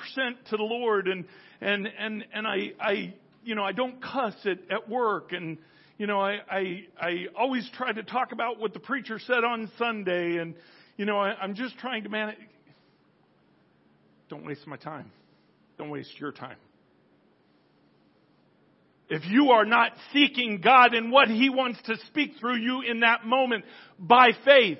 to 0.50 0.58
the 0.58 0.64
Lord 0.64 1.08
and, 1.08 1.26
and, 1.62 1.88
and, 2.00 2.26
and 2.34 2.48
I, 2.48 2.72
I, 2.80 3.14
you 3.44 3.54
know, 3.54 3.64
I 3.64 3.72
don't 3.72 4.02
cuss 4.02 4.34
at, 4.46 4.58
at 4.72 4.90
work 4.90 5.34
and, 5.34 5.60
you 6.00 6.08
know, 6.08 6.20
I, 6.20 6.38
I, 6.50 6.84
I 7.00 7.26
always 7.38 7.70
try 7.78 7.92
to 7.92 8.02
talk 8.02 8.32
about 8.32 8.60
what 8.60 8.74
the 8.74 8.80
preacher 8.80 9.20
said 9.20 9.44
on 9.44 9.72
Sunday 9.78 10.38
and, 10.38 10.56
you 10.98 11.06
know, 11.06 11.20
I, 11.20 11.36
I'm 11.40 11.54
just 11.54 11.78
trying 11.78 12.06
to 12.06 12.10
manage. 12.10 12.40
Don't 14.30 14.44
waste 14.44 14.66
my 14.66 14.78
time. 14.78 15.12
Don't 15.78 15.92
waste 15.92 16.20
your 16.20 16.32
time. 16.32 16.58
If 19.10 19.22
you 19.28 19.52
are 19.52 19.66
not 19.66 19.92
seeking 20.12 20.60
God 20.60 20.96
and 20.96 21.12
what 21.12 21.28
He 21.28 21.52
wants 21.52 21.80
to 21.86 21.98
speak 22.08 22.32
through 22.40 22.58
you 22.58 22.82
in 22.82 23.02
that 23.02 23.28
moment 23.28 23.64
by 24.00 24.32
faith, 24.44 24.80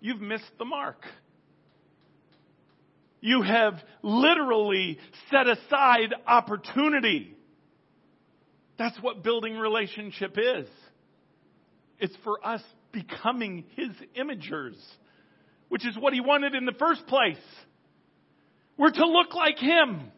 you've 0.00 0.20
missed 0.20 0.50
the 0.58 0.64
mark. 0.64 1.04
You 3.20 3.42
have 3.42 3.74
literally 4.02 4.98
set 5.30 5.48
aside 5.48 6.14
opportunity. 6.26 7.34
That's 8.78 8.96
what 9.00 9.24
building 9.24 9.56
relationship 9.56 10.36
is. 10.38 10.68
It's 11.98 12.14
for 12.22 12.38
us 12.46 12.62
becoming 12.92 13.64
His 13.76 13.90
imagers, 14.16 14.76
which 15.68 15.84
is 15.86 15.96
what 15.98 16.12
He 16.12 16.20
wanted 16.20 16.54
in 16.54 16.64
the 16.64 16.72
first 16.72 17.06
place. 17.06 17.36
We're 18.76 18.90
to 18.90 19.06
look 19.06 19.34
like 19.34 19.58
Him. 19.58 20.12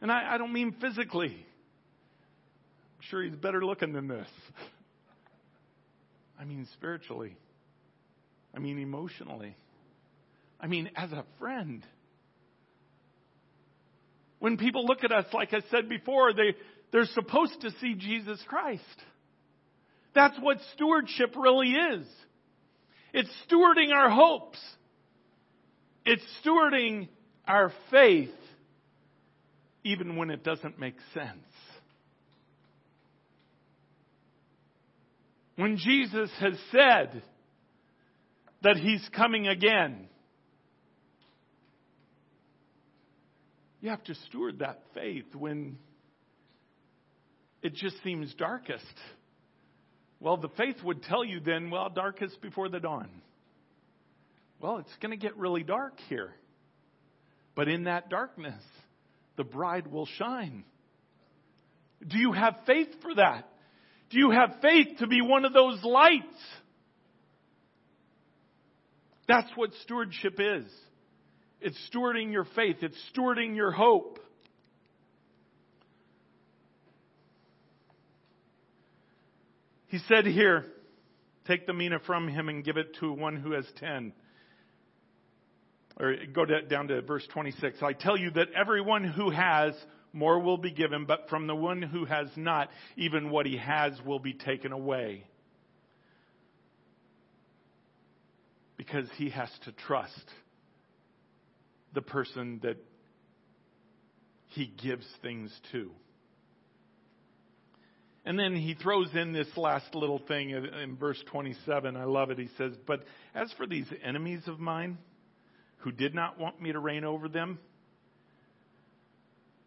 And 0.00 0.10
I, 0.10 0.34
I 0.34 0.38
don't 0.38 0.52
mean 0.52 0.74
physically. 0.80 1.36
I'm 1.36 3.02
sure 3.10 3.22
He's 3.22 3.36
better 3.36 3.64
looking 3.64 3.92
than 3.92 4.08
this. 4.08 4.28
I 6.40 6.44
mean 6.44 6.66
spiritually. 6.72 7.36
I 8.54 8.58
mean 8.58 8.78
emotionally. 8.78 9.56
I 10.60 10.66
mean 10.66 10.90
as 10.96 11.12
a 11.12 11.24
friend. 11.38 11.84
When 14.38 14.56
people 14.56 14.84
look 14.86 15.04
at 15.04 15.12
us, 15.12 15.26
like 15.32 15.54
I 15.54 15.60
said 15.70 15.88
before, 15.88 16.32
they, 16.32 16.56
they're 16.90 17.06
supposed 17.06 17.60
to 17.60 17.70
see 17.80 17.94
Jesus 17.94 18.42
Christ. 18.46 18.82
That's 20.14 20.36
what 20.40 20.58
stewardship 20.74 21.34
really 21.36 21.70
is. 21.70 22.06
It's 23.12 23.30
stewarding 23.48 23.92
our 23.94 24.10
hopes. 24.10 24.58
It's 26.04 26.24
stewarding 26.44 27.08
our 27.46 27.72
faith 27.90 28.30
even 29.84 30.16
when 30.16 30.30
it 30.30 30.44
doesn't 30.44 30.78
make 30.78 30.96
sense. 31.14 31.36
When 35.56 35.76
Jesus 35.76 36.30
has 36.40 36.54
said 36.70 37.22
that 38.62 38.76
he's 38.76 39.06
coming 39.14 39.48
again, 39.48 40.08
you 43.80 43.90
have 43.90 44.04
to 44.04 44.14
steward 44.26 44.60
that 44.60 44.82
faith 44.94 45.34
when 45.34 45.78
it 47.62 47.74
just 47.74 47.96
seems 48.02 48.32
darkest. 48.34 48.84
Well, 50.20 50.36
the 50.36 50.50
faith 50.50 50.76
would 50.84 51.02
tell 51.02 51.24
you 51.24 51.40
then, 51.40 51.70
well, 51.70 51.90
darkest 51.90 52.40
before 52.40 52.68
the 52.68 52.78
dawn. 52.78 53.10
Well, 54.60 54.78
it's 54.78 54.96
going 55.00 55.10
to 55.10 55.16
get 55.16 55.36
really 55.36 55.64
dark 55.64 55.94
here. 56.08 56.32
But 57.56 57.68
in 57.68 57.84
that 57.84 58.08
darkness, 58.08 58.62
the 59.36 59.44
bride 59.44 59.88
will 59.88 60.06
shine. 60.06 60.64
Do 62.06 62.18
you 62.18 62.32
have 62.32 62.54
faith 62.66 62.88
for 63.02 63.14
that? 63.16 63.48
Do 64.10 64.18
you 64.18 64.30
have 64.30 64.60
faith 64.62 64.98
to 64.98 65.06
be 65.06 65.20
one 65.20 65.44
of 65.44 65.52
those 65.52 65.82
lights? 65.82 66.38
That's 69.28 69.50
what 69.54 69.70
stewardship 69.82 70.38
is. 70.38 70.64
It's 71.60 71.78
stewarding 71.92 72.32
your 72.32 72.46
faith. 72.56 72.76
It's 72.82 72.96
stewarding 73.14 73.54
your 73.54 73.70
hope. 73.70 74.18
He 79.86 79.98
said 80.08 80.26
here, 80.26 80.66
Take 81.46 81.66
the 81.66 81.72
mina 81.72 81.98
from 82.06 82.28
him 82.28 82.48
and 82.48 82.64
give 82.64 82.76
it 82.76 82.96
to 83.00 83.12
one 83.12 83.36
who 83.36 83.52
has 83.52 83.66
ten. 83.78 84.12
Or 85.98 86.14
go 86.32 86.44
to, 86.44 86.62
down 86.62 86.88
to 86.88 87.02
verse 87.02 87.26
26. 87.32 87.82
I 87.82 87.92
tell 87.92 88.16
you 88.16 88.30
that 88.32 88.48
everyone 88.58 89.04
who 89.04 89.30
has, 89.30 89.74
more 90.12 90.38
will 90.40 90.56
be 90.56 90.70
given, 90.70 91.04
but 91.04 91.28
from 91.28 91.46
the 91.46 91.54
one 91.54 91.82
who 91.82 92.04
has 92.04 92.28
not, 92.36 92.70
even 92.96 93.30
what 93.30 93.46
he 93.46 93.56
has 93.56 93.92
will 94.06 94.18
be 94.18 94.32
taken 94.32 94.72
away. 94.72 95.24
Because 98.84 99.08
he 99.16 99.30
has 99.30 99.48
to 99.64 99.70
trust 99.70 100.24
the 101.94 102.02
person 102.02 102.58
that 102.64 102.78
he 104.48 104.72
gives 104.82 105.06
things 105.22 105.52
to. 105.70 105.92
And 108.24 108.36
then 108.36 108.56
he 108.56 108.74
throws 108.74 109.06
in 109.14 109.32
this 109.32 109.46
last 109.56 109.94
little 109.94 110.20
thing 110.26 110.50
in 110.50 110.96
verse 110.96 111.22
27. 111.30 111.96
I 111.96 112.02
love 112.02 112.30
it. 112.30 112.38
He 112.38 112.48
says, 112.58 112.72
But 112.84 113.04
as 113.36 113.52
for 113.52 113.68
these 113.68 113.86
enemies 114.02 114.42
of 114.48 114.58
mine 114.58 114.98
who 115.78 115.92
did 115.92 116.12
not 116.12 116.40
want 116.40 116.60
me 116.60 116.72
to 116.72 116.80
reign 116.80 117.04
over 117.04 117.28
them, 117.28 117.60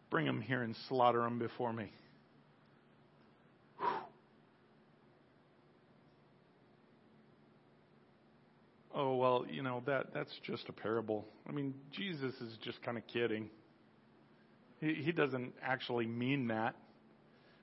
bring 0.09 0.26
them 0.26 0.41
here 0.41 0.61
and 0.61 0.76
slaughter 0.89 1.22
them 1.22 1.39
before 1.39 1.72
me. 1.72 1.89
Oh, 8.98 9.16
well, 9.18 9.46
you 9.52 9.62
know, 9.62 9.84
that, 9.88 10.14
that's 10.14 10.32
just 10.43 10.70
a 10.70 10.72
parable. 10.72 11.26
I 11.48 11.52
mean, 11.52 11.74
Jesus 11.91 12.34
is 12.36 12.58
just 12.64 12.82
kind 12.82 12.98
of 12.98 13.06
kidding. 13.08 13.50
He, 14.80 14.93
he 14.93 15.12
doesn't 15.12 15.54
actually 15.62 16.08
mean 16.08 16.48
that. 16.48 16.76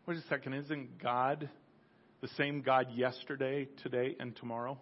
Wait 0.05 0.19
a 0.19 0.23
second, 0.29 0.53
isn't 0.53 1.03
God 1.03 1.49
the 2.21 2.29
same 2.37 2.61
God 2.61 2.89
yesterday, 2.95 3.67
today, 3.83 4.15
and 4.21 4.37
tomorrow? 4.37 4.79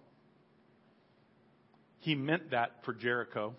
He 2.00 2.16
meant 2.16 2.50
that 2.50 2.72
for 2.84 2.94
Jericho. 2.94 3.54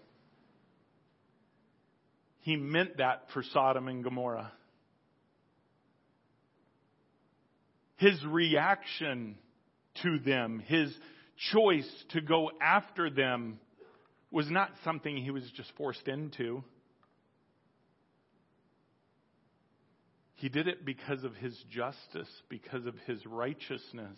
He 2.42 2.58
meant 2.58 2.98
that 2.98 3.28
for 3.34 3.42
Sodom 3.54 3.88
and 3.88 4.04
Gomorrah. 4.04 4.52
His 7.96 8.22
reaction 8.26 9.38
to 10.04 10.20
them, 10.20 10.62
his 10.66 10.92
choice 11.52 11.90
to 12.10 12.22
go 12.22 12.52
after 12.62 13.10
them, 13.10 13.60
was 14.32 14.50
not 14.50 14.72
something 14.84 15.18
he 15.18 15.32
was 15.32 15.44
just 15.56 15.72
forced 15.78 16.08
into. 16.08 16.64
He 20.36 20.50
did 20.50 20.68
it 20.68 20.86
because 20.86 21.24
of 21.24 21.36
his 21.36 21.56
justice, 21.70 22.30
because 22.50 22.86
of 22.86 22.96
his 23.06 23.24
righteousness. 23.26 24.18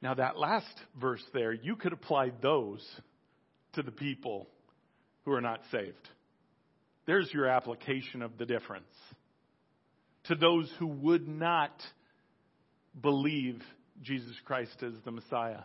Now, 0.00 0.14
that 0.14 0.38
last 0.38 0.66
verse 1.00 1.24
there, 1.32 1.52
you 1.52 1.76
could 1.76 1.94
apply 1.94 2.30
those 2.42 2.86
to 3.72 3.82
the 3.82 3.90
people 3.90 4.48
who 5.24 5.32
are 5.32 5.40
not 5.40 5.60
saved. 5.72 6.08
There's 7.06 7.32
your 7.32 7.46
application 7.46 8.22
of 8.22 8.36
the 8.38 8.46
difference. 8.46 8.84
To 10.24 10.34
those 10.34 10.70
who 10.78 10.86
would 10.86 11.26
not 11.26 11.72
believe 13.00 13.62
Jesus 14.02 14.34
Christ 14.44 14.82
as 14.82 14.94
the 15.04 15.10
Messiah. 15.10 15.62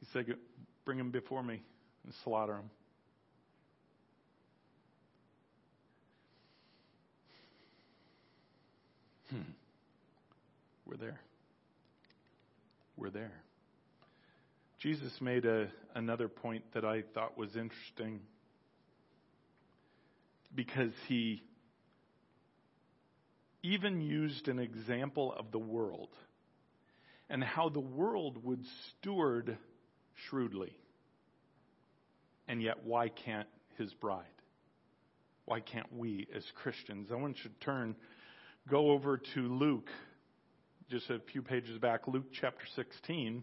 He 0.00 0.06
said, 0.12 0.26
Bring 0.84 0.98
him 0.98 1.10
before 1.10 1.42
me 1.42 1.62
and 2.04 2.14
slaughter 2.22 2.54
him. 2.54 2.70
Hmm. 9.30 9.50
We're 10.86 10.96
there. 10.96 11.20
We're 12.96 13.10
there. 13.10 13.32
Jesus 14.78 15.12
made 15.20 15.44
a, 15.44 15.68
another 15.94 16.28
point 16.28 16.62
that 16.74 16.84
I 16.84 17.02
thought 17.14 17.36
was 17.36 17.56
interesting 17.56 18.20
because 20.54 20.92
he 21.08 21.42
even 23.74 24.00
used 24.00 24.48
an 24.48 24.58
example 24.58 25.34
of 25.36 25.50
the 25.50 25.58
world 25.58 26.10
and 27.28 27.42
how 27.42 27.68
the 27.68 27.80
world 27.80 28.44
would 28.44 28.62
steward 28.90 29.58
shrewdly. 30.28 30.72
And 32.48 32.62
yet, 32.62 32.84
why 32.84 33.08
can't 33.08 33.48
his 33.76 33.92
bride? 33.94 34.24
Why 35.44 35.60
can't 35.60 35.92
we 35.92 36.26
as 36.34 36.44
Christians? 36.62 37.08
I 37.10 37.16
want 37.16 37.38
you 37.42 37.50
to 37.50 37.64
turn 37.64 37.96
go 38.68 38.90
over 38.90 39.20
to 39.34 39.40
Luke, 39.40 39.88
just 40.90 41.08
a 41.10 41.20
few 41.32 41.42
pages 41.42 41.78
back, 41.78 42.06
Luke 42.06 42.26
chapter 42.40 42.64
16. 42.74 43.42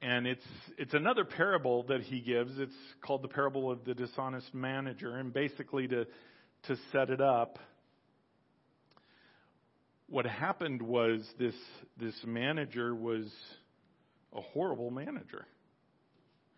And 0.00 0.26
it's, 0.26 0.44
it's 0.78 0.94
another 0.94 1.24
parable 1.24 1.82
that 1.84 2.02
he 2.02 2.20
gives. 2.20 2.58
It's 2.58 2.72
called 3.04 3.22
the 3.22 3.28
parable 3.28 3.70
of 3.70 3.84
the 3.84 3.94
dishonest 3.94 4.54
manager. 4.54 5.16
And 5.16 5.32
basically, 5.32 5.88
to, 5.88 6.04
to 6.64 6.76
set 6.92 7.10
it 7.10 7.20
up, 7.20 7.58
what 10.08 10.26
happened 10.26 10.82
was 10.82 11.26
this, 11.38 11.54
this 11.98 12.14
manager 12.26 12.94
was 12.94 13.26
a 14.32 14.40
horrible 14.40 14.90
manager. 14.90 15.46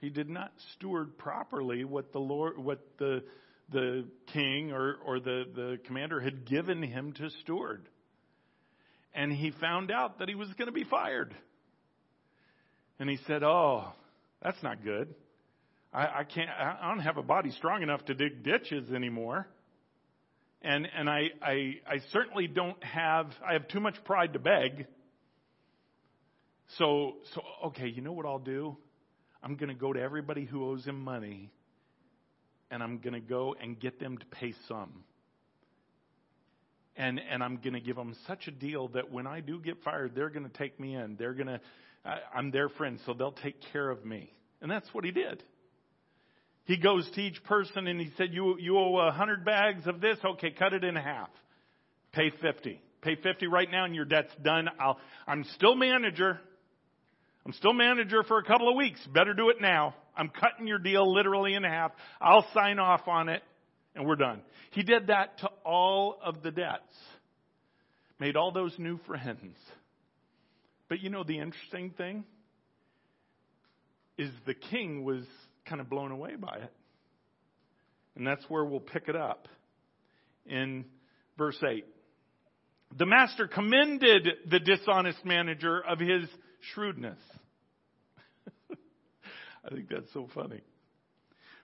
He 0.00 0.08
did 0.08 0.30
not 0.30 0.52
steward 0.74 1.18
properly 1.18 1.84
what 1.84 2.12
the 2.12 2.18
Lord, 2.20 2.58
what 2.58 2.80
the 2.98 3.22
the 3.72 4.04
king 4.32 4.72
or, 4.72 4.96
or 5.04 5.20
the, 5.20 5.44
the 5.54 5.78
commander 5.86 6.20
had 6.20 6.46
given 6.46 6.82
him 6.82 7.12
to 7.14 7.30
steward. 7.42 7.88
And 9.14 9.32
he 9.32 9.52
found 9.60 9.90
out 9.90 10.18
that 10.18 10.28
he 10.28 10.34
was 10.34 10.48
going 10.58 10.66
to 10.66 10.72
be 10.72 10.84
fired. 10.84 11.34
And 12.98 13.08
he 13.08 13.18
said, 13.26 13.42
Oh, 13.42 13.92
that's 14.42 14.62
not 14.62 14.84
good. 14.84 15.14
I, 15.92 16.06
I 16.06 16.24
can't, 16.24 16.50
I 16.50 16.88
don't 16.88 17.00
have 17.00 17.16
a 17.16 17.22
body 17.22 17.50
strong 17.52 17.82
enough 17.82 18.04
to 18.06 18.14
dig 18.14 18.44
ditches 18.44 18.92
anymore. 18.92 19.48
And, 20.62 20.86
and 20.94 21.08
I, 21.08 21.30
I, 21.42 21.74
I 21.86 21.98
certainly 22.12 22.46
don't 22.46 22.82
have, 22.84 23.26
I 23.46 23.54
have 23.54 23.68
too 23.68 23.80
much 23.80 23.94
pride 24.04 24.34
to 24.34 24.38
beg. 24.38 24.86
So, 26.78 27.14
so, 27.34 27.42
okay, 27.66 27.88
you 27.88 28.02
know 28.02 28.12
what 28.12 28.26
I'll 28.26 28.38
do? 28.38 28.76
I'm 29.42 29.56
going 29.56 29.70
to 29.70 29.74
go 29.74 29.92
to 29.92 30.00
everybody 30.00 30.44
who 30.44 30.68
owes 30.68 30.84
him 30.84 31.00
money 31.00 31.50
and 32.70 32.82
I'm 32.82 32.98
going 32.98 33.14
to 33.14 33.20
go 33.20 33.54
and 33.60 33.78
get 33.78 33.98
them 33.98 34.18
to 34.18 34.26
pay 34.26 34.54
some. 34.68 35.04
And, 36.96 37.20
and 37.30 37.42
I'm 37.42 37.56
going 37.56 37.72
to 37.72 37.80
give 37.80 37.96
them 37.96 38.14
such 38.26 38.46
a 38.46 38.50
deal 38.50 38.88
that 38.88 39.10
when 39.10 39.26
I 39.26 39.40
do 39.40 39.58
get 39.58 39.82
fired, 39.82 40.12
they're 40.14 40.28
going 40.28 40.48
to 40.48 40.58
take 40.58 40.78
me 40.78 40.94
in. 40.94 41.16
They're 41.16 41.34
going 41.34 41.46
to, 41.46 41.60
I'm 42.34 42.50
their 42.50 42.68
friend, 42.68 42.98
so 43.06 43.14
they'll 43.14 43.32
take 43.32 43.56
care 43.72 43.88
of 43.88 44.04
me. 44.04 44.32
And 44.60 44.70
that's 44.70 44.88
what 44.92 45.04
he 45.04 45.10
did. 45.10 45.42
He 46.70 46.76
goes 46.76 47.10
to 47.16 47.20
each 47.20 47.42
person 47.42 47.88
and 47.88 48.00
he 48.00 48.12
said, 48.16 48.28
you, 48.30 48.56
you 48.60 48.78
owe 48.78 48.96
a 48.98 49.10
hundred 49.10 49.44
bags 49.44 49.88
of 49.88 50.00
this? 50.00 50.18
Okay, 50.24 50.52
cut 50.52 50.72
it 50.72 50.84
in 50.84 50.94
half. 50.94 51.28
Pay 52.12 52.30
50. 52.40 52.80
Pay 53.02 53.16
50 53.16 53.48
right 53.48 53.68
now 53.68 53.86
and 53.86 53.94
your 53.96 54.04
debt's 54.04 54.32
done. 54.40 54.68
I'll, 54.78 54.96
I'm 55.26 55.42
still 55.56 55.74
manager. 55.74 56.38
I'm 57.44 57.52
still 57.54 57.72
manager 57.72 58.22
for 58.22 58.38
a 58.38 58.44
couple 58.44 58.68
of 58.68 58.76
weeks. 58.76 59.00
Better 59.12 59.34
do 59.34 59.48
it 59.50 59.56
now. 59.60 59.96
I'm 60.16 60.28
cutting 60.28 60.68
your 60.68 60.78
deal 60.78 61.12
literally 61.12 61.54
in 61.54 61.64
half. 61.64 61.90
I'll 62.20 62.46
sign 62.54 62.78
off 62.78 63.08
on 63.08 63.28
it 63.28 63.42
and 63.96 64.06
we're 64.06 64.14
done. 64.14 64.40
He 64.70 64.84
did 64.84 65.08
that 65.08 65.38
to 65.38 65.48
all 65.64 66.20
of 66.24 66.40
the 66.44 66.52
debts. 66.52 66.94
Made 68.20 68.36
all 68.36 68.52
those 68.52 68.78
new 68.78 69.00
friends. 69.08 69.56
But 70.88 71.00
you 71.00 71.10
know 71.10 71.24
the 71.24 71.40
interesting 71.40 71.90
thing 71.98 72.22
is 74.16 74.30
the 74.46 74.54
king 74.54 75.02
was 75.02 75.24
kind 75.66 75.80
of 75.80 75.88
blown 75.88 76.12
away 76.12 76.36
by 76.36 76.56
it. 76.56 76.72
And 78.16 78.26
that's 78.26 78.44
where 78.48 78.64
we'll 78.64 78.80
pick 78.80 79.08
it 79.08 79.16
up 79.16 79.48
in 80.46 80.84
verse 81.38 81.58
8. 81.66 81.84
The 82.98 83.06
master 83.06 83.46
commended 83.46 84.28
the 84.50 84.58
dishonest 84.58 85.24
manager 85.24 85.80
of 85.80 86.00
his 86.00 86.28
shrewdness. 86.74 87.18
I 89.64 89.70
think 89.70 89.88
that's 89.88 90.12
so 90.12 90.28
funny. 90.34 90.60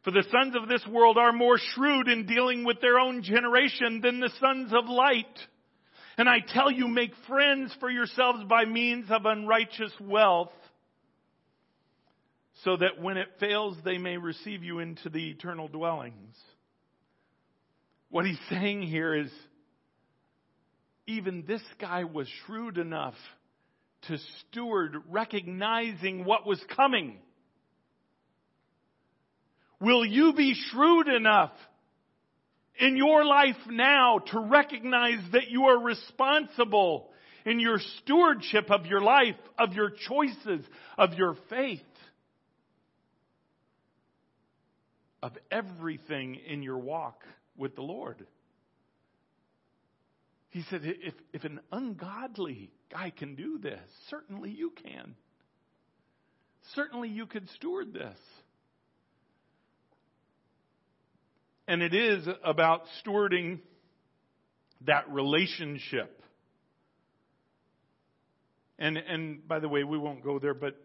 For 0.04 0.12
the 0.12 0.24
sons 0.30 0.54
of 0.54 0.68
this 0.68 0.86
world 0.86 1.18
are 1.18 1.32
more 1.32 1.58
shrewd 1.74 2.08
in 2.08 2.26
dealing 2.26 2.64
with 2.64 2.80
their 2.80 3.00
own 3.00 3.24
generation 3.24 4.00
than 4.00 4.20
the 4.20 4.30
sons 4.40 4.72
of 4.72 4.88
light. 4.88 5.26
And 6.16 6.28
I 6.28 6.38
tell 6.38 6.70
you, 6.70 6.86
make 6.86 7.10
friends 7.26 7.74
for 7.80 7.90
yourselves 7.90 8.44
by 8.48 8.66
means 8.66 9.10
of 9.10 9.26
unrighteous 9.26 9.92
wealth, 10.00 10.52
so 12.64 12.76
that 12.76 13.00
when 13.00 13.16
it 13.16 13.28
fails, 13.38 13.76
they 13.84 13.98
may 13.98 14.16
receive 14.16 14.62
you 14.64 14.78
into 14.78 15.08
the 15.08 15.30
eternal 15.30 15.68
dwellings. 15.68 16.36
What 18.10 18.24
he's 18.24 18.38
saying 18.50 18.82
here 18.82 19.14
is, 19.14 19.30
even 21.06 21.44
this 21.46 21.62
guy 21.80 22.04
was 22.04 22.28
shrewd 22.46 22.78
enough 22.78 23.14
to 24.08 24.18
steward 24.40 24.96
recognizing 25.10 26.24
what 26.24 26.46
was 26.46 26.60
coming. 26.74 27.18
Will 29.80 30.04
you 30.04 30.32
be 30.32 30.54
shrewd 30.70 31.08
enough 31.08 31.52
in 32.78 32.96
your 32.96 33.24
life 33.24 33.56
now 33.68 34.18
to 34.30 34.40
recognize 34.40 35.20
that 35.32 35.48
you 35.48 35.64
are 35.64 35.78
responsible 35.78 37.10
in 37.44 37.60
your 37.60 37.78
stewardship 37.98 38.70
of 38.70 38.86
your 38.86 39.00
life, 39.00 39.36
of 39.58 39.74
your 39.74 39.90
choices, 39.90 40.64
of 40.98 41.14
your 41.14 41.36
faith, 41.48 41.80
of 45.26 45.32
everything 45.50 46.36
in 46.46 46.62
your 46.62 46.78
walk 46.78 47.24
with 47.56 47.74
the 47.74 47.82
Lord. 47.82 48.24
He 50.50 50.62
said, 50.70 50.82
if, 50.84 51.14
if 51.32 51.42
an 51.42 51.58
ungodly 51.72 52.70
guy 52.92 53.10
can 53.10 53.34
do 53.34 53.58
this, 53.58 53.80
certainly 54.08 54.50
you 54.50 54.72
can. 54.84 55.16
Certainly 56.76 57.08
you 57.08 57.26
could 57.26 57.48
steward 57.56 57.92
this. 57.92 58.16
And 61.66 61.82
it 61.82 61.92
is 61.92 62.28
about 62.44 62.82
stewarding 63.04 63.58
that 64.82 65.10
relationship. 65.10 66.22
And, 68.78 68.96
and 68.96 69.48
by 69.48 69.58
the 69.58 69.68
way, 69.68 69.82
we 69.82 69.98
won't 69.98 70.22
go 70.22 70.38
there, 70.38 70.54
but 70.54 70.76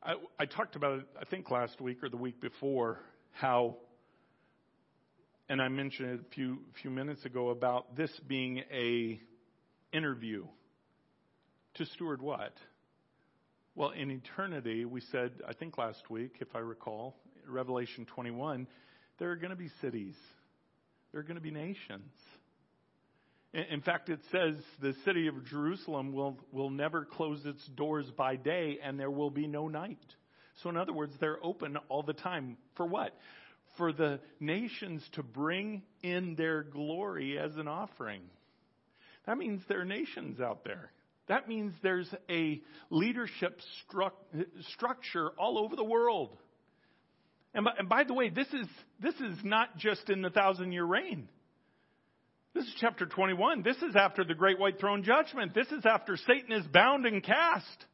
I, 0.00 0.14
I 0.38 0.46
talked 0.46 0.76
about 0.76 1.00
it, 1.00 1.06
I 1.20 1.24
think 1.24 1.50
last 1.50 1.80
week 1.80 2.04
or 2.04 2.08
the 2.08 2.16
week 2.16 2.40
before, 2.40 3.00
how, 3.34 3.76
and 5.48 5.60
I 5.60 5.68
mentioned 5.68 6.10
it 6.10 6.20
a 6.20 6.34
few, 6.34 6.58
few 6.80 6.90
minutes 6.90 7.24
ago 7.24 7.50
about 7.50 7.96
this 7.96 8.10
being 8.26 8.62
a 8.72 9.20
interview. 9.92 10.46
To 11.74 11.86
steward 11.86 12.22
what? 12.22 12.54
Well, 13.74 13.90
in 13.90 14.10
eternity, 14.10 14.84
we 14.84 15.00
said, 15.10 15.32
I 15.48 15.52
think 15.52 15.76
last 15.76 16.08
week, 16.08 16.36
if 16.40 16.54
I 16.54 16.60
recall, 16.60 17.16
Revelation 17.48 18.06
21, 18.14 18.68
there 19.18 19.30
are 19.30 19.36
going 19.36 19.50
to 19.50 19.56
be 19.56 19.70
cities. 19.80 20.14
There 21.10 21.20
are 21.20 21.24
going 21.24 21.36
to 21.36 21.42
be 21.42 21.50
nations. 21.50 22.12
In 23.52 23.80
fact, 23.82 24.08
it 24.08 24.20
says 24.30 24.54
the 24.80 24.94
city 25.04 25.26
of 25.26 25.44
Jerusalem 25.46 26.12
will, 26.12 26.38
will 26.52 26.70
never 26.70 27.04
close 27.04 27.40
its 27.44 27.64
doors 27.76 28.06
by 28.16 28.36
day 28.36 28.78
and 28.82 28.98
there 28.98 29.10
will 29.10 29.30
be 29.30 29.46
no 29.46 29.68
night. 29.68 29.98
So, 30.62 30.70
in 30.70 30.76
other 30.76 30.92
words, 30.92 31.12
they're 31.20 31.44
open 31.44 31.76
all 31.88 32.02
the 32.02 32.12
time. 32.12 32.56
For 32.76 32.86
what? 32.86 33.16
For 33.76 33.92
the 33.92 34.20
nations 34.38 35.02
to 35.12 35.22
bring 35.22 35.82
in 36.02 36.36
their 36.36 36.62
glory 36.62 37.38
as 37.38 37.56
an 37.56 37.68
offering. 37.68 38.22
That 39.26 39.38
means 39.38 39.62
there 39.68 39.80
are 39.80 39.86
nations 39.86 40.40
out 40.40 40.64
there. 40.64 40.90
That 41.26 41.48
means 41.48 41.72
there's 41.82 42.12
a 42.28 42.60
leadership 42.90 43.58
stru- 43.90 44.10
structure 44.72 45.30
all 45.38 45.58
over 45.58 45.74
the 45.74 45.84
world. 45.84 46.36
And 47.54 47.64
by, 47.64 47.72
and 47.78 47.88
by, 47.88 48.04
the 48.04 48.14
way, 48.14 48.28
this 48.28 48.48
is, 48.48 48.66
this 49.00 49.14
is 49.14 49.38
not 49.42 49.78
just 49.78 50.10
in 50.10 50.22
the 50.22 50.30
thousand 50.30 50.72
year 50.72 50.84
reign. 50.84 51.28
This 52.52 52.64
is 52.64 52.74
chapter 52.80 53.06
21. 53.06 53.62
This 53.62 53.76
is 53.78 53.96
after 53.96 54.22
the 54.24 54.34
great 54.34 54.58
white 54.58 54.78
throne 54.78 55.02
judgment. 55.02 55.54
This 55.54 55.68
is 55.68 55.84
after 55.86 56.16
Satan 56.16 56.52
is 56.52 56.66
bound 56.66 57.06
and 57.06 57.22
cast. 57.22 57.86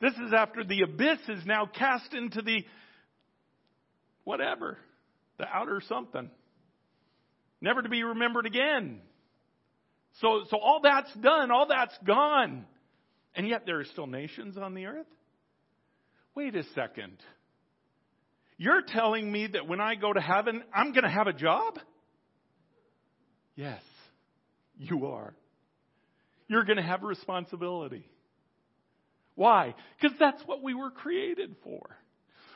This 0.00 0.14
is 0.14 0.32
after 0.34 0.64
the 0.64 0.82
abyss 0.82 1.18
is 1.28 1.44
now 1.44 1.66
cast 1.66 2.14
into 2.14 2.42
the 2.42 2.64
whatever, 4.24 4.78
the 5.38 5.46
outer 5.46 5.82
something. 5.88 6.30
Never 7.60 7.82
to 7.82 7.88
be 7.88 8.02
remembered 8.02 8.46
again. 8.46 9.00
So, 10.20 10.44
so 10.50 10.58
all 10.58 10.80
that's 10.82 11.12
done, 11.14 11.50
all 11.50 11.66
that's 11.68 11.96
gone. 12.06 12.64
And 13.34 13.46
yet 13.46 13.62
there 13.66 13.80
are 13.80 13.84
still 13.84 14.06
nations 14.06 14.56
on 14.56 14.74
the 14.74 14.86
earth? 14.86 15.06
Wait 16.34 16.54
a 16.56 16.64
second. 16.74 17.18
You're 18.56 18.82
telling 18.82 19.30
me 19.30 19.48
that 19.48 19.68
when 19.68 19.80
I 19.80 19.94
go 19.94 20.12
to 20.12 20.20
heaven, 20.20 20.62
I'm 20.74 20.92
going 20.92 21.04
to 21.04 21.10
have 21.10 21.26
a 21.26 21.32
job? 21.32 21.78
Yes, 23.54 23.82
you 24.78 25.06
are. 25.06 25.34
You're 26.48 26.64
going 26.64 26.76
to 26.76 26.82
have 26.82 27.02
responsibility. 27.02 28.06
Why? 29.40 29.74
Because 29.98 30.14
that's 30.20 30.42
what 30.44 30.62
we 30.62 30.74
were 30.74 30.90
created 30.90 31.56
for. 31.64 31.96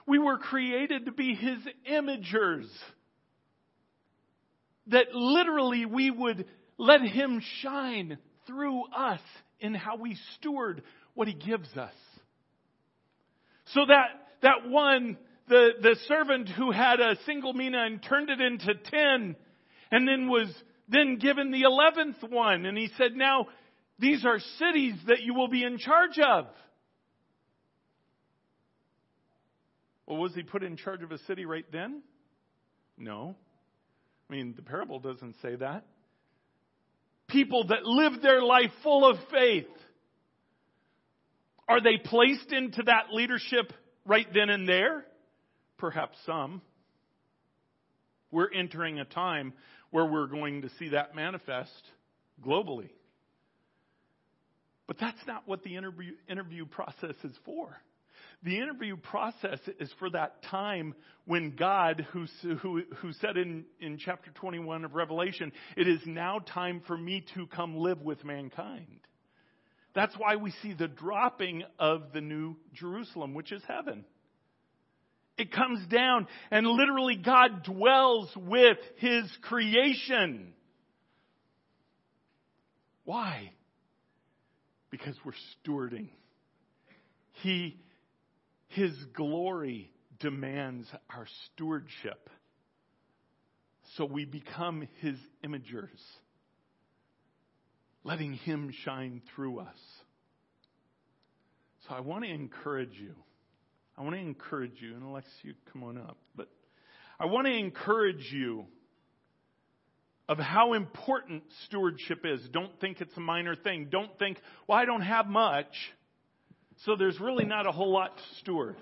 We 0.06 0.18
were 0.18 0.36
created 0.36 1.06
to 1.06 1.12
be 1.12 1.34
His 1.34 1.56
imagers. 1.90 2.66
That 4.88 5.14
literally 5.14 5.86
we 5.86 6.10
would 6.10 6.44
let 6.76 7.00
Him 7.00 7.40
shine 7.62 8.18
through 8.46 8.84
us 8.94 9.22
in 9.60 9.72
how 9.74 9.96
we 9.96 10.18
steward 10.34 10.82
what 11.14 11.26
He 11.26 11.32
gives 11.32 11.74
us. 11.74 11.94
So 13.68 13.86
that, 13.86 14.08
that 14.42 14.68
one 14.68 15.16
the, 15.48 15.70
the 15.80 15.96
servant 16.06 16.50
who 16.50 16.70
had 16.70 17.00
a 17.00 17.16
single 17.24 17.54
mina 17.54 17.82
and 17.86 18.02
turned 18.02 18.28
it 18.28 18.42
into 18.42 18.74
ten 18.74 19.36
and 19.90 20.06
then 20.06 20.28
was 20.28 20.54
then 20.90 21.16
given 21.16 21.50
the 21.50 21.62
eleventh 21.62 22.22
one. 22.28 22.66
And 22.66 22.76
he 22.76 22.90
said, 22.98 23.14
now 23.14 23.46
these 23.98 24.26
are 24.26 24.38
cities 24.58 24.96
that 25.06 25.22
you 25.22 25.32
will 25.32 25.48
be 25.48 25.64
in 25.64 25.78
charge 25.78 26.18
of. 26.18 26.44
Well, 30.06 30.18
was 30.18 30.34
he 30.34 30.42
put 30.42 30.62
in 30.62 30.76
charge 30.76 31.02
of 31.02 31.12
a 31.12 31.18
city 31.26 31.44
right 31.44 31.64
then? 31.72 32.02
No. 32.98 33.36
I 34.28 34.32
mean, 34.32 34.54
the 34.56 34.62
parable 34.62 35.00
doesn't 35.00 35.36
say 35.42 35.56
that. 35.56 35.86
People 37.28 37.66
that 37.68 37.84
live 37.84 38.22
their 38.22 38.42
life 38.42 38.70
full 38.82 39.08
of 39.08 39.16
faith. 39.30 39.66
Are 41.66 41.80
they 41.80 41.96
placed 41.96 42.52
into 42.52 42.82
that 42.84 43.12
leadership 43.12 43.72
right 44.04 44.26
then 44.32 44.50
and 44.50 44.68
there? 44.68 45.06
perhaps 45.84 46.16
some. 46.24 46.62
We're 48.30 48.50
entering 48.52 48.98
a 48.98 49.04
time 49.04 49.52
where 49.90 50.06
we're 50.06 50.26
going 50.26 50.62
to 50.62 50.70
see 50.78 50.88
that 50.90 51.14
manifest 51.14 51.70
globally. 52.42 52.88
But 54.86 54.98
that's 54.98 55.20
not 55.26 55.46
what 55.46 55.62
the 55.62 55.76
interview, 55.76 56.12
interview 56.28 56.64
process 56.66 57.14
is 57.22 57.34
for. 57.44 57.76
The 58.44 58.58
interview 58.58 58.96
process 58.98 59.58
is 59.80 59.90
for 59.98 60.10
that 60.10 60.42
time 60.42 60.94
when 61.24 61.56
God, 61.56 62.06
who, 62.12 62.26
who, 62.56 62.82
who 62.96 63.12
said 63.14 63.38
in, 63.38 63.64
in 63.80 63.96
chapter 63.96 64.30
21 64.32 64.84
of 64.84 64.94
Revelation, 64.94 65.50
it 65.78 65.88
is 65.88 66.00
now 66.04 66.40
time 66.40 66.82
for 66.86 66.96
me 66.96 67.24
to 67.34 67.46
come 67.46 67.76
live 67.76 68.02
with 68.02 68.22
mankind. 68.22 69.00
That's 69.94 70.14
why 70.18 70.36
we 70.36 70.52
see 70.62 70.74
the 70.74 70.88
dropping 70.88 71.62
of 71.78 72.12
the 72.12 72.20
new 72.20 72.56
Jerusalem, 72.74 73.32
which 73.32 73.50
is 73.50 73.62
heaven. 73.66 74.04
It 75.38 75.50
comes 75.50 75.86
down 75.86 76.26
and 76.50 76.66
literally 76.66 77.16
God 77.16 77.62
dwells 77.64 78.28
with 78.36 78.76
His 78.96 79.24
creation. 79.40 80.52
Why? 83.04 83.52
Because 84.90 85.16
we're 85.24 85.32
stewarding. 85.66 86.08
He, 87.42 87.76
His 88.74 88.92
glory 89.16 89.92
demands 90.18 90.88
our 91.08 91.26
stewardship. 91.46 92.28
So 93.96 94.04
we 94.04 94.24
become 94.24 94.88
His 95.00 95.16
imagers, 95.44 96.00
letting 98.02 98.32
Him 98.32 98.72
shine 98.84 99.22
through 99.34 99.60
us. 99.60 99.76
So 101.86 101.94
I 101.94 102.00
want 102.00 102.24
to 102.24 102.30
encourage 102.30 102.94
you. 103.00 103.14
I 103.96 104.02
want 104.02 104.16
to 104.16 104.20
encourage 104.20 104.80
you, 104.80 104.94
and 104.94 105.04
Alex, 105.04 105.28
you 105.42 105.54
come 105.72 105.84
on 105.84 105.96
up, 105.96 106.16
but 106.34 106.48
I 107.20 107.26
want 107.26 107.46
to 107.46 107.52
encourage 107.52 108.28
you 108.32 108.66
of 110.28 110.38
how 110.38 110.72
important 110.72 111.44
stewardship 111.66 112.24
is. 112.24 112.40
Don't 112.52 112.80
think 112.80 113.00
it's 113.00 113.16
a 113.16 113.20
minor 113.20 113.54
thing. 113.54 113.86
Don't 113.90 114.18
think, 114.18 114.38
well, 114.66 114.76
I 114.76 114.84
don't 114.84 115.02
have 115.02 115.28
much, 115.28 115.72
so 116.84 116.96
there's 116.96 117.18
really 117.20 117.44
not 117.44 117.66
a 117.66 117.72
whole 117.72 117.92
lot 117.92 118.16
to 118.16 118.22
steward. 118.40 118.76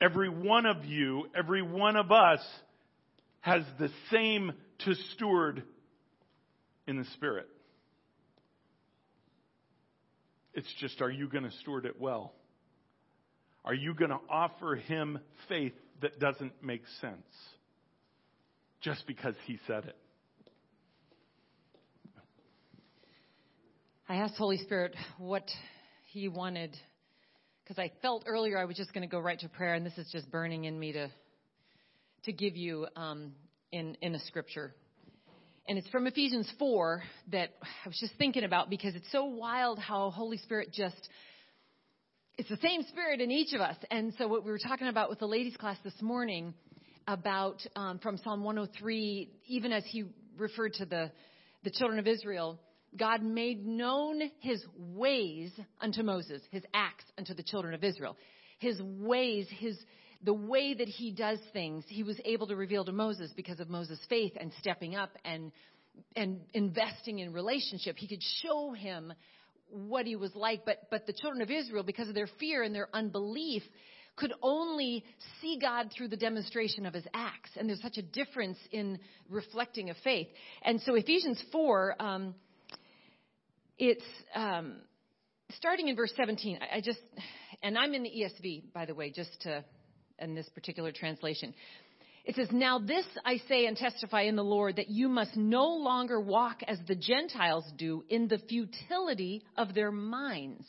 Every 0.00 0.28
one 0.28 0.66
of 0.66 0.84
you, 0.84 1.28
every 1.36 1.62
one 1.62 1.96
of 1.96 2.12
us 2.12 2.40
has 3.40 3.62
the 3.78 3.88
same 4.10 4.52
to 4.84 4.94
steward 5.14 5.62
in 6.86 6.98
the 6.98 7.04
Spirit. 7.14 7.48
It's 10.52 10.72
just, 10.80 11.00
are 11.00 11.10
you 11.10 11.28
going 11.28 11.44
to 11.44 11.50
steward 11.62 11.84
it 11.84 12.00
well? 12.00 12.32
Are 13.64 13.74
you 13.74 13.94
going 13.94 14.10
to 14.10 14.20
offer 14.28 14.76
him 14.76 15.18
faith 15.48 15.72
that 16.02 16.20
doesn't 16.20 16.52
make 16.62 16.82
sense 17.00 17.26
just 18.80 19.06
because 19.06 19.34
he 19.46 19.58
said 19.66 19.84
it? 19.84 19.96
I 24.08 24.16
asked 24.16 24.36
Holy 24.36 24.58
Spirit 24.58 24.94
what 25.16 25.48
he 26.12 26.28
wanted 26.28 26.76
because 27.64 27.78
I 27.78 27.90
felt 28.02 28.24
earlier 28.26 28.58
I 28.58 28.66
was 28.66 28.76
just 28.76 28.92
going 28.92 29.08
to 29.08 29.10
go 29.10 29.18
right 29.18 29.38
to 29.40 29.48
prayer, 29.48 29.74
and 29.74 29.84
this 29.84 29.96
is 29.96 30.08
just 30.12 30.30
burning 30.30 30.64
in 30.64 30.78
me 30.78 30.92
to 30.92 31.08
to 32.24 32.32
give 32.32 32.56
you 32.56 32.86
um, 32.96 33.32
in 33.72 33.96
in 34.02 34.14
a 34.14 34.20
scripture, 34.20 34.74
and 35.66 35.78
it's 35.78 35.88
from 35.88 36.06
Ephesians 36.06 36.50
four 36.58 37.02
that 37.32 37.50
I 37.62 37.88
was 37.88 37.98
just 37.98 38.14
thinking 38.18 38.44
about 38.44 38.70
because 38.70 38.94
it's 38.94 39.10
so 39.10 39.24
wild 39.24 39.78
how 39.78 40.10
Holy 40.10 40.38
Spirit 40.38 40.72
just 40.72 41.08
it's 42.36 42.48
the 42.48 42.58
same 42.58 42.82
spirit 42.82 43.20
in 43.20 43.30
each 43.30 43.52
of 43.52 43.60
us. 43.60 43.76
And 43.90 44.12
so 44.18 44.26
what 44.26 44.44
we 44.44 44.50
were 44.50 44.58
talking 44.58 44.88
about 44.88 45.08
with 45.08 45.20
the 45.20 45.26
ladies 45.26 45.56
class 45.56 45.76
this 45.84 45.94
morning 46.02 46.52
about 47.06 47.62
um, 47.76 47.98
from 47.98 48.18
Psalm 48.18 48.42
103, 48.42 49.30
even 49.46 49.72
as 49.72 49.84
he 49.86 50.04
referred 50.36 50.72
to 50.74 50.84
the, 50.84 51.12
the 51.62 51.70
children 51.70 52.00
of 52.00 52.08
Israel, 52.08 52.58
God 52.96 53.22
made 53.22 53.66
known 53.66 54.22
his 54.40 54.64
ways 54.76 55.52
unto 55.80 56.02
Moses, 56.02 56.42
his 56.50 56.62
acts 56.72 57.04
unto 57.18 57.34
the 57.34 57.42
children 57.42 57.74
of 57.74 57.82
Israel. 57.82 58.16
His 58.58 58.80
ways, 58.80 59.46
his, 59.50 59.76
the 60.22 60.34
way 60.34 60.74
that 60.74 60.88
he 60.88 61.10
does 61.10 61.38
things, 61.52 61.84
he 61.88 62.02
was 62.02 62.20
able 62.24 62.46
to 62.46 62.56
reveal 62.56 62.84
to 62.84 62.92
Moses 62.92 63.32
because 63.34 63.60
of 63.60 63.68
Moses' 63.68 63.98
faith 64.08 64.32
and 64.38 64.52
stepping 64.60 64.94
up 64.94 65.10
and, 65.24 65.50
and 66.14 66.40
investing 66.52 67.18
in 67.18 67.32
relationship. 67.32 67.96
He 67.96 68.08
could 68.08 68.22
show 68.42 68.72
him 68.72 69.12
what 69.68 70.06
he 70.06 70.14
was 70.14 70.34
like, 70.34 70.64
but, 70.64 70.88
but 70.90 71.06
the 71.06 71.12
children 71.12 71.42
of 71.42 71.50
Israel, 71.50 71.82
because 71.82 72.08
of 72.08 72.14
their 72.14 72.28
fear 72.38 72.62
and 72.62 72.74
their 72.74 72.88
unbelief, 72.92 73.62
could 74.16 74.32
only 74.42 75.04
see 75.40 75.58
God 75.60 75.90
through 75.90 76.08
the 76.08 76.16
demonstration 76.16 76.86
of 76.86 76.94
his 76.94 77.04
acts. 77.12 77.50
And 77.56 77.68
there's 77.68 77.82
such 77.82 77.98
a 77.98 78.02
difference 78.02 78.58
in 78.70 78.98
reflecting 79.28 79.90
a 79.90 79.94
faith. 80.04 80.28
And 80.62 80.80
so 80.82 80.94
Ephesians 80.94 81.42
4, 81.50 81.96
um, 81.98 82.34
it's 83.78 84.04
um, 84.34 84.76
starting 85.52 85.88
in 85.88 85.96
verse 85.96 86.12
17. 86.16 86.58
I, 86.60 86.76
I 86.76 86.80
just, 86.80 87.00
and 87.62 87.76
I'm 87.76 87.94
in 87.94 88.02
the 88.02 88.10
ESV, 88.10 88.72
by 88.72 88.86
the 88.86 88.94
way, 88.94 89.10
just 89.10 89.40
to, 89.42 89.64
in 90.18 90.34
this 90.34 90.48
particular 90.50 90.92
translation. 90.92 91.54
It 92.24 92.36
says, 92.36 92.48
Now 92.52 92.78
this 92.78 93.04
I 93.24 93.38
say 93.48 93.66
and 93.66 93.76
testify 93.76 94.22
in 94.22 94.36
the 94.36 94.44
Lord 94.44 94.76
that 94.76 94.88
you 94.88 95.08
must 95.08 95.36
no 95.36 95.66
longer 95.66 96.20
walk 96.20 96.62
as 96.66 96.78
the 96.86 96.94
Gentiles 96.94 97.64
do 97.76 98.04
in 98.08 98.28
the 98.28 98.38
futility 98.48 99.42
of 99.56 99.74
their 99.74 99.92
minds. 99.92 100.64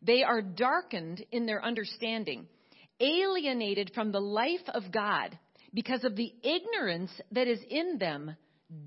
They 0.00 0.22
are 0.22 0.42
darkened 0.42 1.24
in 1.32 1.46
their 1.46 1.62
understanding, 1.62 2.46
alienated 3.00 3.92
from 3.94 4.12
the 4.12 4.20
life 4.20 4.66
of 4.72 4.90
God 4.90 5.38
because 5.74 6.04
of 6.04 6.16
the 6.16 6.32
ignorance 6.42 7.10
that 7.32 7.46
is 7.46 7.60
in 7.68 7.98
them 7.98 8.36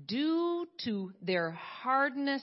due 0.06 0.66
to 0.84 1.12
their 1.22 1.52
hardness 1.52 2.42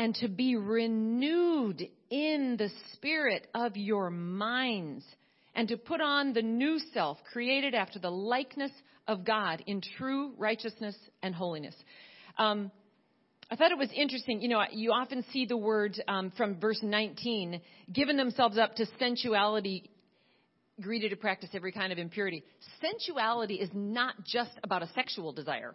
and 0.00 0.14
to 0.14 0.28
be 0.28 0.56
renewed 0.56 1.86
in 2.08 2.56
the 2.58 2.70
spirit 2.94 3.46
of 3.54 3.76
your 3.76 4.08
minds, 4.08 5.04
and 5.54 5.68
to 5.68 5.76
put 5.76 6.00
on 6.00 6.32
the 6.32 6.40
new 6.40 6.78
self, 6.94 7.18
created 7.30 7.74
after 7.74 7.98
the 7.98 8.10
likeness 8.10 8.70
of 9.06 9.26
God 9.26 9.62
in 9.66 9.82
true 9.98 10.32
righteousness 10.38 10.96
and 11.22 11.34
holiness. 11.34 11.74
Um, 12.38 12.70
I 13.50 13.56
thought 13.56 13.72
it 13.72 13.78
was 13.78 13.90
interesting. 13.94 14.40
You 14.40 14.48
know, 14.48 14.62
you 14.72 14.90
often 14.92 15.22
see 15.34 15.44
the 15.44 15.58
word 15.58 16.02
um, 16.08 16.32
from 16.34 16.58
verse 16.58 16.80
19, 16.82 17.60
given 17.92 18.16
themselves 18.16 18.56
up 18.56 18.76
to 18.76 18.86
sensuality, 18.98 19.90
greedy 20.80 21.10
to 21.10 21.16
practice 21.16 21.50
every 21.52 21.72
kind 21.72 21.92
of 21.92 21.98
impurity. 21.98 22.42
Sensuality 22.80 23.56
is 23.56 23.68
not 23.74 24.14
just 24.24 24.52
about 24.64 24.82
a 24.82 24.88
sexual 24.94 25.34
desire. 25.34 25.74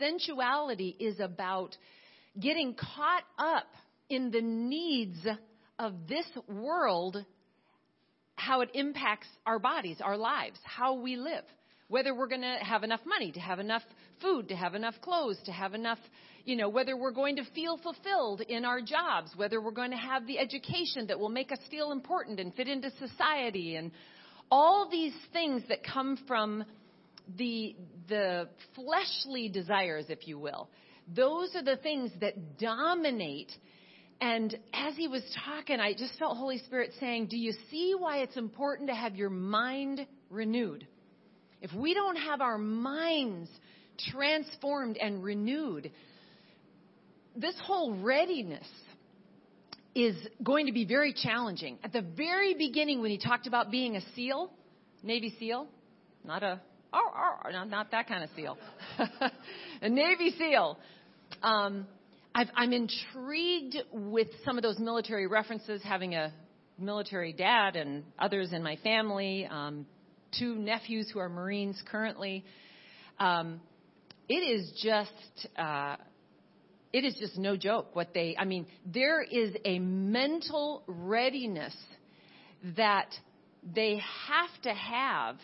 Sensuality 0.00 0.96
is 0.98 1.20
about 1.20 1.76
getting 2.38 2.74
caught 2.74 3.24
up 3.38 3.66
in 4.08 4.30
the 4.30 4.40
needs 4.40 5.18
of 5.78 5.94
this 6.08 6.26
world, 6.48 7.24
how 8.36 8.60
it 8.60 8.70
impacts 8.74 9.26
our 9.46 9.58
bodies, 9.58 9.98
our 10.02 10.16
lives, 10.16 10.58
how 10.64 10.94
we 10.94 11.16
live. 11.16 11.44
Whether 11.88 12.14
we're 12.14 12.28
going 12.28 12.40
to 12.40 12.56
have 12.62 12.84
enough 12.84 13.00
money, 13.04 13.32
to 13.32 13.40
have 13.40 13.58
enough 13.58 13.82
food, 14.22 14.48
to 14.48 14.56
have 14.56 14.74
enough 14.74 14.94
clothes, 15.02 15.36
to 15.44 15.52
have 15.52 15.74
enough, 15.74 15.98
you 16.46 16.56
know, 16.56 16.70
whether 16.70 16.96
we're 16.96 17.10
going 17.10 17.36
to 17.36 17.44
feel 17.54 17.76
fulfilled 17.76 18.40
in 18.40 18.64
our 18.64 18.80
jobs, 18.80 19.30
whether 19.36 19.60
we're 19.60 19.72
going 19.72 19.90
to 19.90 19.96
have 19.98 20.26
the 20.26 20.38
education 20.38 21.08
that 21.08 21.18
will 21.18 21.28
make 21.28 21.52
us 21.52 21.58
feel 21.70 21.92
important 21.92 22.40
and 22.40 22.54
fit 22.54 22.66
into 22.66 22.90
society, 22.98 23.76
and 23.76 23.90
all 24.50 24.88
these 24.90 25.12
things 25.34 25.62
that 25.68 25.84
come 25.84 26.18
from 26.26 26.64
the, 27.36 27.76
the 28.08 28.48
fleshly 28.74 29.50
desires, 29.50 30.06
if 30.08 30.26
you 30.26 30.38
will. 30.38 30.70
Those 31.08 31.54
are 31.54 31.62
the 31.62 31.76
things 31.76 32.10
that 32.20 32.58
dominate. 32.58 33.52
And 34.20 34.56
as 34.72 34.94
he 34.96 35.08
was 35.08 35.22
talking, 35.44 35.80
I 35.80 35.94
just 35.94 36.18
felt 36.18 36.36
Holy 36.36 36.58
Spirit 36.58 36.92
saying, 37.00 37.26
Do 37.26 37.36
you 37.36 37.52
see 37.70 37.94
why 37.96 38.18
it's 38.18 38.36
important 38.36 38.88
to 38.88 38.94
have 38.94 39.16
your 39.16 39.30
mind 39.30 40.06
renewed? 40.30 40.86
If 41.60 41.72
we 41.72 41.94
don't 41.94 42.16
have 42.16 42.40
our 42.40 42.58
minds 42.58 43.48
transformed 44.10 44.96
and 44.96 45.22
renewed, 45.22 45.90
this 47.36 47.54
whole 47.64 47.94
readiness 47.94 48.66
is 49.94 50.16
going 50.42 50.66
to 50.66 50.72
be 50.72 50.84
very 50.84 51.12
challenging. 51.12 51.78
At 51.84 51.92
the 51.92 52.02
very 52.02 52.54
beginning, 52.54 53.00
when 53.00 53.10
he 53.10 53.18
talked 53.18 53.46
about 53.46 53.70
being 53.70 53.96
a 53.96 54.00
SEAL, 54.14 54.50
Navy 55.02 55.34
SEAL, 55.38 55.68
not 56.24 56.42
a, 56.42 56.60
oh, 56.92 57.10
oh, 57.44 57.64
not 57.64 57.90
that 57.90 58.08
kind 58.08 58.24
of 58.24 58.30
SEAL, 58.36 58.58
a 59.82 59.88
Navy 59.88 60.34
SEAL, 60.38 60.78
um, 61.42 61.86
i 62.34 62.44
am 62.56 62.72
intrigued 62.72 63.76
with 63.92 64.28
some 64.44 64.56
of 64.56 64.62
those 64.62 64.78
military 64.78 65.26
references, 65.26 65.82
having 65.82 66.14
a 66.14 66.32
military 66.78 67.32
dad 67.32 67.76
and 67.76 68.04
others 68.18 68.52
in 68.52 68.62
my 68.62 68.76
family, 68.76 69.46
um, 69.50 69.86
two 70.38 70.54
nephews 70.56 71.10
who 71.12 71.18
are 71.18 71.28
Marines 71.28 71.80
currently. 71.90 72.44
Um, 73.18 73.60
it 74.28 74.34
is 74.34 74.72
just. 74.82 75.48
Uh, 75.58 75.96
it 76.92 77.04
is 77.04 77.14
just 77.18 77.38
no 77.38 77.56
joke 77.56 77.86
what 77.96 78.12
they 78.12 78.36
i 78.38 78.44
mean 78.44 78.66
there 78.84 79.22
is 79.22 79.54
a 79.64 79.78
mental 79.78 80.82
readiness 80.86 81.74
that 82.76 83.08
they 83.74 83.98
have 84.28 84.62
to 84.62 84.74
have 84.74 85.38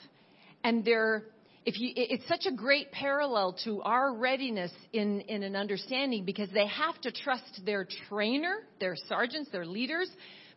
and 0.62 0.84
they're 0.84 1.24
if 1.68 1.78
you, 1.78 1.92
it's 1.94 2.26
such 2.26 2.46
a 2.46 2.50
great 2.50 2.90
parallel 2.92 3.54
to 3.64 3.82
our 3.82 4.14
readiness 4.14 4.72
in, 4.94 5.20
in 5.20 5.42
an 5.42 5.54
understanding 5.54 6.24
because 6.24 6.48
they 6.54 6.66
have 6.66 6.98
to 7.02 7.12
trust 7.12 7.60
their 7.66 7.86
trainer, 8.08 8.60
their 8.80 8.96
sergeants, 9.06 9.50
their 9.52 9.66
leaders, 9.66 10.08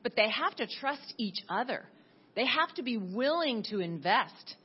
but 0.03 0.15
they 0.15 0.29
have 0.29 0.55
to 0.55 0.65
trust 0.79 1.13
each 1.17 1.39
other. 1.49 1.83
They 2.33 2.45
have 2.45 2.73
to 2.75 2.81
be 2.81 2.95
willing 2.95 3.63
to 3.71 3.81
invest. 3.81 4.55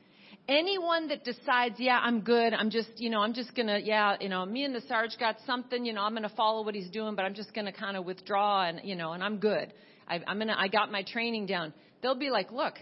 Anyone 0.48 1.08
that 1.08 1.24
decides, 1.24 1.80
yeah, 1.80 1.98
I'm 2.00 2.20
good, 2.20 2.54
I'm 2.54 2.70
just, 2.70 2.90
you 2.94 3.10
know, 3.10 3.22
I'm 3.22 3.34
just 3.34 3.52
gonna, 3.56 3.80
yeah, 3.82 4.14
you 4.20 4.28
know, 4.28 4.46
me 4.46 4.62
and 4.62 4.72
the 4.72 4.82
Sarge 4.82 5.16
got 5.18 5.38
something, 5.46 5.84
you 5.84 5.94
know, 5.94 6.02
I'm 6.02 6.14
gonna 6.14 6.30
follow 6.36 6.64
what 6.64 6.76
he's 6.76 6.90
doing, 6.90 7.16
but 7.16 7.24
I'm 7.24 7.34
just 7.34 7.52
gonna 7.54 7.72
kind 7.72 7.96
of 7.96 8.04
withdraw 8.04 8.68
and, 8.68 8.82
you 8.84 8.94
know, 8.94 9.14
and 9.14 9.24
I'm 9.24 9.38
good. 9.38 9.72
I, 10.06 10.20
I'm 10.24 10.38
gonna, 10.38 10.54
I 10.56 10.68
got 10.68 10.92
my 10.92 11.02
training 11.02 11.46
down. 11.46 11.72
They'll 12.02 12.14
be 12.14 12.30
like, 12.30 12.52
look, 12.52 12.74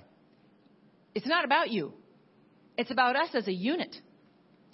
it's 1.15 1.27
not 1.27 1.47
about 1.47 1.71
you. 1.71 1.95
It's 2.77 2.91
about 2.91 3.17
us 3.17 3.29
as 3.35 3.47
a 3.47 3.53
unit. 3.53 3.95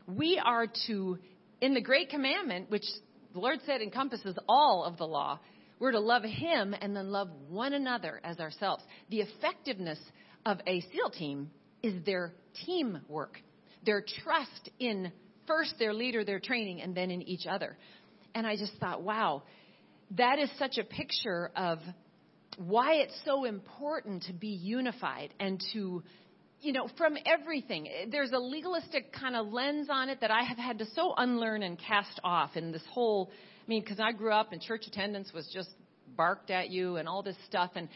We 0.06 0.40
are 0.42 0.66
to, 0.86 1.18
in 1.60 1.74
the 1.74 1.82
Great 1.82 2.08
Commandment, 2.08 2.70
which 2.70 2.84
the 3.32 3.40
Lord 3.40 3.58
said 3.66 3.82
encompasses 3.82 4.36
all 4.48 4.84
of 4.84 4.96
the 4.96 5.06
law, 5.06 5.38
we're 5.78 5.92
to 5.92 6.00
love 6.00 6.22
Him 6.22 6.74
and 6.78 6.96
then 6.96 7.10
love 7.10 7.28
one 7.48 7.74
another 7.74 8.20
as 8.24 8.40
ourselves. 8.40 8.82
The 9.10 9.20
effectiveness 9.20 9.98
of 10.46 10.58
a 10.66 10.80
SEAL 10.80 11.10
team 11.10 11.50
is 11.82 12.04
their 12.04 12.32
teamwork, 12.64 13.38
their 13.84 14.02
trust 14.22 14.70
in 14.78 15.12
first 15.46 15.74
their 15.78 15.92
leader, 15.92 16.24
their 16.24 16.40
training, 16.40 16.80
and 16.80 16.94
then 16.94 17.10
in 17.10 17.22
each 17.22 17.46
other. 17.46 17.76
And 18.34 18.46
I 18.46 18.56
just 18.56 18.72
thought, 18.78 19.02
wow, 19.02 19.42
that 20.16 20.38
is 20.38 20.50
such 20.58 20.78
a 20.78 20.84
picture 20.84 21.50
of 21.54 21.78
why 22.56 22.94
it's 22.94 23.18
so 23.24 23.44
important 23.44 24.24
to 24.24 24.32
be 24.32 24.48
unified 24.48 25.34
and 25.38 25.62
to 25.72 26.02
you 26.60 26.72
know, 26.72 26.88
from 26.96 27.16
everything. 27.24 27.88
There's 28.10 28.32
a 28.32 28.38
legalistic 28.38 29.12
kind 29.12 29.34
of 29.36 29.52
lens 29.52 29.88
on 29.90 30.08
it 30.08 30.20
that 30.20 30.30
I 30.30 30.42
have 30.42 30.58
had 30.58 30.78
to 30.78 30.86
so 30.94 31.14
unlearn 31.16 31.62
and 31.62 31.78
cast 31.78 32.20
off 32.22 32.56
in 32.56 32.72
this 32.72 32.82
whole, 32.90 33.30
I 33.32 33.68
mean, 33.68 33.82
because 33.82 34.00
I 34.00 34.12
grew 34.12 34.32
up 34.32 34.52
and 34.52 34.60
church 34.60 34.86
attendance 34.86 35.32
was 35.32 35.48
just 35.52 35.70
barked 36.16 36.50
at 36.50 36.70
you 36.70 36.96
and 36.96 37.08
all 37.08 37.22
this 37.22 37.36
stuff. 37.46 37.70
And 37.76 37.88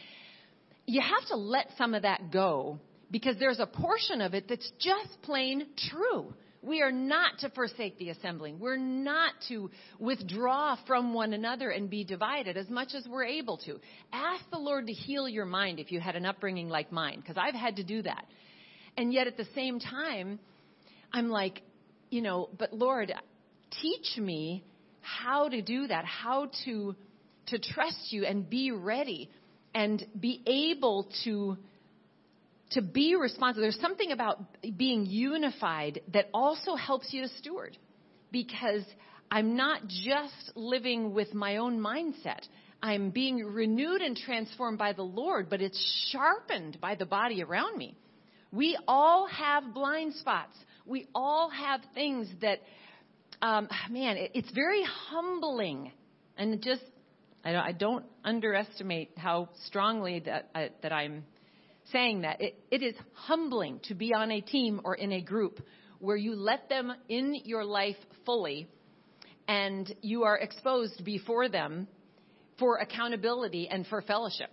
you 0.85 1.01
have 1.01 1.27
to 1.29 1.35
let 1.35 1.67
some 1.77 1.93
of 1.93 2.03
that 2.03 2.31
go 2.31 2.79
because 3.11 3.37
there's 3.39 3.59
a 3.59 3.67
portion 3.67 4.21
of 4.21 4.33
it 4.33 4.47
that's 4.47 4.69
just 4.79 5.21
plain 5.21 5.67
true. 5.91 6.33
We 6.61 6.81
are 6.81 6.91
not 6.91 7.37
to 7.39 7.51
forsake 7.51 7.99
the 7.99 8.09
assembling. 8.09 8.59
We're 8.59 8.77
not 8.77 9.33
to 9.49 9.69
withdraw 9.99 10.75
from 10.87 11.13
one 11.13 11.33
another 11.33 11.69
and 11.69 11.91
be 11.91 12.03
divided 12.03 12.57
as 12.57 12.67
much 12.69 12.89
as 12.95 13.05
we're 13.07 13.25
able 13.25 13.57
to. 13.65 13.79
Ask 14.11 14.43
the 14.51 14.57
Lord 14.57 14.87
to 14.87 14.93
heal 14.93 15.29
your 15.29 15.45
mind 15.45 15.79
if 15.79 15.91
you 15.91 15.99
had 15.99 16.15
an 16.15 16.25
upbringing 16.25 16.67
like 16.67 16.91
mine, 16.91 17.19
because 17.19 17.37
I've 17.37 17.53
had 17.53 17.75
to 17.75 17.83
do 17.83 18.01
that. 18.01 18.25
And 18.97 19.13
yet 19.13 19.27
at 19.27 19.37
the 19.37 19.47
same 19.55 19.79
time, 19.79 20.39
I'm 21.11 21.29
like, 21.29 21.61
you 22.09 22.21
know, 22.21 22.49
but 22.57 22.73
Lord, 22.73 23.13
teach 23.81 24.17
me 24.17 24.63
how 25.01 25.49
to 25.49 25.61
do 25.61 25.87
that, 25.87 26.05
how 26.05 26.49
to 26.65 26.95
to 27.47 27.59
trust 27.59 28.11
you 28.11 28.25
and 28.25 28.49
be 28.49 28.71
ready 28.71 29.29
and 29.73 30.03
be 30.19 30.41
able 30.47 31.07
to 31.23 31.57
to 32.71 32.81
be 32.81 33.15
responsive. 33.15 33.61
There's 33.61 33.79
something 33.79 34.11
about 34.11 34.39
being 34.77 35.05
unified 35.05 36.01
that 36.13 36.29
also 36.33 36.75
helps 36.75 37.13
you 37.13 37.21
to 37.21 37.29
steward 37.37 37.77
because 38.31 38.83
I'm 39.29 39.55
not 39.55 39.87
just 39.87 40.51
living 40.55 41.13
with 41.13 41.33
my 41.33 41.57
own 41.57 41.79
mindset. 41.79 42.41
I'm 42.81 43.11
being 43.11 43.37
renewed 43.37 44.01
and 44.01 44.15
transformed 44.15 44.77
by 44.77 44.93
the 44.93 45.03
Lord, 45.03 45.49
but 45.49 45.61
it's 45.61 46.09
sharpened 46.11 46.79
by 46.81 46.95
the 46.95 47.05
body 47.05 47.43
around 47.43 47.77
me. 47.77 47.95
We 48.55 48.77
all 48.87 49.27
have 49.27 49.73
blind 49.73 50.13
spots. 50.15 50.55
We 50.85 51.07
all 51.13 51.49
have 51.49 51.81
things 51.93 52.29
that, 52.41 52.59
um, 53.41 53.67
man, 53.89 54.15
it, 54.15 54.31
it's 54.33 54.51
very 54.51 54.83
humbling. 55.09 55.91
And 56.37 56.61
just, 56.61 56.83
I 57.43 57.51
don't, 57.51 57.65
I 57.65 57.71
don't 57.73 58.05
underestimate 58.23 59.11
how 59.17 59.49
strongly 59.65 60.21
that, 60.21 60.49
I, 60.55 60.69
that 60.83 60.93
I'm 60.93 61.25
saying 61.91 62.21
that. 62.21 62.39
It, 62.39 62.57
it 62.71 62.81
is 62.81 62.95
humbling 63.13 63.81
to 63.85 63.93
be 63.93 64.13
on 64.13 64.31
a 64.31 64.39
team 64.39 64.79
or 64.85 64.95
in 64.95 65.11
a 65.11 65.21
group 65.21 65.59
where 65.99 66.17
you 66.17 66.35
let 66.35 66.69
them 66.69 66.93
in 67.09 67.41
your 67.43 67.65
life 67.65 67.97
fully 68.25 68.69
and 69.49 69.93
you 70.01 70.23
are 70.23 70.37
exposed 70.37 71.03
before 71.03 71.49
them 71.49 71.87
for 72.57 72.77
accountability 72.77 73.67
and 73.67 73.85
for 73.87 74.01
fellowship. 74.01 74.49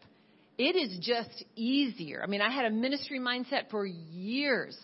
It 0.58 0.76
is 0.76 0.98
just 1.00 1.44
easier. 1.56 2.22
I 2.22 2.26
mean, 2.26 2.42
I 2.42 2.50
had 2.50 2.66
a 2.66 2.70
ministry 2.70 3.18
mindset 3.18 3.70
for 3.70 3.86
years 3.86 4.76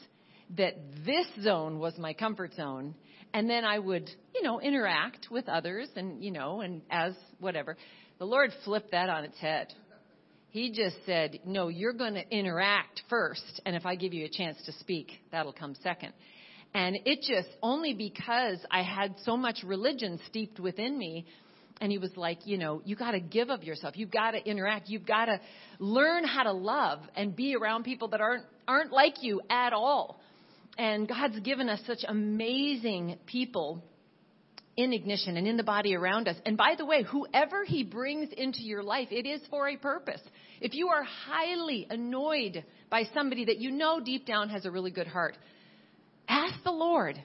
that 0.56 0.74
this 1.04 1.26
zone 1.42 1.78
was 1.78 1.96
my 1.98 2.12
comfort 2.14 2.54
zone. 2.54 2.94
And 3.34 3.48
then 3.48 3.64
I 3.64 3.78
would, 3.78 4.08
you 4.34 4.42
know, 4.42 4.60
interact 4.60 5.28
with 5.30 5.48
others 5.48 5.88
and, 5.96 6.24
you 6.24 6.30
know, 6.30 6.62
and 6.62 6.80
as 6.90 7.12
whatever. 7.38 7.76
The 8.18 8.24
Lord 8.24 8.50
flipped 8.64 8.92
that 8.92 9.10
on 9.10 9.24
its 9.24 9.38
head. 9.38 9.72
He 10.50 10.72
just 10.72 10.96
said, 11.04 11.40
no, 11.44 11.68
you're 11.68 11.92
going 11.92 12.14
to 12.14 12.26
interact 12.30 13.02
first. 13.10 13.60
And 13.66 13.76
if 13.76 13.84
I 13.84 13.96
give 13.96 14.14
you 14.14 14.24
a 14.24 14.30
chance 14.30 14.56
to 14.64 14.72
speak, 14.72 15.12
that'll 15.30 15.52
come 15.52 15.74
second. 15.82 16.14
And 16.74 16.96
it 17.04 17.20
just, 17.20 17.48
only 17.62 17.92
because 17.92 18.58
I 18.70 18.82
had 18.82 19.14
so 19.24 19.36
much 19.36 19.58
religion 19.62 20.18
steeped 20.26 20.58
within 20.58 20.98
me, 20.98 21.26
and 21.80 21.92
he 21.92 21.98
was 21.98 22.10
like, 22.16 22.46
you 22.46 22.58
know, 22.58 22.82
you 22.84 22.96
got 22.96 23.12
to 23.12 23.20
give 23.20 23.50
of 23.50 23.62
yourself. 23.62 23.96
You've 23.96 24.10
got 24.10 24.32
to 24.32 24.44
interact. 24.44 24.88
You've 24.88 25.06
got 25.06 25.26
to 25.26 25.40
learn 25.78 26.24
how 26.24 26.44
to 26.44 26.52
love 26.52 27.00
and 27.14 27.34
be 27.34 27.54
around 27.54 27.84
people 27.84 28.08
that 28.08 28.20
aren't 28.20 28.44
aren't 28.66 28.92
like 28.92 29.22
you 29.22 29.40
at 29.48 29.72
all. 29.72 30.20
And 30.76 31.08
God's 31.08 31.40
given 31.40 31.68
us 31.68 31.80
such 31.86 32.04
amazing 32.06 33.18
people 33.26 33.82
in 34.76 34.92
ignition 34.92 35.36
and 35.36 35.48
in 35.48 35.56
the 35.56 35.64
body 35.64 35.96
around 35.96 36.28
us. 36.28 36.36
And 36.46 36.56
by 36.56 36.74
the 36.78 36.86
way, 36.86 37.02
whoever 37.02 37.64
he 37.64 37.82
brings 37.82 38.30
into 38.36 38.62
your 38.62 38.84
life, 38.84 39.08
it 39.10 39.26
is 39.26 39.40
for 39.50 39.68
a 39.68 39.76
purpose. 39.76 40.20
If 40.60 40.74
you 40.74 40.88
are 40.88 41.02
highly 41.02 41.88
annoyed 41.90 42.64
by 42.88 43.04
somebody 43.12 43.46
that 43.46 43.58
you 43.58 43.72
know 43.72 43.98
deep 43.98 44.24
down 44.24 44.50
has 44.50 44.66
a 44.66 44.70
really 44.70 44.92
good 44.92 45.08
heart, 45.08 45.36
ask 46.28 46.62
the 46.62 46.70
Lord 46.70 47.20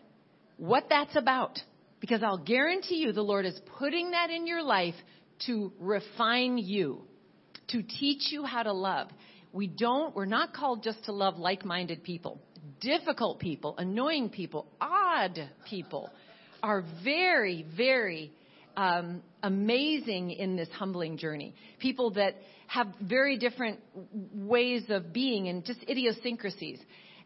what 0.58 0.86
that's 0.90 1.16
about. 1.16 1.60
Because 2.04 2.22
I'll 2.22 2.38
guarantee 2.38 2.98
you 2.98 3.14
the 3.14 3.22
Lord 3.22 3.46
is 3.46 3.58
putting 3.80 4.12
that 4.12 4.30
in 4.30 4.46
your 4.46 4.62
life 4.62 4.94
to 5.46 5.72
refine 5.80 6.58
you, 6.58 7.04
to 7.70 7.82
teach 7.82 8.30
you 8.30 8.44
how 8.44 8.64
to 8.64 8.74
love. 8.74 9.08
We 9.54 9.68
don't, 9.68 10.14
we're 10.14 10.26
not 10.26 10.54
called 10.54 10.84
just 10.84 11.06
to 11.06 11.14
love 11.14 11.38
like 11.38 11.64
minded 11.64 12.04
people. 12.04 12.42
Difficult 12.82 13.40
people, 13.40 13.76
annoying 13.78 14.30
people, 14.30 14.68
odd 14.82 15.50
people 15.70 16.10
are 16.62 16.84
very, 17.06 17.66
very 17.78 18.34
um, 18.76 19.24
amazing 19.42 20.32
in 20.32 20.58
this 20.58 20.68
humbling 20.74 21.18
journey. 21.18 21.56
People 21.80 22.12
that 22.16 22.36
have 22.68 22.88
very 23.02 23.38
different 23.38 23.80
ways 24.34 24.84
of 24.90 25.14
being 25.14 25.48
and 25.48 25.64
just 25.64 25.80
idiosyncrasies. 25.88 26.80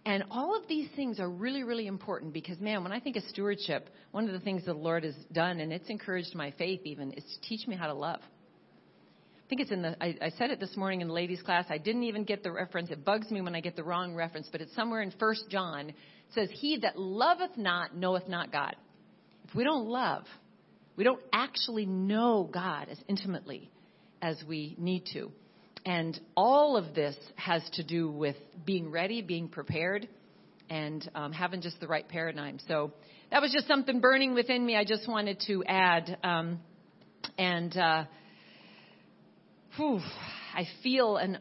And 0.05 0.23
all 0.31 0.55
of 0.55 0.67
these 0.67 0.87
things 0.95 1.19
are 1.19 1.29
really, 1.29 1.63
really 1.63 1.87
important 1.87 2.33
because, 2.33 2.59
man, 2.59 2.83
when 2.83 2.91
I 2.91 2.99
think 2.99 3.17
of 3.17 3.23
stewardship, 3.23 3.89
one 4.11 4.25
of 4.25 4.31
the 4.31 4.39
things 4.39 4.65
the 4.65 4.73
Lord 4.73 5.03
has 5.03 5.15
done, 5.31 5.59
and 5.59 5.73
it's 5.73 5.89
encouraged 5.89 6.33
my 6.33 6.51
faith 6.51 6.81
even, 6.85 7.11
is 7.13 7.23
to 7.23 7.49
teach 7.49 7.67
me 7.67 7.75
how 7.75 7.87
to 7.87 7.93
love. 7.93 8.19
I 8.21 9.49
think 9.49 9.61
it's 9.61 9.71
in 9.71 9.81
the, 9.81 9.95
I, 10.03 10.15
I 10.21 10.29
said 10.31 10.51
it 10.51 10.59
this 10.59 10.75
morning 10.75 11.01
in 11.01 11.07
the 11.07 11.13
ladies' 11.13 11.41
class. 11.41 11.65
I 11.69 11.77
didn't 11.77 12.03
even 12.03 12.25
get 12.25 12.43
the 12.43 12.51
reference. 12.51 12.89
It 12.89 13.05
bugs 13.05 13.31
me 13.31 13.41
when 13.41 13.55
I 13.55 13.61
get 13.61 13.75
the 13.75 13.83
wrong 13.83 14.13
reference, 14.13 14.49
but 14.51 14.59
it's 14.61 14.75
somewhere 14.75 15.01
in 15.01 15.11
First 15.11 15.45
John. 15.49 15.89
It 15.89 15.95
says, 16.33 16.49
He 16.51 16.77
that 16.79 16.99
loveth 16.99 17.57
not 17.57 17.95
knoweth 17.95 18.27
not 18.27 18.51
God. 18.51 18.75
If 19.47 19.55
we 19.55 19.63
don't 19.63 19.87
love, 19.87 20.25
we 20.97 21.03
don't 21.05 21.21
actually 21.31 21.85
know 21.85 22.49
God 22.51 22.89
as 22.89 22.97
intimately 23.07 23.71
as 24.21 24.41
we 24.45 24.75
need 24.77 25.05
to. 25.13 25.31
And 25.87 26.19
all 26.35 26.75
of 26.75 26.93
this 26.93 27.15
has 27.37 27.61
to 27.75 27.83
do 27.83 28.11
with 28.11 28.35
being 28.65 28.91
ready, 28.91 29.21
being 29.21 29.47
prepared, 29.47 30.09
and 30.69 31.09
um, 31.15 31.31
having 31.31 31.61
just 31.61 31.79
the 31.79 31.87
right 31.87 32.05
paradigm. 32.05 32.59
So 32.67 32.91
that 33.31 33.41
was 33.41 33.53
just 33.53 33.69
something 33.69 34.01
burning 34.01 34.33
within 34.33 34.65
me. 34.65 34.75
I 34.75 34.83
just 34.83 35.07
wanted 35.07 35.41
to 35.47 35.63
add. 35.63 36.17
Um, 36.25 36.59
and 37.37 37.77
uh, 37.77 38.03
whew, 39.77 40.01
I 40.53 40.67
feel 40.83 41.15
an 41.15 41.37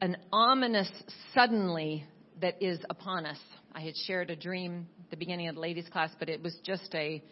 an 0.00 0.18
ominous 0.32 0.90
suddenly 1.34 2.06
that 2.40 2.62
is 2.62 2.78
upon 2.88 3.26
us. 3.26 3.38
I 3.74 3.80
had 3.80 3.96
shared 4.06 4.30
a 4.30 4.36
dream 4.36 4.86
at 5.00 5.10
the 5.10 5.16
beginning 5.16 5.48
of 5.48 5.56
the 5.56 5.60
ladies' 5.60 5.88
class, 5.88 6.10
but 6.16 6.28
it 6.28 6.40
was 6.40 6.56
just 6.62 6.94
a. 6.94 7.24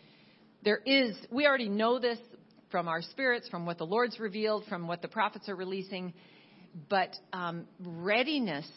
There 0.65 0.81
is. 0.85 1.15
We 1.31 1.47
already 1.47 1.69
know 1.69 2.01
this 2.01 2.19
from 2.71 2.89
our 2.89 3.03
spirits, 3.03 3.49
from 3.49 3.67
what 3.67 3.79
the 3.79 3.87
Lord's 3.87 4.19
revealed, 4.21 4.65
from 4.69 4.87
what 4.87 5.03
the 5.03 5.09
prophets 5.09 5.49
are 5.49 5.57
releasing, 5.57 6.13
but 6.89 7.15
um, 7.33 7.67
readiness 7.85 8.69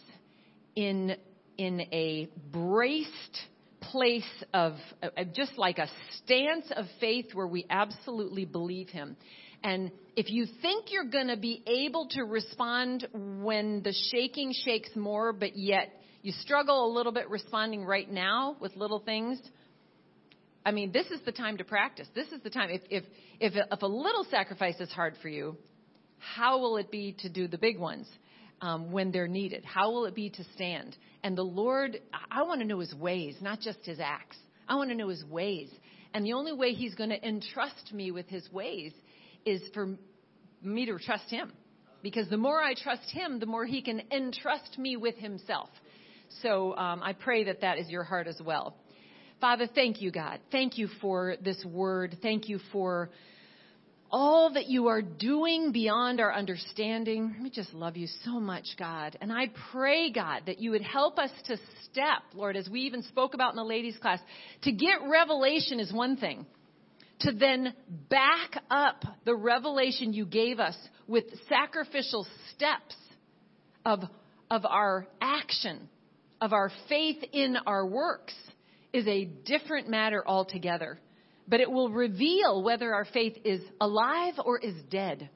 in 0.75 1.15
in 1.57 1.81
a 1.91 2.27
braced 2.51 3.39
place 3.81 4.23
of 4.53 4.73
uh, 5.03 5.23
just 5.35 5.57
like 5.57 5.77
a 5.77 5.87
stance 6.23 6.65
of 6.75 6.85
faith 6.99 7.27
where 7.33 7.47
we 7.47 7.65
absolutely 7.69 8.45
believe 8.45 8.89
Him. 8.89 9.15
And 9.63 9.91
if 10.15 10.29
you 10.29 10.45
think 10.61 10.91
you're 10.91 11.05
going 11.05 11.27
to 11.27 11.37
be 11.37 11.63
able 11.67 12.07
to 12.11 12.23
respond 12.23 13.07
when 13.13 13.81
the 13.83 13.93
shaking 14.11 14.53
shakes 14.65 14.89
more, 14.95 15.31
but 15.31 15.55
yet 15.55 15.89
you 16.21 16.31
struggle 16.31 16.85
a 16.85 16.91
little 16.93 17.11
bit 17.11 17.29
responding 17.29 17.85
right 17.85 18.09
now 18.09 18.57
with 18.59 18.75
little 18.75 18.99
things, 18.99 19.39
I 20.65 20.71
mean, 20.71 20.91
this 20.91 21.07
is 21.07 21.19
the 21.25 21.31
time 21.31 21.57
to 21.57 21.63
practice. 21.63 22.07
This 22.15 22.27
is 22.27 22.41
the 22.41 22.49
time. 22.49 22.69
If, 22.69 22.81
if, 22.89 23.03
if, 23.39 23.53
if 23.71 23.81
a 23.81 23.87
little 23.87 24.25
sacrifice 24.29 24.79
is 24.79 24.91
hard 24.91 25.15
for 25.21 25.27
you, 25.27 25.57
how 26.17 26.59
will 26.59 26.77
it 26.77 26.89
be 26.89 27.15
to 27.19 27.29
do 27.29 27.47
the 27.47 27.57
big 27.57 27.77
ones 27.77 28.07
um, 28.61 28.91
when 28.91 29.11
they're 29.11 29.27
needed? 29.27 29.65
How 29.65 29.91
will 29.91 30.05
it 30.05 30.15
be 30.15 30.29
to 30.29 30.43
stand? 30.55 30.95
And 31.23 31.37
the 31.37 31.43
Lord, 31.43 31.99
I 32.31 32.43
want 32.43 32.61
to 32.61 32.67
know 32.67 32.79
his 32.79 32.93
ways, 32.95 33.35
not 33.41 33.59
just 33.59 33.79
his 33.83 33.99
acts. 33.99 34.37
I 34.67 34.75
want 34.75 34.89
to 34.89 34.95
know 34.95 35.09
his 35.09 35.23
ways. 35.25 35.69
And 36.13 36.25
the 36.25 36.33
only 36.33 36.53
way 36.53 36.71
he's 36.73 36.95
going 36.95 37.09
to 37.09 37.27
entrust 37.27 37.91
me 37.91 38.11
with 38.11 38.27
his 38.27 38.49
ways 38.51 38.93
is 39.45 39.61
for 39.73 39.97
me 40.61 40.85
to 40.85 40.97
trust 40.97 41.29
him. 41.29 41.51
Because 42.01 42.29
the 42.29 42.37
more 42.37 42.61
I 42.61 42.73
trust 42.73 43.09
him, 43.09 43.39
the 43.39 43.45
more 43.45 43.65
he 43.65 43.81
can 43.81 44.01
entrust 44.11 44.77
me 44.77 44.95
with 44.95 45.15
himself. 45.15 45.69
So 46.41 46.75
um, 46.75 47.01
I 47.03 47.13
pray 47.13 47.45
that 47.45 47.61
that 47.61 47.77
is 47.77 47.89
your 47.89 48.03
heart 48.03 48.27
as 48.27 48.39
well. 48.43 48.75
Father, 49.43 49.67
thank 49.67 50.01
you, 50.01 50.09
God. 50.09 50.39
Thank 50.53 50.77
you 50.77 50.87
for 51.01 51.35
this 51.43 51.61
word. 51.65 52.15
Thank 52.21 52.47
you 52.47 52.59
for 52.71 53.09
all 54.09 54.53
that 54.53 54.67
you 54.67 54.87
are 54.87 55.01
doing 55.01 55.73
beyond 55.73 56.21
our 56.21 56.33
understanding. 56.33 57.35
We 57.43 57.49
just 57.49 57.73
love 57.73 57.97
you 57.97 58.07
so 58.23 58.39
much, 58.39 58.63
God. 58.79 59.17
And 59.19 59.33
I 59.33 59.51
pray, 59.73 60.13
God, 60.13 60.43
that 60.45 60.59
you 60.59 60.71
would 60.71 60.81
help 60.81 61.19
us 61.19 61.29
to 61.47 61.57
step, 61.83 62.21
Lord, 62.33 62.55
as 62.55 62.69
we 62.69 62.83
even 62.83 63.03
spoke 63.03 63.33
about 63.33 63.51
in 63.51 63.57
the 63.57 63.65
ladies' 63.65 63.97
class. 63.97 64.19
To 64.61 64.71
get 64.71 64.99
revelation 65.09 65.81
is 65.81 65.91
one 65.91 66.15
thing. 66.15 66.45
To 67.19 67.33
then 67.33 67.73
back 68.09 68.63
up 68.71 69.03
the 69.25 69.35
revelation 69.35 70.13
you 70.13 70.25
gave 70.25 70.61
us 70.61 70.77
with 71.05 71.25
sacrificial 71.49 72.25
steps 72.55 72.95
of, 73.85 74.03
of 74.49 74.65
our 74.65 75.05
action, 75.19 75.89
of 76.39 76.53
our 76.53 76.71
faith 76.87 77.21
in 77.33 77.57
our 77.67 77.85
works 77.85 78.33
is 78.93 79.07
a 79.07 79.25
different 79.25 79.89
matter 79.89 80.23
altogether. 80.25 80.99
But 81.47 81.59
it 81.59 81.69
will 81.69 81.89
reveal 81.89 82.63
whether 82.63 82.93
our 82.93 83.05
faith 83.05 83.37
is 83.43 83.61
alive 83.81 84.35
or 84.43 84.59
is 84.59 84.75
dead. 84.89 85.29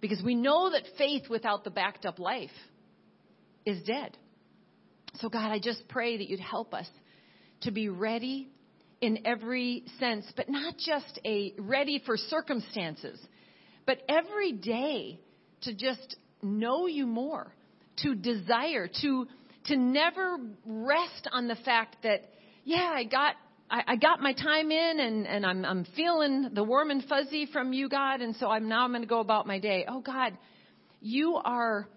Because 0.00 0.22
we 0.22 0.34
know 0.34 0.70
that 0.70 0.84
faith 0.96 1.28
without 1.28 1.64
the 1.64 1.70
backed 1.70 2.06
up 2.06 2.18
life 2.18 2.50
is 3.66 3.82
dead. 3.82 4.16
So, 5.14 5.28
God, 5.28 5.50
I 5.50 5.58
just 5.58 5.86
pray 5.88 6.16
that 6.16 6.28
you'd 6.28 6.40
help 6.40 6.72
us 6.72 6.88
to 7.62 7.70
be 7.70 7.88
ready 7.88 8.48
in 9.00 9.26
every 9.26 9.84
sense, 9.98 10.24
but 10.36 10.48
not 10.48 10.76
just 10.78 11.18
a 11.24 11.54
ready 11.58 12.02
for 12.04 12.16
circumstances, 12.16 13.20
but 13.86 13.98
every 14.08 14.52
day 14.52 15.20
to 15.62 15.74
just 15.74 16.16
know 16.42 16.86
you 16.86 17.06
more, 17.06 17.52
to 17.98 18.14
desire, 18.14 18.88
to, 19.02 19.26
to 19.66 19.76
never 19.76 20.38
rest 20.64 21.28
on 21.32 21.48
the 21.48 21.56
fact 21.56 21.96
that 22.02 22.30
yeah, 22.64 22.90
I 22.94 23.04
got 23.04 23.36
I, 23.70 23.82
I 23.88 23.96
got 23.96 24.20
my 24.20 24.32
time 24.32 24.70
in 24.70 25.00
and, 25.00 25.26
and 25.26 25.46
I'm, 25.46 25.64
I'm 25.64 25.86
feeling 25.96 26.50
the 26.52 26.62
warm 26.62 26.90
and 26.90 27.02
fuzzy 27.04 27.46
from 27.52 27.72
you, 27.72 27.88
God, 27.88 28.20
and 28.20 28.36
so 28.36 28.48
I'm 28.48 28.68
now 28.68 28.84
I'm 28.84 28.90
going 28.90 29.02
to 29.02 29.08
go 29.08 29.20
about 29.20 29.46
my 29.46 29.58
day. 29.58 29.84
Oh, 29.88 30.00
God, 30.00 30.36
you 31.00 31.40
are 31.42 31.88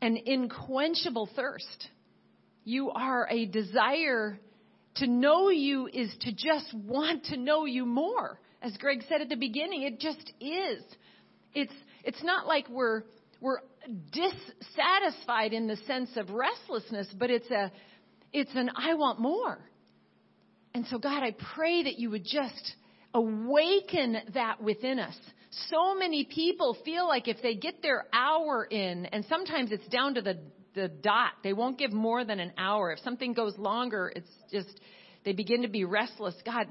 an 0.00 0.16
inquenchable 0.16 1.28
thirst. 1.34 1.88
You 2.64 2.90
are 2.90 3.28
a 3.30 3.46
desire 3.46 4.38
to 4.96 5.06
know 5.06 5.50
you 5.50 5.88
is 5.92 6.14
to 6.20 6.32
just 6.32 6.72
want 6.74 7.24
to 7.26 7.36
know 7.36 7.64
you 7.64 7.84
more. 7.84 8.38
As 8.60 8.76
Greg 8.76 9.02
said 9.08 9.20
at 9.20 9.28
the 9.28 9.36
beginning, 9.36 9.82
it 9.82 9.98
just 9.98 10.32
is. 10.40 10.82
It's, 11.52 11.72
it's 12.04 12.22
not 12.22 12.46
like 12.46 12.68
we're, 12.68 13.02
we're 13.40 13.58
dissatisfied 14.12 15.52
in 15.52 15.66
the 15.66 15.76
sense 15.88 16.10
of 16.16 16.30
restlessness, 16.30 17.08
but 17.18 17.30
it's 17.30 17.50
a, 17.50 17.72
it's 18.32 18.52
an 18.54 18.70
I 18.76 18.94
want 18.94 19.20
more. 19.20 19.58
And 20.74 20.86
so, 20.86 20.98
God, 20.98 21.22
I 21.22 21.34
pray 21.54 21.82
that 21.84 21.98
you 21.98 22.10
would 22.10 22.24
just 22.24 22.74
awaken 23.14 24.16
that 24.34 24.62
within 24.62 24.98
us. 24.98 25.16
So 25.68 25.94
many 25.94 26.24
people 26.24 26.76
feel 26.84 27.06
like 27.06 27.28
if 27.28 27.42
they 27.42 27.54
get 27.54 27.82
their 27.82 28.06
hour 28.12 28.64
in, 28.64 29.06
and 29.06 29.24
sometimes 29.28 29.70
it's 29.70 29.86
down 29.88 30.14
to 30.14 30.22
the, 30.22 30.38
the 30.74 30.88
dot, 30.88 31.32
they 31.44 31.52
won't 31.52 31.78
give 31.78 31.92
more 31.92 32.24
than 32.24 32.40
an 32.40 32.52
hour. 32.56 32.92
If 32.92 33.00
something 33.00 33.34
goes 33.34 33.58
longer, 33.58 34.12
it's 34.16 34.30
just, 34.50 34.80
they 35.24 35.32
begin 35.32 35.62
to 35.62 35.68
be 35.68 35.84
restless. 35.84 36.34
God, 36.46 36.68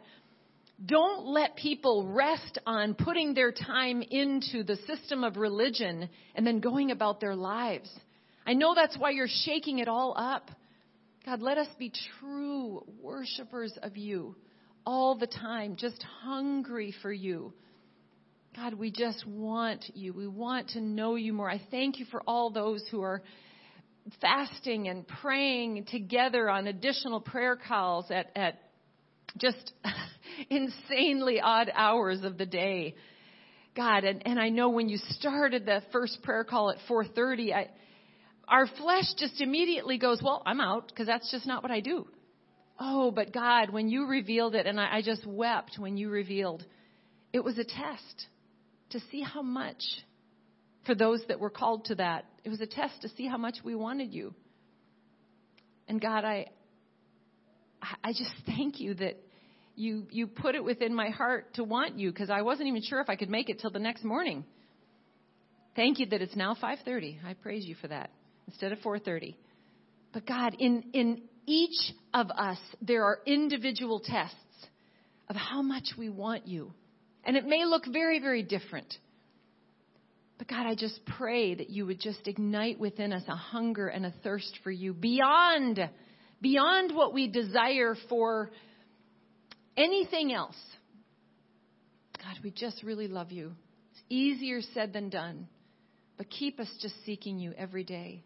don't 0.83 1.27
let 1.27 1.55
people 1.55 2.07
rest 2.07 2.57
on 2.65 2.95
putting 2.95 3.35
their 3.35 3.51
time 3.51 4.01
into 4.01 4.63
the 4.63 4.77
system 4.87 5.23
of 5.23 5.37
religion 5.37 6.09
and 6.33 6.47
then 6.47 6.59
going 6.59 6.89
about 6.89 7.19
their 7.19 7.35
lives. 7.35 7.89
I 8.47 8.53
know 8.53 8.73
that's 8.73 8.97
why 8.97 9.11
you're 9.11 9.27
shaking 9.45 9.77
it 9.77 9.87
all 9.87 10.15
up. 10.17 10.49
God, 11.25 11.41
let 11.41 11.59
us 11.59 11.67
be 11.77 11.91
true 12.19 12.83
worshipers 12.99 13.77
of 13.83 13.95
you 13.95 14.35
all 14.85 15.15
the 15.17 15.27
time, 15.27 15.75
just 15.75 16.03
hungry 16.23 16.93
for 17.03 17.13
you. 17.13 17.53
God, 18.55 18.73
we 18.73 18.91
just 18.91 19.25
want 19.27 19.85
you. 19.93 20.13
We 20.13 20.27
want 20.27 20.69
to 20.69 20.81
know 20.81 21.15
you 21.15 21.31
more. 21.31 21.49
I 21.49 21.61
thank 21.69 21.99
you 21.99 22.05
for 22.09 22.23
all 22.25 22.49
those 22.49 22.83
who 22.89 23.01
are 23.01 23.21
fasting 24.19 24.87
and 24.87 25.07
praying 25.07 25.85
together 25.91 26.49
on 26.49 26.65
additional 26.65 27.21
prayer 27.21 27.55
calls 27.55 28.09
at, 28.09 28.31
at 28.35 28.59
just 29.37 29.73
insanely 30.49 31.39
odd 31.39 31.71
hours 31.73 32.23
of 32.23 32.39
the 32.39 32.47
day. 32.47 32.95
God, 33.75 34.03
and, 34.03 34.23
and 34.25 34.39
I 34.39 34.49
know 34.49 34.69
when 34.69 34.89
you 34.89 34.97
started 35.11 35.65
the 35.65 35.81
first 35.91 36.21
prayer 36.23 36.43
call 36.43 36.71
at 36.71 36.77
4:30, 36.89 37.53
I 37.53 37.69
our 38.51 38.67
flesh 38.67 39.05
just 39.17 39.39
immediately 39.39 39.97
goes, 39.97 40.21
Well, 40.21 40.43
I'm 40.45 40.59
out 40.59 40.89
because 40.89 41.07
that's 41.07 41.31
just 41.31 41.47
not 41.47 41.63
what 41.63 41.71
I 41.71 41.79
do. 41.79 42.05
Oh, 42.77 43.09
but 43.11 43.31
God, 43.31 43.69
when 43.69 43.87
you 43.89 44.07
revealed 44.07 44.55
it, 44.55 44.67
and 44.67 44.79
I, 44.79 44.97
I 44.97 45.01
just 45.01 45.25
wept 45.25 45.77
when 45.77 45.97
you 45.97 46.09
revealed, 46.09 46.65
it 47.31 47.43
was 47.43 47.57
a 47.57 47.63
test 47.63 48.27
to 48.89 48.99
see 49.11 49.21
how 49.21 49.41
much, 49.41 49.81
for 50.85 50.95
those 50.95 51.21
that 51.29 51.39
were 51.39 51.49
called 51.49 51.85
to 51.85 51.95
that, 51.95 52.25
it 52.43 52.49
was 52.49 52.59
a 52.59 52.65
test 52.65 53.01
to 53.03 53.09
see 53.09 53.25
how 53.27 53.37
much 53.37 53.57
we 53.63 53.73
wanted 53.73 54.13
you. 54.13 54.33
And 55.87 56.01
God, 56.01 56.25
I, 56.25 56.47
I 58.03 58.11
just 58.11 58.33
thank 58.45 58.79
you 58.79 58.95
that 58.95 59.17
you, 59.75 60.07
you 60.11 60.27
put 60.27 60.55
it 60.55 60.63
within 60.63 60.93
my 60.93 61.09
heart 61.09 61.53
to 61.53 61.63
want 61.63 61.97
you 61.97 62.11
because 62.11 62.29
I 62.29 62.41
wasn't 62.41 62.67
even 62.67 62.81
sure 62.81 62.99
if 62.99 63.09
I 63.09 63.15
could 63.15 63.29
make 63.29 63.49
it 63.49 63.59
till 63.59 63.71
the 63.71 63.79
next 63.79 64.03
morning. 64.03 64.43
Thank 65.75 65.99
you 65.99 66.07
that 66.07 66.21
it's 66.21 66.35
now 66.35 66.55
5:30. 66.61 67.19
I 67.25 67.33
praise 67.35 67.65
you 67.65 67.75
for 67.75 67.87
that 67.87 68.09
instead 68.47 68.71
of 68.71 68.79
4:30. 68.79 69.35
But 70.13 70.25
God, 70.25 70.55
in 70.59 70.83
in 70.93 71.21
each 71.45 71.93
of 72.13 72.29
us 72.31 72.59
there 72.81 73.03
are 73.05 73.19
individual 73.25 73.99
tests 73.99 74.35
of 75.29 75.35
how 75.35 75.61
much 75.61 75.93
we 75.97 76.09
want 76.09 76.47
you. 76.47 76.73
And 77.23 77.37
it 77.37 77.45
may 77.45 77.65
look 77.65 77.85
very 77.85 78.19
very 78.19 78.43
different. 78.43 78.97
But 80.37 80.47
God, 80.47 80.65
I 80.65 80.73
just 80.73 80.99
pray 81.05 81.53
that 81.53 81.69
you 81.69 81.85
would 81.85 81.99
just 81.99 82.27
ignite 82.27 82.79
within 82.79 83.13
us 83.13 83.23
a 83.27 83.35
hunger 83.35 83.87
and 83.87 84.05
a 84.05 84.13
thirst 84.23 84.57
for 84.63 84.71
you 84.71 84.93
beyond 84.93 85.79
beyond 86.41 86.95
what 86.95 87.13
we 87.13 87.27
desire 87.27 87.95
for 88.09 88.51
anything 89.77 90.33
else. 90.33 90.57
God, 92.17 92.37
we 92.43 92.51
just 92.51 92.83
really 92.83 93.07
love 93.07 93.31
you. 93.31 93.53
It's 93.91 94.01
easier 94.09 94.61
said 94.73 94.93
than 94.93 95.09
done. 95.09 95.47
But 96.17 96.29
keep 96.29 96.59
us 96.59 96.69
just 96.81 96.95
seeking 97.05 97.39
you 97.39 97.53
every 97.57 97.83
day. 97.83 98.23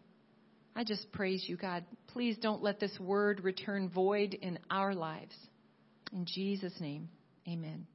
I 0.76 0.84
just 0.84 1.10
praise 1.10 1.42
you, 1.48 1.56
God. 1.56 1.84
Please 2.08 2.36
don't 2.36 2.62
let 2.62 2.78
this 2.78 3.00
word 3.00 3.42
return 3.42 3.88
void 3.88 4.34
in 4.34 4.58
our 4.70 4.94
lives. 4.94 5.34
In 6.12 6.26
Jesus' 6.26 6.78
name, 6.80 7.08
amen. 7.48 7.86